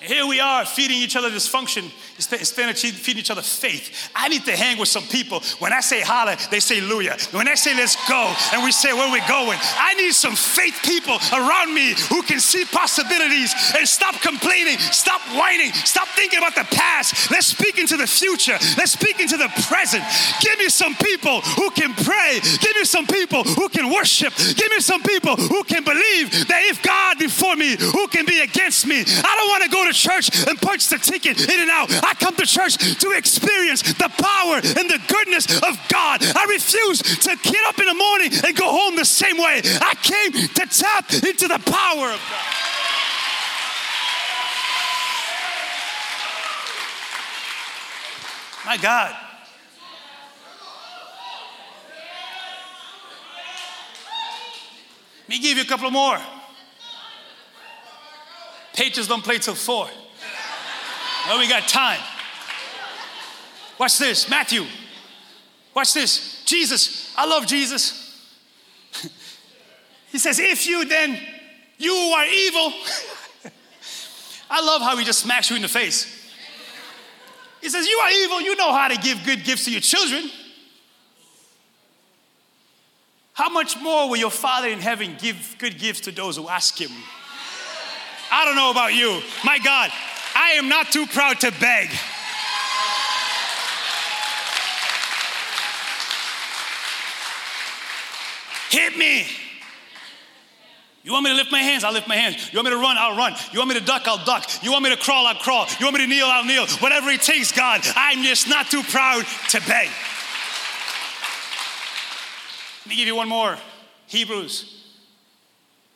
Here 0.00 0.26
we 0.26 0.40
are 0.40 0.66
feeding 0.66 0.98
each 0.98 1.16
other 1.16 1.30
dysfunction 1.30 1.90
instead 2.16 2.68
of 2.68 2.76
feeding 2.76 3.18
each 3.18 3.30
other 3.30 3.40
faith. 3.40 4.10
I 4.14 4.28
need 4.28 4.44
to 4.44 4.54
hang 4.54 4.78
with 4.78 4.88
some 4.88 5.04
people. 5.04 5.40
When 5.58 5.72
I 5.72 5.80
say 5.80 6.02
holla, 6.02 6.36
they 6.50 6.60
say 6.60 6.80
hallelujah. 6.80 7.16
When 7.32 7.48
I 7.48 7.54
say 7.54 7.74
let's 7.74 7.96
go, 8.06 8.34
and 8.52 8.62
we 8.62 8.72
say 8.72 8.92
where 8.92 9.10
we're 9.10 9.26
going, 9.26 9.58
I 9.62 9.94
need 9.94 10.12
some 10.12 10.36
faith 10.36 10.76
people 10.84 11.16
around 11.32 11.72
me 11.72 11.94
who 12.10 12.20
can 12.22 12.40
see 12.40 12.64
possibilities 12.66 13.54
and 13.76 13.88
stop 13.88 14.20
complaining, 14.20 14.76
stop 14.78 15.22
whining, 15.32 15.72
stop 15.72 16.08
thinking 16.08 16.38
about 16.38 16.54
the 16.54 16.68
past. 16.76 17.30
Let's 17.30 17.46
speak 17.46 17.78
into 17.78 17.96
the 17.96 18.06
future. 18.06 18.58
Let's 18.76 18.92
speak 18.92 19.18
into 19.20 19.38
the 19.38 19.48
present. 19.64 20.04
Give 20.40 20.58
me 20.58 20.68
some 20.68 20.94
people 20.96 21.40
who 21.56 21.70
can 21.70 21.94
pray. 21.94 22.40
Give 22.60 22.76
me 22.76 22.84
some 22.84 23.06
people 23.06 23.44
who 23.44 23.70
can 23.70 23.90
worship. 23.90 24.36
Give 24.36 24.68
me 24.68 24.80
some 24.80 25.02
people 25.02 25.36
who 25.36 25.64
can 25.64 25.84
believe 25.84 26.48
that 26.48 26.60
if 26.68 26.82
God 26.82 27.18
before 27.18 27.56
me, 27.56 27.76
who 27.76 28.08
can 28.08 28.26
be 28.26 28.40
against 28.40 28.86
me? 28.86 29.00
I 29.00 29.32
don't 29.40 29.48
want 29.48 29.64
to 29.64 29.70
go 29.70 29.85
to 29.86 29.92
church 29.92 30.46
and 30.46 30.60
punch 30.60 30.88
the 30.88 30.98
ticket 30.98 31.40
in 31.48 31.60
and 31.60 31.70
out. 31.70 31.90
I 32.04 32.14
come 32.14 32.34
to 32.36 32.46
church 32.46 32.76
to 32.76 33.10
experience 33.12 33.82
the 33.82 34.10
power 34.18 34.56
and 34.56 34.90
the 34.90 35.00
goodness 35.08 35.46
of 35.62 35.78
God. 35.88 36.22
I 36.22 36.46
refuse 36.48 37.00
to 37.02 37.36
get 37.42 37.64
up 37.66 37.78
in 37.78 37.86
the 37.86 37.94
morning 37.94 38.30
and 38.44 38.56
go 38.56 38.70
home 38.70 38.96
the 38.96 39.04
same 39.04 39.38
way. 39.38 39.62
I 39.64 39.94
came 40.02 40.32
to 40.32 40.66
tap 40.66 41.12
into 41.12 41.48
the 41.48 41.58
power 41.58 42.12
of 42.12 42.20
God. 42.30 42.56
My 48.66 48.76
God. 48.78 49.14
Let 55.20 55.28
me 55.28 55.38
give 55.40 55.56
you 55.56 55.64
a 55.64 55.66
couple 55.66 55.90
more. 55.90 56.18
Patriots 58.76 59.08
don't 59.08 59.24
play 59.24 59.38
till 59.38 59.54
four. 59.54 59.88
Well, 61.26 61.38
we 61.38 61.48
got 61.48 61.66
time. 61.66 61.98
Watch 63.78 63.98
this, 63.98 64.28
Matthew. 64.28 64.64
Watch 65.74 65.94
this. 65.94 66.44
Jesus, 66.44 67.12
I 67.16 67.26
love 67.26 67.46
Jesus. 67.46 68.30
he 70.12 70.18
says, 70.18 70.38
If 70.38 70.66
you 70.66 70.84
then, 70.84 71.18
you 71.78 71.92
are 71.92 72.26
evil. 72.26 72.72
I 74.50 74.64
love 74.64 74.82
how 74.82 74.96
he 74.96 75.04
just 75.04 75.20
smacks 75.20 75.50
you 75.50 75.56
in 75.56 75.62
the 75.62 75.68
face. 75.68 76.12
He 77.62 77.70
says, 77.70 77.86
You 77.86 77.96
are 77.96 78.10
evil. 78.10 78.40
You 78.42 78.56
know 78.56 78.72
how 78.72 78.88
to 78.88 78.96
give 78.96 79.24
good 79.24 79.42
gifts 79.42 79.64
to 79.64 79.72
your 79.72 79.80
children. 79.80 80.30
How 83.32 83.48
much 83.48 83.78
more 83.80 84.08
will 84.08 84.16
your 84.16 84.30
Father 84.30 84.68
in 84.68 84.80
heaven 84.80 85.16
give 85.18 85.56
good 85.58 85.78
gifts 85.78 86.00
to 86.02 86.12
those 86.12 86.36
who 86.36 86.48
ask 86.48 86.80
him? 86.80 86.90
I 88.30 88.44
don't 88.44 88.56
know 88.56 88.70
about 88.70 88.94
you. 88.94 89.20
My 89.44 89.58
God, 89.58 89.90
I 90.34 90.52
am 90.52 90.68
not 90.68 90.92
too 90.92 91.06
proud 91.06 91.40
to 91.40 91.52
beg. 91.52 91.90
Hit 98.70 98.96
me. 98.98 99.26
You 101.02 101.12
want 101.12 101.24
me 101.24 101.30
to 101.30 101.36
lift 101.36 101.52
my 101.52 101.60
hands? 101.60 101.84
I'll 101.84 101.92
lift 101.92 102.08
my 102.08 102.16
hands. 102.16 102.52
You 102.52 102.58
want 102.58 102.66
me 102.66 102.72
to 102.72 102.80
run? 102.80 102.96
I'll 102.98 103.16
run. 103.16 103.34
You 103.52 103.60
want 103.60 103.68
me 103.68 103.78
to 103.78 103.84
duck? 103.84 104.02
I'll 104.06 104.24
duck. 104.24 104.44
You 104.62 104.72
want 104.72 104.82
me 104.82 104.90
to 104.90 104.96
crawl? 104.96 105.26
I'll 105.26 105.36
crawl. 105.36 105.66
You 105.78 105.86
want 105.86 105.94
me 105.94 106.04
to 106.04 106.08
kneel? 106.08 106.26
I'll 106.26 106.44
kneel. 106.44 106.66
Whatever 106.80 107.10
it 107.10 107.22
takes, 107.22 107.52
God. 107.52 107.80
I'm 107.94 108.24
just 108.24 108.48
not 108.48 108.68
too 108.70 108.82
proud 108.82 109.24
to 109.50 109.60
beg. 109.60 109.88
Let 112.84 112.88
me 112.88 112.96
give 112.96 113.06
you 113.06 113.14
one 113.14 113.28
more. 113.28 113.56
Hebrews. 114.08 114.84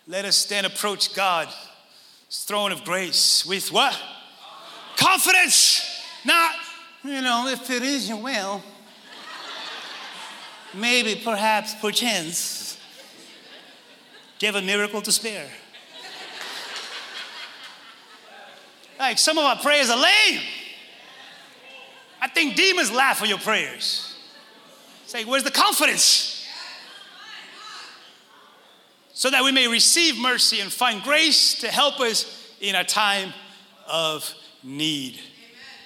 Let 0.06 0.24
us 0.24 0.44
then 0.44 0.64
approach 0.64 1.14
God's 1.14 1.56
throne 2.30 2.72
of 2.72 2.84
grace 2.84 3.44
with 3.44 3.70
what? 3.72 3.98
Confidence. 4.96 6.02
Not, 6.24 6.54
you 7.02 7.22
know, 7.22 7.48
if 7.48 7.70
it 7.70 7.82
is 7.82 8.08
your 8.08 8.18
will, 8.18 8.62
maybe, 10.74 11.20
perhaps, 11.24 11.74
perchance 11.74 12.70
have 14.46 14.56
a 14.56 14.62
miracle 14.62 15.02
to 15.02 15.12
spare. 15.12 15.48
like 18.98 19.18
some 19.18 19.38
of 19.38 19.44
our 19.44 19.56
prayers 19.56 19.88
are 19.90 19.96
lame. 19.96 20.40
I 22.20 22.28
think 22.28 22.54
demons 22.54 22.92
laugh 22.92 23.22
at 23.22 23.28
your 23.28 23.38
prayers. 23.38 24.14
Say, 25.06 25.24
where's 25.24 25.42
the 25.42 25.50
confidence? 25.50 26.39
So 29.20 29.28
that 29.28 29.44
we 29.44 29.52
may 29.52 29.68
receive 29.68 30.16
mercy 30.16 30.60
and 30.60 30.72
find 30.72 31.02
grace 31.02 31.60
to 31.60 31.68
help 31.68 32.00
us 32.00 32.56
in 32.58 32.74
a 32.74 32.82
time 32.82 33.34
of 33.86 34.32
need. 34.62 35.12
Amen. 35.12 35.22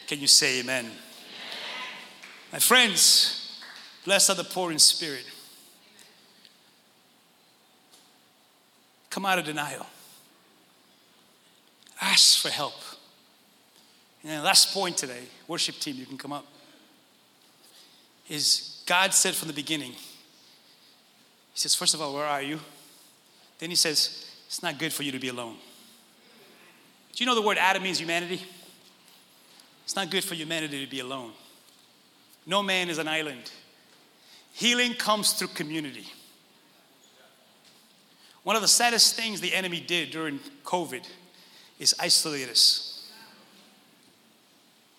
Can 0.07 0.21
you 0.21 0.29
say 0.29 0.61
amen? 0.61 0.85
amen? 0.85 0.97
My 2.53 2.61
friends, 2.61 3.61
blessed 4.05 4.31
are 4.31 4.37
the 4.37 4.45
poor 4.45 4.71
in 4.71 4.79
spirit 4.79 5.25
Come 9.11 9.27
out 9.27 9.41
of 9.41 9.45
denial. 9.45 9.85
Ask 12.01 12.41
for 12.41 12.51
help. 12.51 12.81
And 14.23 14.45
last 14.45 14.73
point 14.73 14.97
today, 14.97 15.25
worship 15.49 15.75
team, 15.81 15.97
you 15.97 16.07
can 16.07 16.19
come 16.19 16.33
up, 16.33 16.47
is 18.29 18.81
God 18.87 19.13
said 19.13 19.35
from 19.35 19.49
the 19.49 19.55
beginning, 19.55 19.91
He 19.91 19.99
says, 21.55 21.75
first 21.75 21.95
of 21.95 22.01
all, 22.01 22.15
where 22.15 22.27
are 22.27 22.41
you? 22.41 22.61
Then 23.59 23.71
He 23.71 23.77
says, 23.77 24.31
it's 24.47 24.63
not 24.63 24.79
good 24.79 24.93
for 24.93 25.03
you 25.03 25.13
to 25.13 25.19
be 25.19 25.29
alone. 25.29 25.57
Do 27.15 27.23
you 27.23 27.27
know 27.27 27.35
the 27.35 27.43
word 27.43 27.59
Adam 27.59 27.83
means 27.83 27.99
humanity? 28.01 28.43
It's 29.85 29.97
not 29.97 30.11
good 30.11 30.25
for 30.25 30.35
humanity 30.35 30.85
to 30.85 30.91
be 30.91 31.01
alone. 31.01 31.33
No 32.47 32.63
man 32.63 32.89
is 32.91 32.99
an 32.99 33.09
island. 33.09 33.51
Healing 34.53 34.95
comes 34.95 35.33
through 35.33 35.49
community. 35.49 36.07
One 38.43 38.57
of 38.57 38.63
the 38.63 38.69
saddest 38.69 39.17
things 39.17 39.41
the 39.41 39.55
enemy 39.55 39.81
did 39.81 40.11
during 40.11 40.39
COVID 40.65 41.05
is 41.79 41.95
isolate 41.99 42.49
us. 42.49 43.11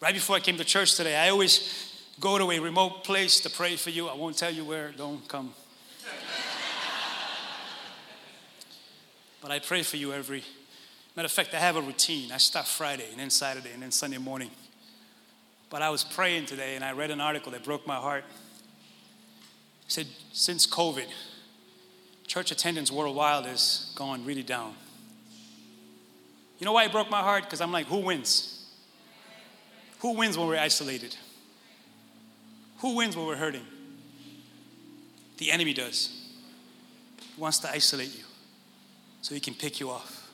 Right 0.01 0.13
before 0.13 0.35
I 0.35 0.39
came 0.39 0.57
to 0.57 0.65
church 0.65 0.95
today, 0.95 1.15
I 1.15 1.29
always 1.29 1.93
go 2.19 2.37
to 2.37 2.51
a 2.51 2.59
remote 2.59 3.03
place 3.03 3.39
to 3.41 3.49
pray 3.49 3.75
for 3.75 3.91
you. 3.91 4.07
I 4.07 4.15
won't 4.15 4.37
tell 4.37 4.51
you 4.51 4.65
where, 4.65 4.91
don't 4.91 5.27
come. 5.27 5.53
But 9.45 9.51
I 9.51 9.59
pray 9.59 9.83
for 9.83 9.97
you 9.97 10.11
every 10.11 10.43
matter 11.15 11.27
of 11.27 11.31
fact, 11.31 11.53
I 11.53 11.59
have 11.59 11.75
a 11.75 11.81
routine. 11.81 12.31
I 12.31 12.37
start 12.37 12.65
Friday 12.65 13.05
and 13.11 13.19
then 13.19 13.29
Saturday 13.29 13.69
and 13.71 13.83
then 13.83 13.91
Sunday 13.91 14.17
morning. 14.17 14.49
But 15.69 15.83
I 15.83 15.91
was 15.91 16.03
praying 16.03 16.47
today 16.47 16.73
and 16.73 16.83
I 16.83 16.93
read 16.93 17.11
an 17.11 17.21
article 17.21 17.51
that 17.51 17.63
broke 17.63 17.85
my 17.85 17.97
heart. 17.97 18.23
It 19.85 19.91
said, 19.91 20.07
since 20.33 20.65
COVID, 20.65 21.05
church 22.25 22.49
attendance 22.49 22.91
worldwide 22.91 23.45
has 23.45 23.93
gone 23.95 24.25
really 24.25 24.41
down. 24.41 24.73
You 26.57 26.65
know 26.65 26.73
why 26.73 26.85
it 26.85 26.91
broke 26.91 27.11
my 27.11 27.21
heart? 27.21 27.43
Because 27.43 27.61
I'm 27.61 27.71
like, 27.71 27.85
who 27.85 27.99
wins? 27.99 28.67
Who 29.99 30.13
wins 30.13 30.39
when 30.39 30.47
we're 30.47 30.57
isolated? 30.57 31.15
Who 32.79 32.95
wins 32.95 33.15
when 33.15 33.27
we're 33.27 33.35
hurting? 33.35 33.67
The 35.37 35.51
enemy 35.51 35.75
does. 35.75 36.33
He 37.35 37.39
wants 37.39 37.59
to 37.59 37.69
isolate 37.69 38.17
you 38.17 38.24
so 39.25 39.33
he 39.33 39.41
can 39.41 39.55
pick 39.55 39.79
you 39.79 39.89
off. 39.89 40.29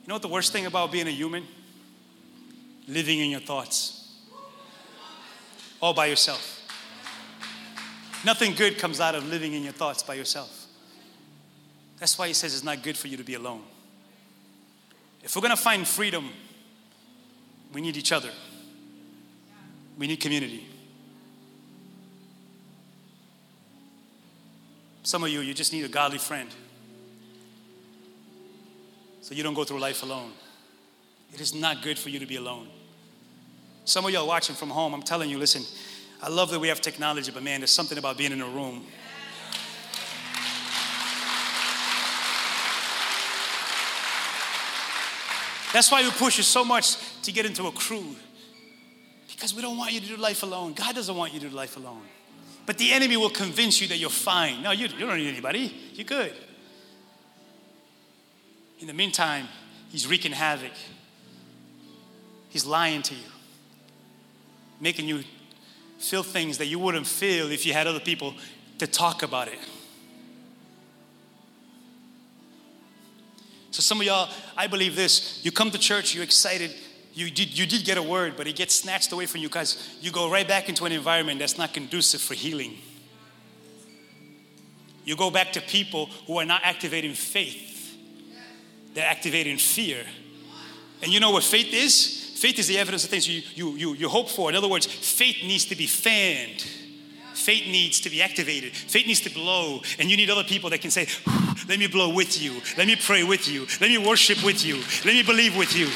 You 0.00 0.08
know 0.08 0.14
what 0.14 0.22
the 0.22 0.28
worst 0.28 0.54
thing 0.54 0.64
about 0.64 0.90
being 0.90 1.06
a 1.06 1.10
human? 1.10 1.46
Living 2.88 3.18
in 3.18 3.30
your 3.30 3.40
thoughts. 3.40 4.10
All 5.78 5.92
by 5.92 6.06
yourself. 6.06 6.62
Nothing 8.24 8.54
good 8.54 8.78
comes 8.78 9.00
out 9.00 9.14
of 9.14 9.28
living 9.28 9.52
in 9.52 9.62
your 9.64 9.74
thoughts 9.74 10.02
by 10.02 10.14
yourself. 10.14 10.66
That's 11.98 12.18
why 12.18 12.26
he 12.26 12.32
says 12.32 12.54
it's 12.54 12.64
not 12.64 12.82
good 12.82 12.96
for 12.96 13.08
you 13.08 13.18
to 13.18 13.22
be 13.22 13.34
alone. 13.34 13.60
If 15.22 15.36
we're 15.36 15.46
to 15.46 15.54
find 15.54 15.86
freedom, 15.86 16.30
we 17.74 17.82
need 17.82 17.98
each 17.98 18.12
other. 18.12 18.30
We 19.98 20.06
need 20.06 20.20
community. 20.20 20.66
Some 25.02 25.22
of 25.22 25.28
you, 25.28 25.40
you 25.40 25.52
just 25.52 25.74
need 25.74 25.84
a 25.84 25.88
godly 25.88 26.16
friend. 26.16 26.48
So 29.22 29.34
you 29.34 29.44
don't 29.44 29.54
go 29.54 29.62
through 29.62 29.78
life 29.78 30.02
alone. 30.02 30.32
It 31.32 31.40
is 31.40 31.54
not 31.54 31.80
good 31.80 31.96
for 31.98 32.10
you 32.10 32.18
to 32.18 32.26
be 32.26 32.36
alone. 32.36 32.68
Some 33.84 34.04
of 34.04 34.10
y'all 34.10 34.26
watching 34.26 34.54
from 34.54 34.68
home, 34.68 34.92
I'm 34.92 35.02
telling 35.02 35.30
you, 35.30 35.38
listen, 35.38 35.62
I 36.20 36.28
love 36.28 36.50
that 36.50 36.58
we 36.58 36.68
have 36.68 36.80
technology, 36.80 37.30
but 37.32 37.42
man, 37.42 37.60
there's 37.60 37.70
something 37.70 37.98
about 37.98 38.18
being 38.18 38.32
in 38.32 38.40
a 38.40 38.46
room. 38.46 38.84
That's 45.72 45.90
why 45.90 46.02
we 46.02 46.10
push 46.10 46.36
you 46.36 46.42
so 46.42 46.64
much 46.64 46.96
to 47.22 47.32
get 47.32 47.46
into 47.46 47.66
a 47.68 47.72
crew. 47.72 48.16
Because 49.30 49.54
we 49.54 49.62
don't 49.62 49.78
want 49.78 49.92
you 49.92 50.00
to 50.00 50.06
do 50.06 50.16
life 50.16 50.42
alone. 50.42 50.74
God 50.74 50.94
doesn't 50.96 51.16
want 51.16 51.32
you 51.32 51.40
to 51.40 51.48
do 51.48 51.54
life 51.54 51.76
alone. 51.76 52.02
But 52.66 52.76
the 52.76 52.92
enemy 52.92 53.16
will 53.16 53.30
convince 53.30 53.80
you 53.80 53.88
that 53.88 53.98
you're 53.98 54.10
fine. 54.10 54.62
No, 54.62 54.72
you, 54.72 54.88
you 54.88 55.06
don't 55.06 55.16
need 55.16 55.28
anybody. 55.28 55.74
You're 55.94 56.04
good. 56.04 56.34
In 58.82 58.88
the 58.88 58.92
meantime, 58.92 59.46
he's 59.90 60.08
wreaking 60.08 60.32
havoc. 60.32 60.72
He's 62.48 62.66
lying 62.66 63.02
to 63.02 63.14
you, 63.14 63.30
making 64.80 65.06
you 65.06 65.22
feel 66.00 66.24
things 66.24 66.58
that 66.58 66.66
you 66.66 66.80
wouldn't 66.80 67.06
feel 67.06 67.52
if 67.52 67.64
you 67.64 67.72
had 67.72 67.86
other 67.86 68.00
people 68.00 68.34
to 68.78 68.88
talk 68.88 69.22
about 69.22 69.46
it. 69.46 69.58
So, 73.70 73.82
some 73.82 74.00
of 74.00 74.06
y'all, 74.06 74.28
I 74.56 74.66
believe 74.66 74.96
this 74.96 75.40
you 75.44 75.52
come 75.52 75.70
to 75.70 75.78
church, 75.78 76.12
you're 76.12 76.24
excited, 76.24 76.74
you 77.14 77.30
did, 77.30 77.56
you 77.56 77.66
did 77.66 77.84
get 77.84 77.98
a 77.98 78.02
word, 78.02 78.34
but 78.36 78.48
it 78.48 78.56
gets 78.56 78.74
snatched 78.74 79.12
away 79.12 79.26
from 79.26 79.42
you 79.42 79.48
because 79.48 79.96
you 80.00 80.10
go 80.10 80.28
right 80.28 80.46
back 80.46 80.68
into 80.68 80.86
an 80.86 80.92
environment 80.92 81.38
that's 81.38 81.56
not 81.56 81.72
conducive 81.72 82.20
for 82.20 82.34
healing. 82.34 82.76
You 85.04 85.14
go 85.14 85.30
back 85.30 85.52
to 85.52 85.60
people 85.60 86.06
who 86.26 86.38
are 86.38 86.44
not 86.44 86.62
activating 86.64 87.14
faith, 87.14 87.71
they're 88.94 89.06
activating 89.06 89.58
fear. 89.58 90.04
And 91.02 91.12
you 91.12 91.20
know 91.20 91.30
what 91.30 91.42
faith 91.42 91.72
is? 91.72 92.20
Faith 92.36 92.58
is 92.58 92.66
the 92.66 92.78
evidence 92.78 93.04
of 93.04 93.10
things 93.10 93.28
you, 93.28 93.42
you, 93.54 93.76
you, 93.76 93.94
you 93.94 94.08
hope 94.08 94.28
for. 94.28 94.50
In 94.50 94.56
other 94.56 94.68
words, 94.68 94.86
faith 94.86 95.36
needs 95.42 95.64
to 95.66 95.76
be 95.76 95.86
fanned. 95.86 96.60
Faith 97.34 97.66
needs 97.66 98.00
to 98.00 98.10
be 98.10 98.20
activated. 98.20 98.72
Faith 98.72 99.06
needs 99.06 99.20
to 99.20 99.30
blow. 99.30 99.80
And 99.98 100.10
you 100.10 100.16
need 100.16 100.30
other 100.30 100.44
people 100.44 100.70
that 100.70 100.80
can 100.80 100.90
say, 100.90 101.06
let 101.68 101.78
me 101.78 101.86
blow 101.86 102.12
with 102.12 102.40
you. 102.40 102.60
Let 102.76 102.86
me 102.86 102.96
pray 102.96 103.24
with 103.24 103.48
you. 103.48 103.66
Let 103.80 103.90
me 103.90 103.98
worship 103.98 104.44
with 104.44 104.64
you. 104.64 104.76
Let 105.04 105.14
me 105.14 105.22
believe 105.22 105.56
with 105.56 105.74
you. 105.76 105.86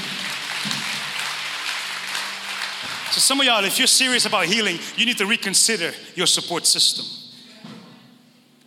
So 3.13 3.21
some 3.21 3.41
of 3.41 3.47
y'all, 3.47 3.65
if 3.65 3.79
you're 3.79 3.87
serious 3.87 4.27
about 4.27 4.47
healing, 4.47 4.79
you 4.97 5.07
need 5.07 5.19
to 5.19 5.27
reconsider 5.27 5.93
your 6.15 6.27
support 6.27 6.67
system. 6.67 7.05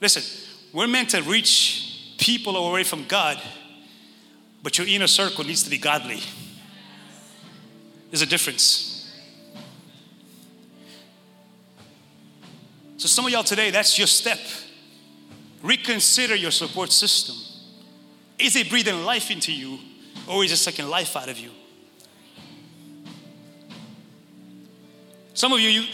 Listen, 0.01 0.23
we're 0.73 0.87
meant 0.87 1.09
to 1.11 1.21
reach 1.21 2.15
people 2.17 2.55
away 2.55 2.83
from 2.83 3.05
God, 3.05 3.41
but 4.61 4.77
your 4.77 4.87
inner 4.87 5.07
circle 5.07 5.43
needs 5.43 5.63
to 5.63 5.69
be 5.69 5.77
godly. 5.77 6.21
There's 8.09 8.21
a 8.21 8.25
difference. 8.25 8.89
So, 12.97 13.07
some 13.07 13.25
of 13.25 13.31
y'all 13.31 13.43
today, 13.43 13.71
that's 13.71 13.97
your 13.97 14.07
step. 14.07 14.39
Reconsider 15.61 16.35
your 16.35 16.51
support 16.51 16.91
system. 16.91 17.35
Is 18.37 18.55
it 18.55 18.69
breathing 18.69 19.03
life 19.05 19.31
into 19.31 19.53
you, 19.53 19.79
or 20.27 20.43
is 20.43 20.51
it 20.51 20.57
sucking 20.57 20.87
life 20.87 21.15
out 21.15 21.29
of 21.29 21.37
you? 21.37 21.51
Some 25.33 25.53
of 25.53 25.59
you, 25.61 25.69
you 25.69 25.87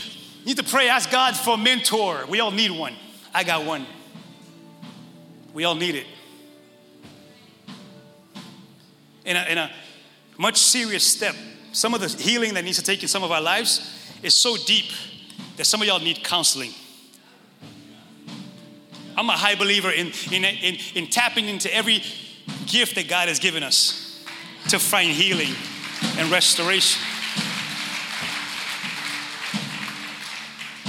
need 0.46 0.58
to 0.58 0.64
pray, 0.64 0.90
ask 0.90 1.12
God 1.12 1.36
for 1.36 1.54
a 1.54 1.58
mentor. 1.58 2.26
We 2.28 2.40
all 2.40 2.52
need 2.52 2.72
one. 2.72 2.96
I 3.34 3.44
got 3.44 3.66
one. 3.66 3.86
We 5.54 5.66
all 5.66 5.76
need 5.76 5.96
it. 5.96 6.08
In 9.26 9.36
a, 9.36 9.44
in 9.46 9.58
a 9.58 9.72
much 10.38 10.58
serious 10.58 11.04
step, 11.04 11.36
some 11.72 11.94
of 11.94 12.02
the 12.02 12.08
healing 12.08 12.54
that 12.54 12.64
needs 12.64 12.78
to 12.78 12.84
take 12.84 13.02
in 13.02 13.08
some 13.10 13.24
of 13.24 13.32
our 13.32 13.42
lives 13.42 13.82
is 14.24 14.34
so 14.34 14.56
deep 14.66 14.92
that 15.58 15.66
some 15.66 15.82
of 15.82 15.88
y'all 15.88 16.00
need 16.00 16.24
counseling. 16.24 16.72
I'm 19.18 19.30
a 19.30 19.34
high 19.34 19.56
believer 19.56 19.92
in, 19.92 20.12
in, 20.32 20.44
in, 20.44 20.78
in 20.94 21.08
tapping 21.08 21.48
into 21.48 21.74
every 21.74 22.04
gift 22.68 22.96
that 22.96 23.08
God 23.08 23.28
has 23.28 23.40
given 23.40 23.64
us 23.64 24.24
to 24.70 24.80
find 24.80 25.10
healing 25.10 25.54
and 26.18 26.30
restoration. 26.32 27.02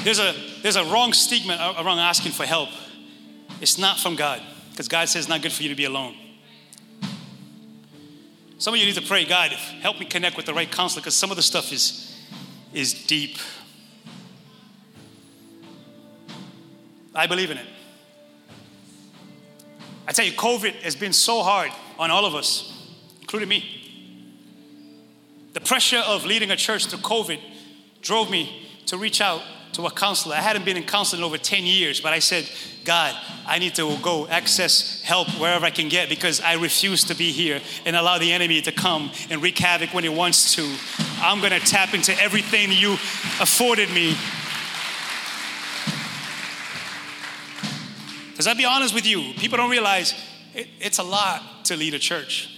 There's 0.03 0.19
a, 0.19 0.35
there's 0.63 0.77
a 0.77 0.85
wrong 0.85 1.13
stigma 1.13 1.75
around 1.79 1.99
asking 1.99 2.33
for 2.33 2.45
help. 2.45 2.69
It's 3.61 3.79
not 3.79 3.99
from 3.99 4.15
God, 4.15 4.43
because 4.71 4.89
God 4.89 5.09
says 5.09 5.23
it's 5.23 5.29
not 5.29 5.43
good 5.43 5.53
for 5.53 5.63
you 5.63 5.69
to 5.69 5.75
be 5.75 5.85
alone. 5.85 6.15
Some 8.59 8.73
of 8.73 8.81
you 8.81 8.87
need 8.87 8.95
to 8.95 9.03
pray, 9.03 9.25
God, 9.27 9.51
help 9.51 10.01
me 10.01 10.07
connect 10.07 10.37
with 10.37 10.47
the 10.47 10.55
right 10.55 10.71
counselor, 10.71 11.03
because 11.03 11.15
some 11.15 11.31
of 11.31 11.37
the 11.37 11.43
stuff 11.43 11.73
is, 11.73 12.17
is 12.73 13.07
deep. 13.07 13.37
I 17.15 17.27
believe 17.27 17.51
in 17.51 17.59
it. 17.59 17.67
I 20.09 20.13
tell 20.13 20.25
you, 20.25 20.33
COVID 20.33 20.75
has 20.83 20.97
been 20.97 21.13
so 21.13 21.43
hard 21.43 21.71
on 21.99 22.11
all 22.11 22.25
of 22.25 22.35
us, 22.35 22.91
including 23.21 23.49
me. 23.49 23.65
The 25.53 25.61
pressure 25.61 26.03
of 26.07 26.25
leading 26.25 26.51
a 26.51 26.57
church 26.57 26.87
through 26.87 27.01
COVID 27.01 27.41
drove 28.01 28.31
me 28.31 28.67
to 28.87 28.97
reach 28.97 29.21
out 29.21 29.43
to 29.77 29.87
a 29.87 29.91
counselor. 29.91 30.35
I 30.35 30.41
hadn't 30.41 30.65
been 30.65 30.77
in 30.77 30.83
counseling 30.83 31.23
over 31.23 31.39
10 31.39 31.65
years, 31.65 32.01
but 32.01 32.13
I 32.13 32.19
said, 32.19 32.51
God, 32.85 33.15
I 33.47 33.59
need 33.59 33.75
to 33.77 33.97
go 34.03 34.27
access 34.29 35.01
help 35.03 35.29
wherever 35.41 35.65
I 35.65 35.71
can 35.71 35.89
get 35.89 36.09
because 36.09 36.41
I 36.41 36.55
refuse 36.55 37.05
to 37.05 37.15
be 37.15 37.33
here 37.33 37.61
and 37.85 37.97
allow 37.97 38.19
the 38.19 38.33
enemy 38.33 38.61
to 38.63 38.73
come 38.73 39.11
and 39.31 39.41
wreak 39.43 39.59
havoc 39.59 39.95
when 39.95 40.05
he 40.05 40.11
wants 40.11 40.55
to. 40.57 40.77
I'm 41.21 41.41
going 41.41 41.53
to 41.53 41.61
tap 41.61 41.95
into 41.95 42.13
everything 42.21 42.73
you 42.73 42.95
afforded 43.41 43.91
me 43.91 44.17
Because 48.37 48.49
I'll 48.49 48.55
be 48.55 48.67
honest 48.67 48.95
with 48.95 49.07
you, 49.07 49.33
people 49.39 49.57
don't 49.57 49.71
realize 49.71 50.13
it, 50.55 50.69
it's 50.79 50.99
a 50.99 51.03
lot 51.03 51.65
to 51.65 51.75
lead 51.75 51.95
a 51.95 51.99
church, 51.99 52.51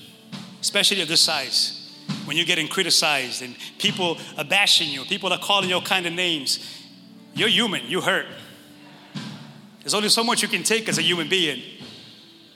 especially 0.61 1.01
of 1.03 1.07
this 1.07 1.21
size. 1.21 1.95
When 2.25 2.37
you're 2.37 2.47
getting 2.47 2.67
criticized 2.67 3.43
and 3.43 3.55
people 3.79 4.19
are 4.37 4.45
bashing 4.45 4.89
you, 4.89 5.05
people 5.05 5.33
are 5.33 5.39
calling 5.39 5.71
you 5.71 5.81
kind 5.83 6.05
of 6.05 6.13
names, 6.13 6.78
you're 7.39 7.49
human, 7.49 7.87
you 7.87 8.01
hurt. 8.01 8.27
There's 9.81 9.95
only 9.95 10.09
so 10.09 10.25
much 10.25 10.43
you 10.43 10.49
can 10.49 10.63
take 10.63 10.89
as 10.89 10.99
a 10.99 11.03
human 11.03 11.29
being. 11.29 11.63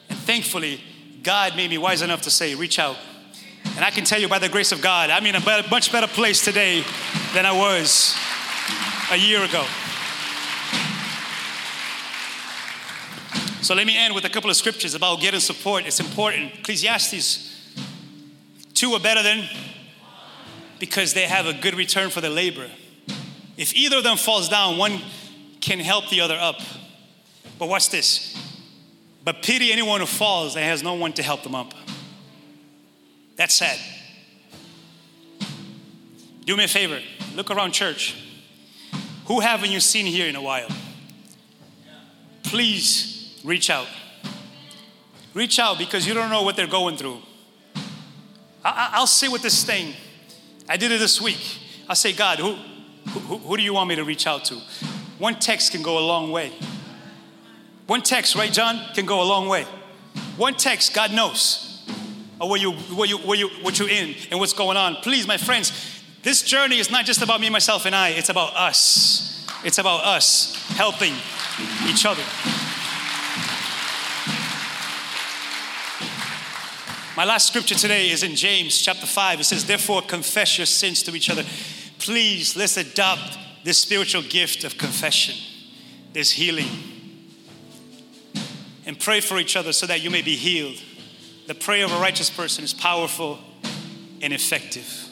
And 0.08 0.18
thankfully, 0.18 0.80
God 1.22 1.56
made 1.56 1.70
me 1.70 1.78
wise 1.78 2.02
enough 2.02 2.22
to 2.22 2.30
say, 2.30 2.54
reach 2.54 2.78
out. 2.78 2.96
And 3.76 3.84
I 3.84 3.90
can 3.90 4.04
tell 4.04 4.20
you 4.20 4.28
by 4.28 4.38
the 4.38 4.48
grace 4.48 4.72
of 4.72 4.82
God, 4.82 5.08
I'm 5.08 5.24
in 5.24 5.36
a 5.36 5.40
better, 5.40 5.66
much 5.68 5.92
better 5.92 6.08
place 6.08 6.44
today 6.44 6.84
than 7.32 7.46
I 7.46 7.52
was 7.52 8.16
a 9.10 9.16
year 9.16 9.42
ago. 9.42 9.64
So 13.62 13.74
let 13.74 13.86
me 13.86 13.96
end 13.96 14.14
with 14.14 14.24
a 14.24 14.28
couple 14.28 14.50
of 14.50 14.56
scriptures 14.56 14.94
about 14.94 15.20
getting 15.20 15.38
support. 15.38 15.86
It's 15.86 16.00
important. 16.00 16.52
Ecclesiastes 16.58 17.48
2 18.74 18.92
are 18.92 19.00
better 19.00 19.22
than 19.22 19.48
because 20.80 21.14
they 21.14 21.28
have 21.28 21.46
a 21.46 21.54
good 21.54 21.76
return 21.76 22.10
for 22.10 22.20
the 22.20 22.28
labor. 22.28 22.68
If 23.56 23.74
either 23.74 23.98
of 23.98 24.04
them 24.04 24.16
falls 24.16 24.48
down, 24.48 24.78
one 24.78 25.00
can 25.60 25.78
help 25.78 26.08
the 26.10 26.20
other 26.20 26.36
up. 26.36 26.60
But 27.58 27.68
watch 27.68 27.90
this. 27.90 28.36
But 29.24 29.42
pity 29.42 29.72
anyone 29.72 30.00
who 30.00 30.06
falls 30.06 30.56
and 30.56 30.64
has 30.64 30.82
no 30.82 30.94
one 30.94 31.12
to 31.14 31.22
help 31.22 31.42
them 31.42 31.54
up. 31.54 31.72
That's 33.36 33.54
sad. 33.54 33.78
Do 36.44 36.56
me 36.56 36.64
a 36.64 36.68
favor. 36.68 37.00
Look 37.34 37.50
around 37.50 37.72
church. 37.72 38.16
Who 39.26 39.40
haven't 39.40 39.70
you 39.70 39.80
seen 39.80 40.06
here 40.06 40.26
in 40.26 40.36
a 40.36 40.42
while? 40.42 40.68
Please 42.42 43.40
reach 43.44 43.70
out. 43.70 43.86
Reach 45.34 45.58
out 45.58 45.78
because 45.78 46.06
you 46.06 46.14
don't 46.14 46.30
know 46.30 46.42
what 46.42 46.56
they're 46.56 46.66
going 46.66 46.96
through. 46.96 47.18
I, 48.64 48.98
will 48.98 49.06
sit 49.06 49.30
with 49.30 49.42
this 49.42 49.64
thing. 49.64 49.94
I 50.68 50.76
did 50.76 50.92
it 50.92 50.98
this 50.98 51.20
week. 51.20 51.58
I 51.88 51.94
say, 51.94 52.12
God, 52.12 52.38
who, 52.38 52.56
who, 53.10 53.38
who 53.38 53.56
do 53.56 53.62
you 53.62 53.74
want 53.74 53.88
me 53.88 53.96
to 53.96 54.04
reach 54.04 54.26
out 54.26 54.44
to? 54.46 54.54
One 55.18 55.38
text 55.38 55.72
can 55.72 55.82
go 55.82 55.98
a 55.98 56.04
long 56.04 56.30
way. 56.30 56.52
One 57.86 58.02
text, 58.02 58.34
right, 58.34 58.52
John, 58.52 58.80
can 58.94 59.06
go 59.06 59.22
a 59.22 59.24
long 59.24 59.48
way. 59.48 59.64
One 60.36 60.54
text, 60.54 60.94
God 60.94 61.12
knows 61.12 61.84
where 62.38 62.58
you, 62.58 62.72
where 62.72 63.06
you, 63.06 63.18
where 63.18 63.38
you, 63.38 63.48
what 63.62 63.78
you're 63.78 63.88
in 63.88 64.14
and 64.30 64.40
what's 64.40 64.52
going 64.52 64.76
on. 64.76 64.96
Please, 64.96 65.26
my 65.26 65.36
friends, 65.36 65.72
this 66.22 66.42
journey 66.42 66.78
is 66.78 66.90
not 66.90 67.04
just 67.04 67.22
about 67.22 67.40
me, 67.40 67.50
myself, 67.50 67.86
and 67.86 67.94
I. 67.94 68.10
It's 68.10 68.28
about 68.28 68.54
us. 68.56 69.46
It's 69.64 69.78
about 69.78 70.04
us 70.04 70.54
helping 70.70 71.14
each 71.86 72.06
other. 72.06 72.22
My 77.14 77.24
last 77.24 77.48
scripture 77.48 77.74
today 77.74 78.10
is 78.10 78.22
in 78.22 78.34
James 78.34 78.80
chapter 78.80 79.06
5. 79.06 79.40
It 79.40 79.44
says, 79.44 79.66
Therefore, 79.66 80.00
confess 80.00 80.56
your 80.56 80.66
sins 80.66 81.02
to 81.02 81.14
each 81.14 81.28
other. 81.28 81.44
Please, 82.02 82.56
let's 82.56 82.76
adopt 82.76 83.38
this 83.62 83.78
spiritual 83.78 84.22
gift 84.22 84.64
of 84.64 84.76
confession, 84.76 85.36
this 86.12 86.32
healing, 86.32 86.66
and 88.84 88.98
pray 88.98 89.20
for 89.20 89.38
each 89.38 89.54
other 89.54 89.72
so 89.72 89.86
that 89.86 90.02
you 90.02 90.10
may 90.10 90.20
be 90.20 90.34
healed. 90.34 90.82
The 91.46 91.54
prayer 91.54 91.84
of 91.84 91.92
a 91.92 92.00
righteous 92.00 92.28
person 92.28 92.64
is 92.64 92.74
powerful 92.74 93.38
and 94.20 94.32
effective. 94.32 95.08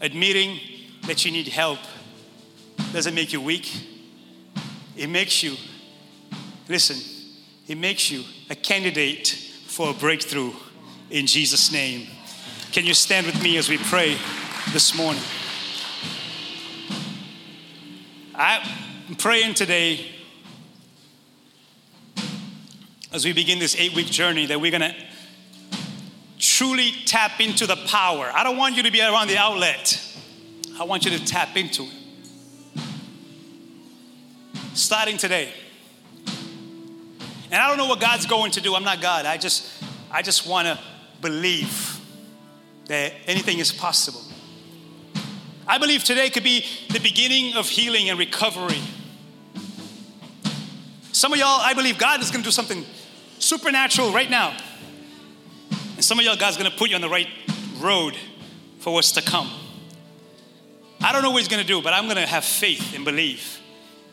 Admitting 0.00 0.58
that 1.06 1.24
you 1.24 1.30
need 1.30 1.46
help 1.46 1.78
doesn't 2.92 3.14
make 3.14 3.32
you 3.32 3.40
weak, 3.40 3.72
it 4.96 5.06
makes 5.06 5.40
you, 5.40 5.54
listen, 6.68 6.96
it 7.68 7.78
makes 7.78 8.10
you 8.10 8.24
a 8.50 8.56
candidate 8.56 9.28
for 9.68 9.90
a 9.90 9.92
breakthrough 9.92 10.52
in 11.10 11.28
Jesus' 11.28 11.70
name. 11.70 12.08
Can 12.72 12.84
you 12.84 12.94
stand 12.94 13.24
with 13.24 13.40
me 13.40 13.56
as 13.56 13.68
we 13.68 13.78
pray 13.78 14.16
this 14.72 14.96
morning? 14.96 15.22
I'm 18.38 19.14
praying 19.16 19.54
today 19.54 20.04
as 23.10 23.24
we 23.24 23.32
begin 23.32 23.58
this 23.58 23.74
eight 23.78 23.94
week 23.94 24.08
journey 24.08 24.44
that 24.46 24.60
we're 24.60 24.70
going 24.70 24.82
to 24.82 24.94
truly 26.38 26.92
tap 27.06 27.40
into 27.40 27.66
the 27.66 27.76
power. 27.86 28.30
I 28.34 28.44
don't 28.44 28.58
want 28.58 28.76
you 28.76 28.82
to 28.82 28.90
be 28.90 29.00
around 29.00 29.28
the 29.28 29.38
outlet, 29.38 30.02
I 30.78 30.84
want 30.84 31.06
you 31.06 31.12
to 31.12 31.24
tap 31.24 31.56
into 31.56 31.84
it. 31.84 32.82
Starting 34.74 35.16
today. 35.16 35.50
And 37.46 37.54
I 37.54 37.68
don't 37.68 37.78
know 37.78 37.86
what 37.86 38.00
God's 38.00 38.26
going 38.26 38.50
to 38.52 38.60
do. 38.60 38.74
I'm 38.74 38.84
not 38.84 39.00
God. 39.00 39.24
I 39.24 39.38
just 39.38 39.82
I 40.10 40.20
just 40.20 40.46
want 40.46 40.68
to 40.68 40.78
believe 41.22 41.98
that 42.88 43.14
anything 43.26 43.60
is 43.60 43.72
possible. 43.72 44.20
I 45.66 45.78
believe 45.78 46.04
today 46.04 46.30
could 46.30 46.44
be 46.44 46.64
the 46.90 47.00
beginning 47.00 47.54
of 47.54 47.68
healing 47.68 48.08
and 48.08 48.18
recovery. 48.18 48.80
Some 51.12 51.32
of 51.32 51.38
y'all, 51.38 51.60
I 51.60 51.74
believe 51.74 51.98
God 51.98 52.20
is 52.20 52.30
going 52.30 52.42
to 52.42 52.46
do 52.46 52.52
something 52.52 52.84
supernatural 53.38 54.12
right 54.12 54.30
now. 54.30 54.56
And 55.94 56.04
some 56.04 56.18
of 56.18 56.24
y'all, 56.24 56.36
God's 56.36 56.56
going 56.56 56.70
to 56.70 56.76
put 56.76 56.90
you 56.90 56.94
on 56.94 57.00
the 57.00 57.08
right 57.08 57.28
road 57.78 58.16
for 58.78 58.92
what's 58.92 59.12
to 59.12 59.22
come. 59.22 59.50
I 61.00 61.12
don't 61.12 61.22
know 61.22 61.30
what 61.30 61.38
He's 61.38 61.48
going 61.48 61.62
to 61.62 61.66
do, 61.66 61.82
but 61.82 61.92
I'm 61.92 62.04
going 62.04 62.16
to 62.16 62.26
have 62.26 62.44
faith 62.44 62.94
and 62.94 63.04
believe 63.04 63.60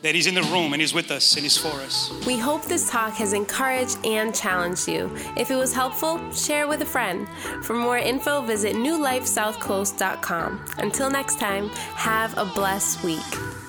that 0.04 0.14
He's 0.14 0.26
in 0.26 0.34
the 0.34 0.42
room 0.42 0.74
and 0.74 0.80
He's 0.80 0.94
with 0.94 1.10
us 1.10 1.34
and 1.34 1.42
He's 1.42 1.56
for 1.56 1.80
us. 1.80 2.12
We 2.26 2.38
hope 2.38 2.66
this 2.66 2.88
talk 2.90 3.14
has 3.14 3.32
encouraged 3.32 3.98
and 4.04 4.34
challenged 4.34 4.86
you. 4.86 5.10
If 5.36 5.50
it 5.50 5.56
was 5.56 5.72
helpful, 5.72 6.20
share 6.32 6.64
it 6.64 6.68
with 6.68 6.82
a 6.82 6.86
friend. 6.86 7.26
For 7.62 7.74
more 7.74 7.96
info, 7.96 8.42
visit 8.42 8.76
newlifesouthcoast.com. 8.76 10.64
Until 10.78 11.10
next 11.10 11.40
time, 11.40 11.70
have 11.70 12.36
a 12.36 12.44
blessed 12.44 13.02
week. 13.02 13.63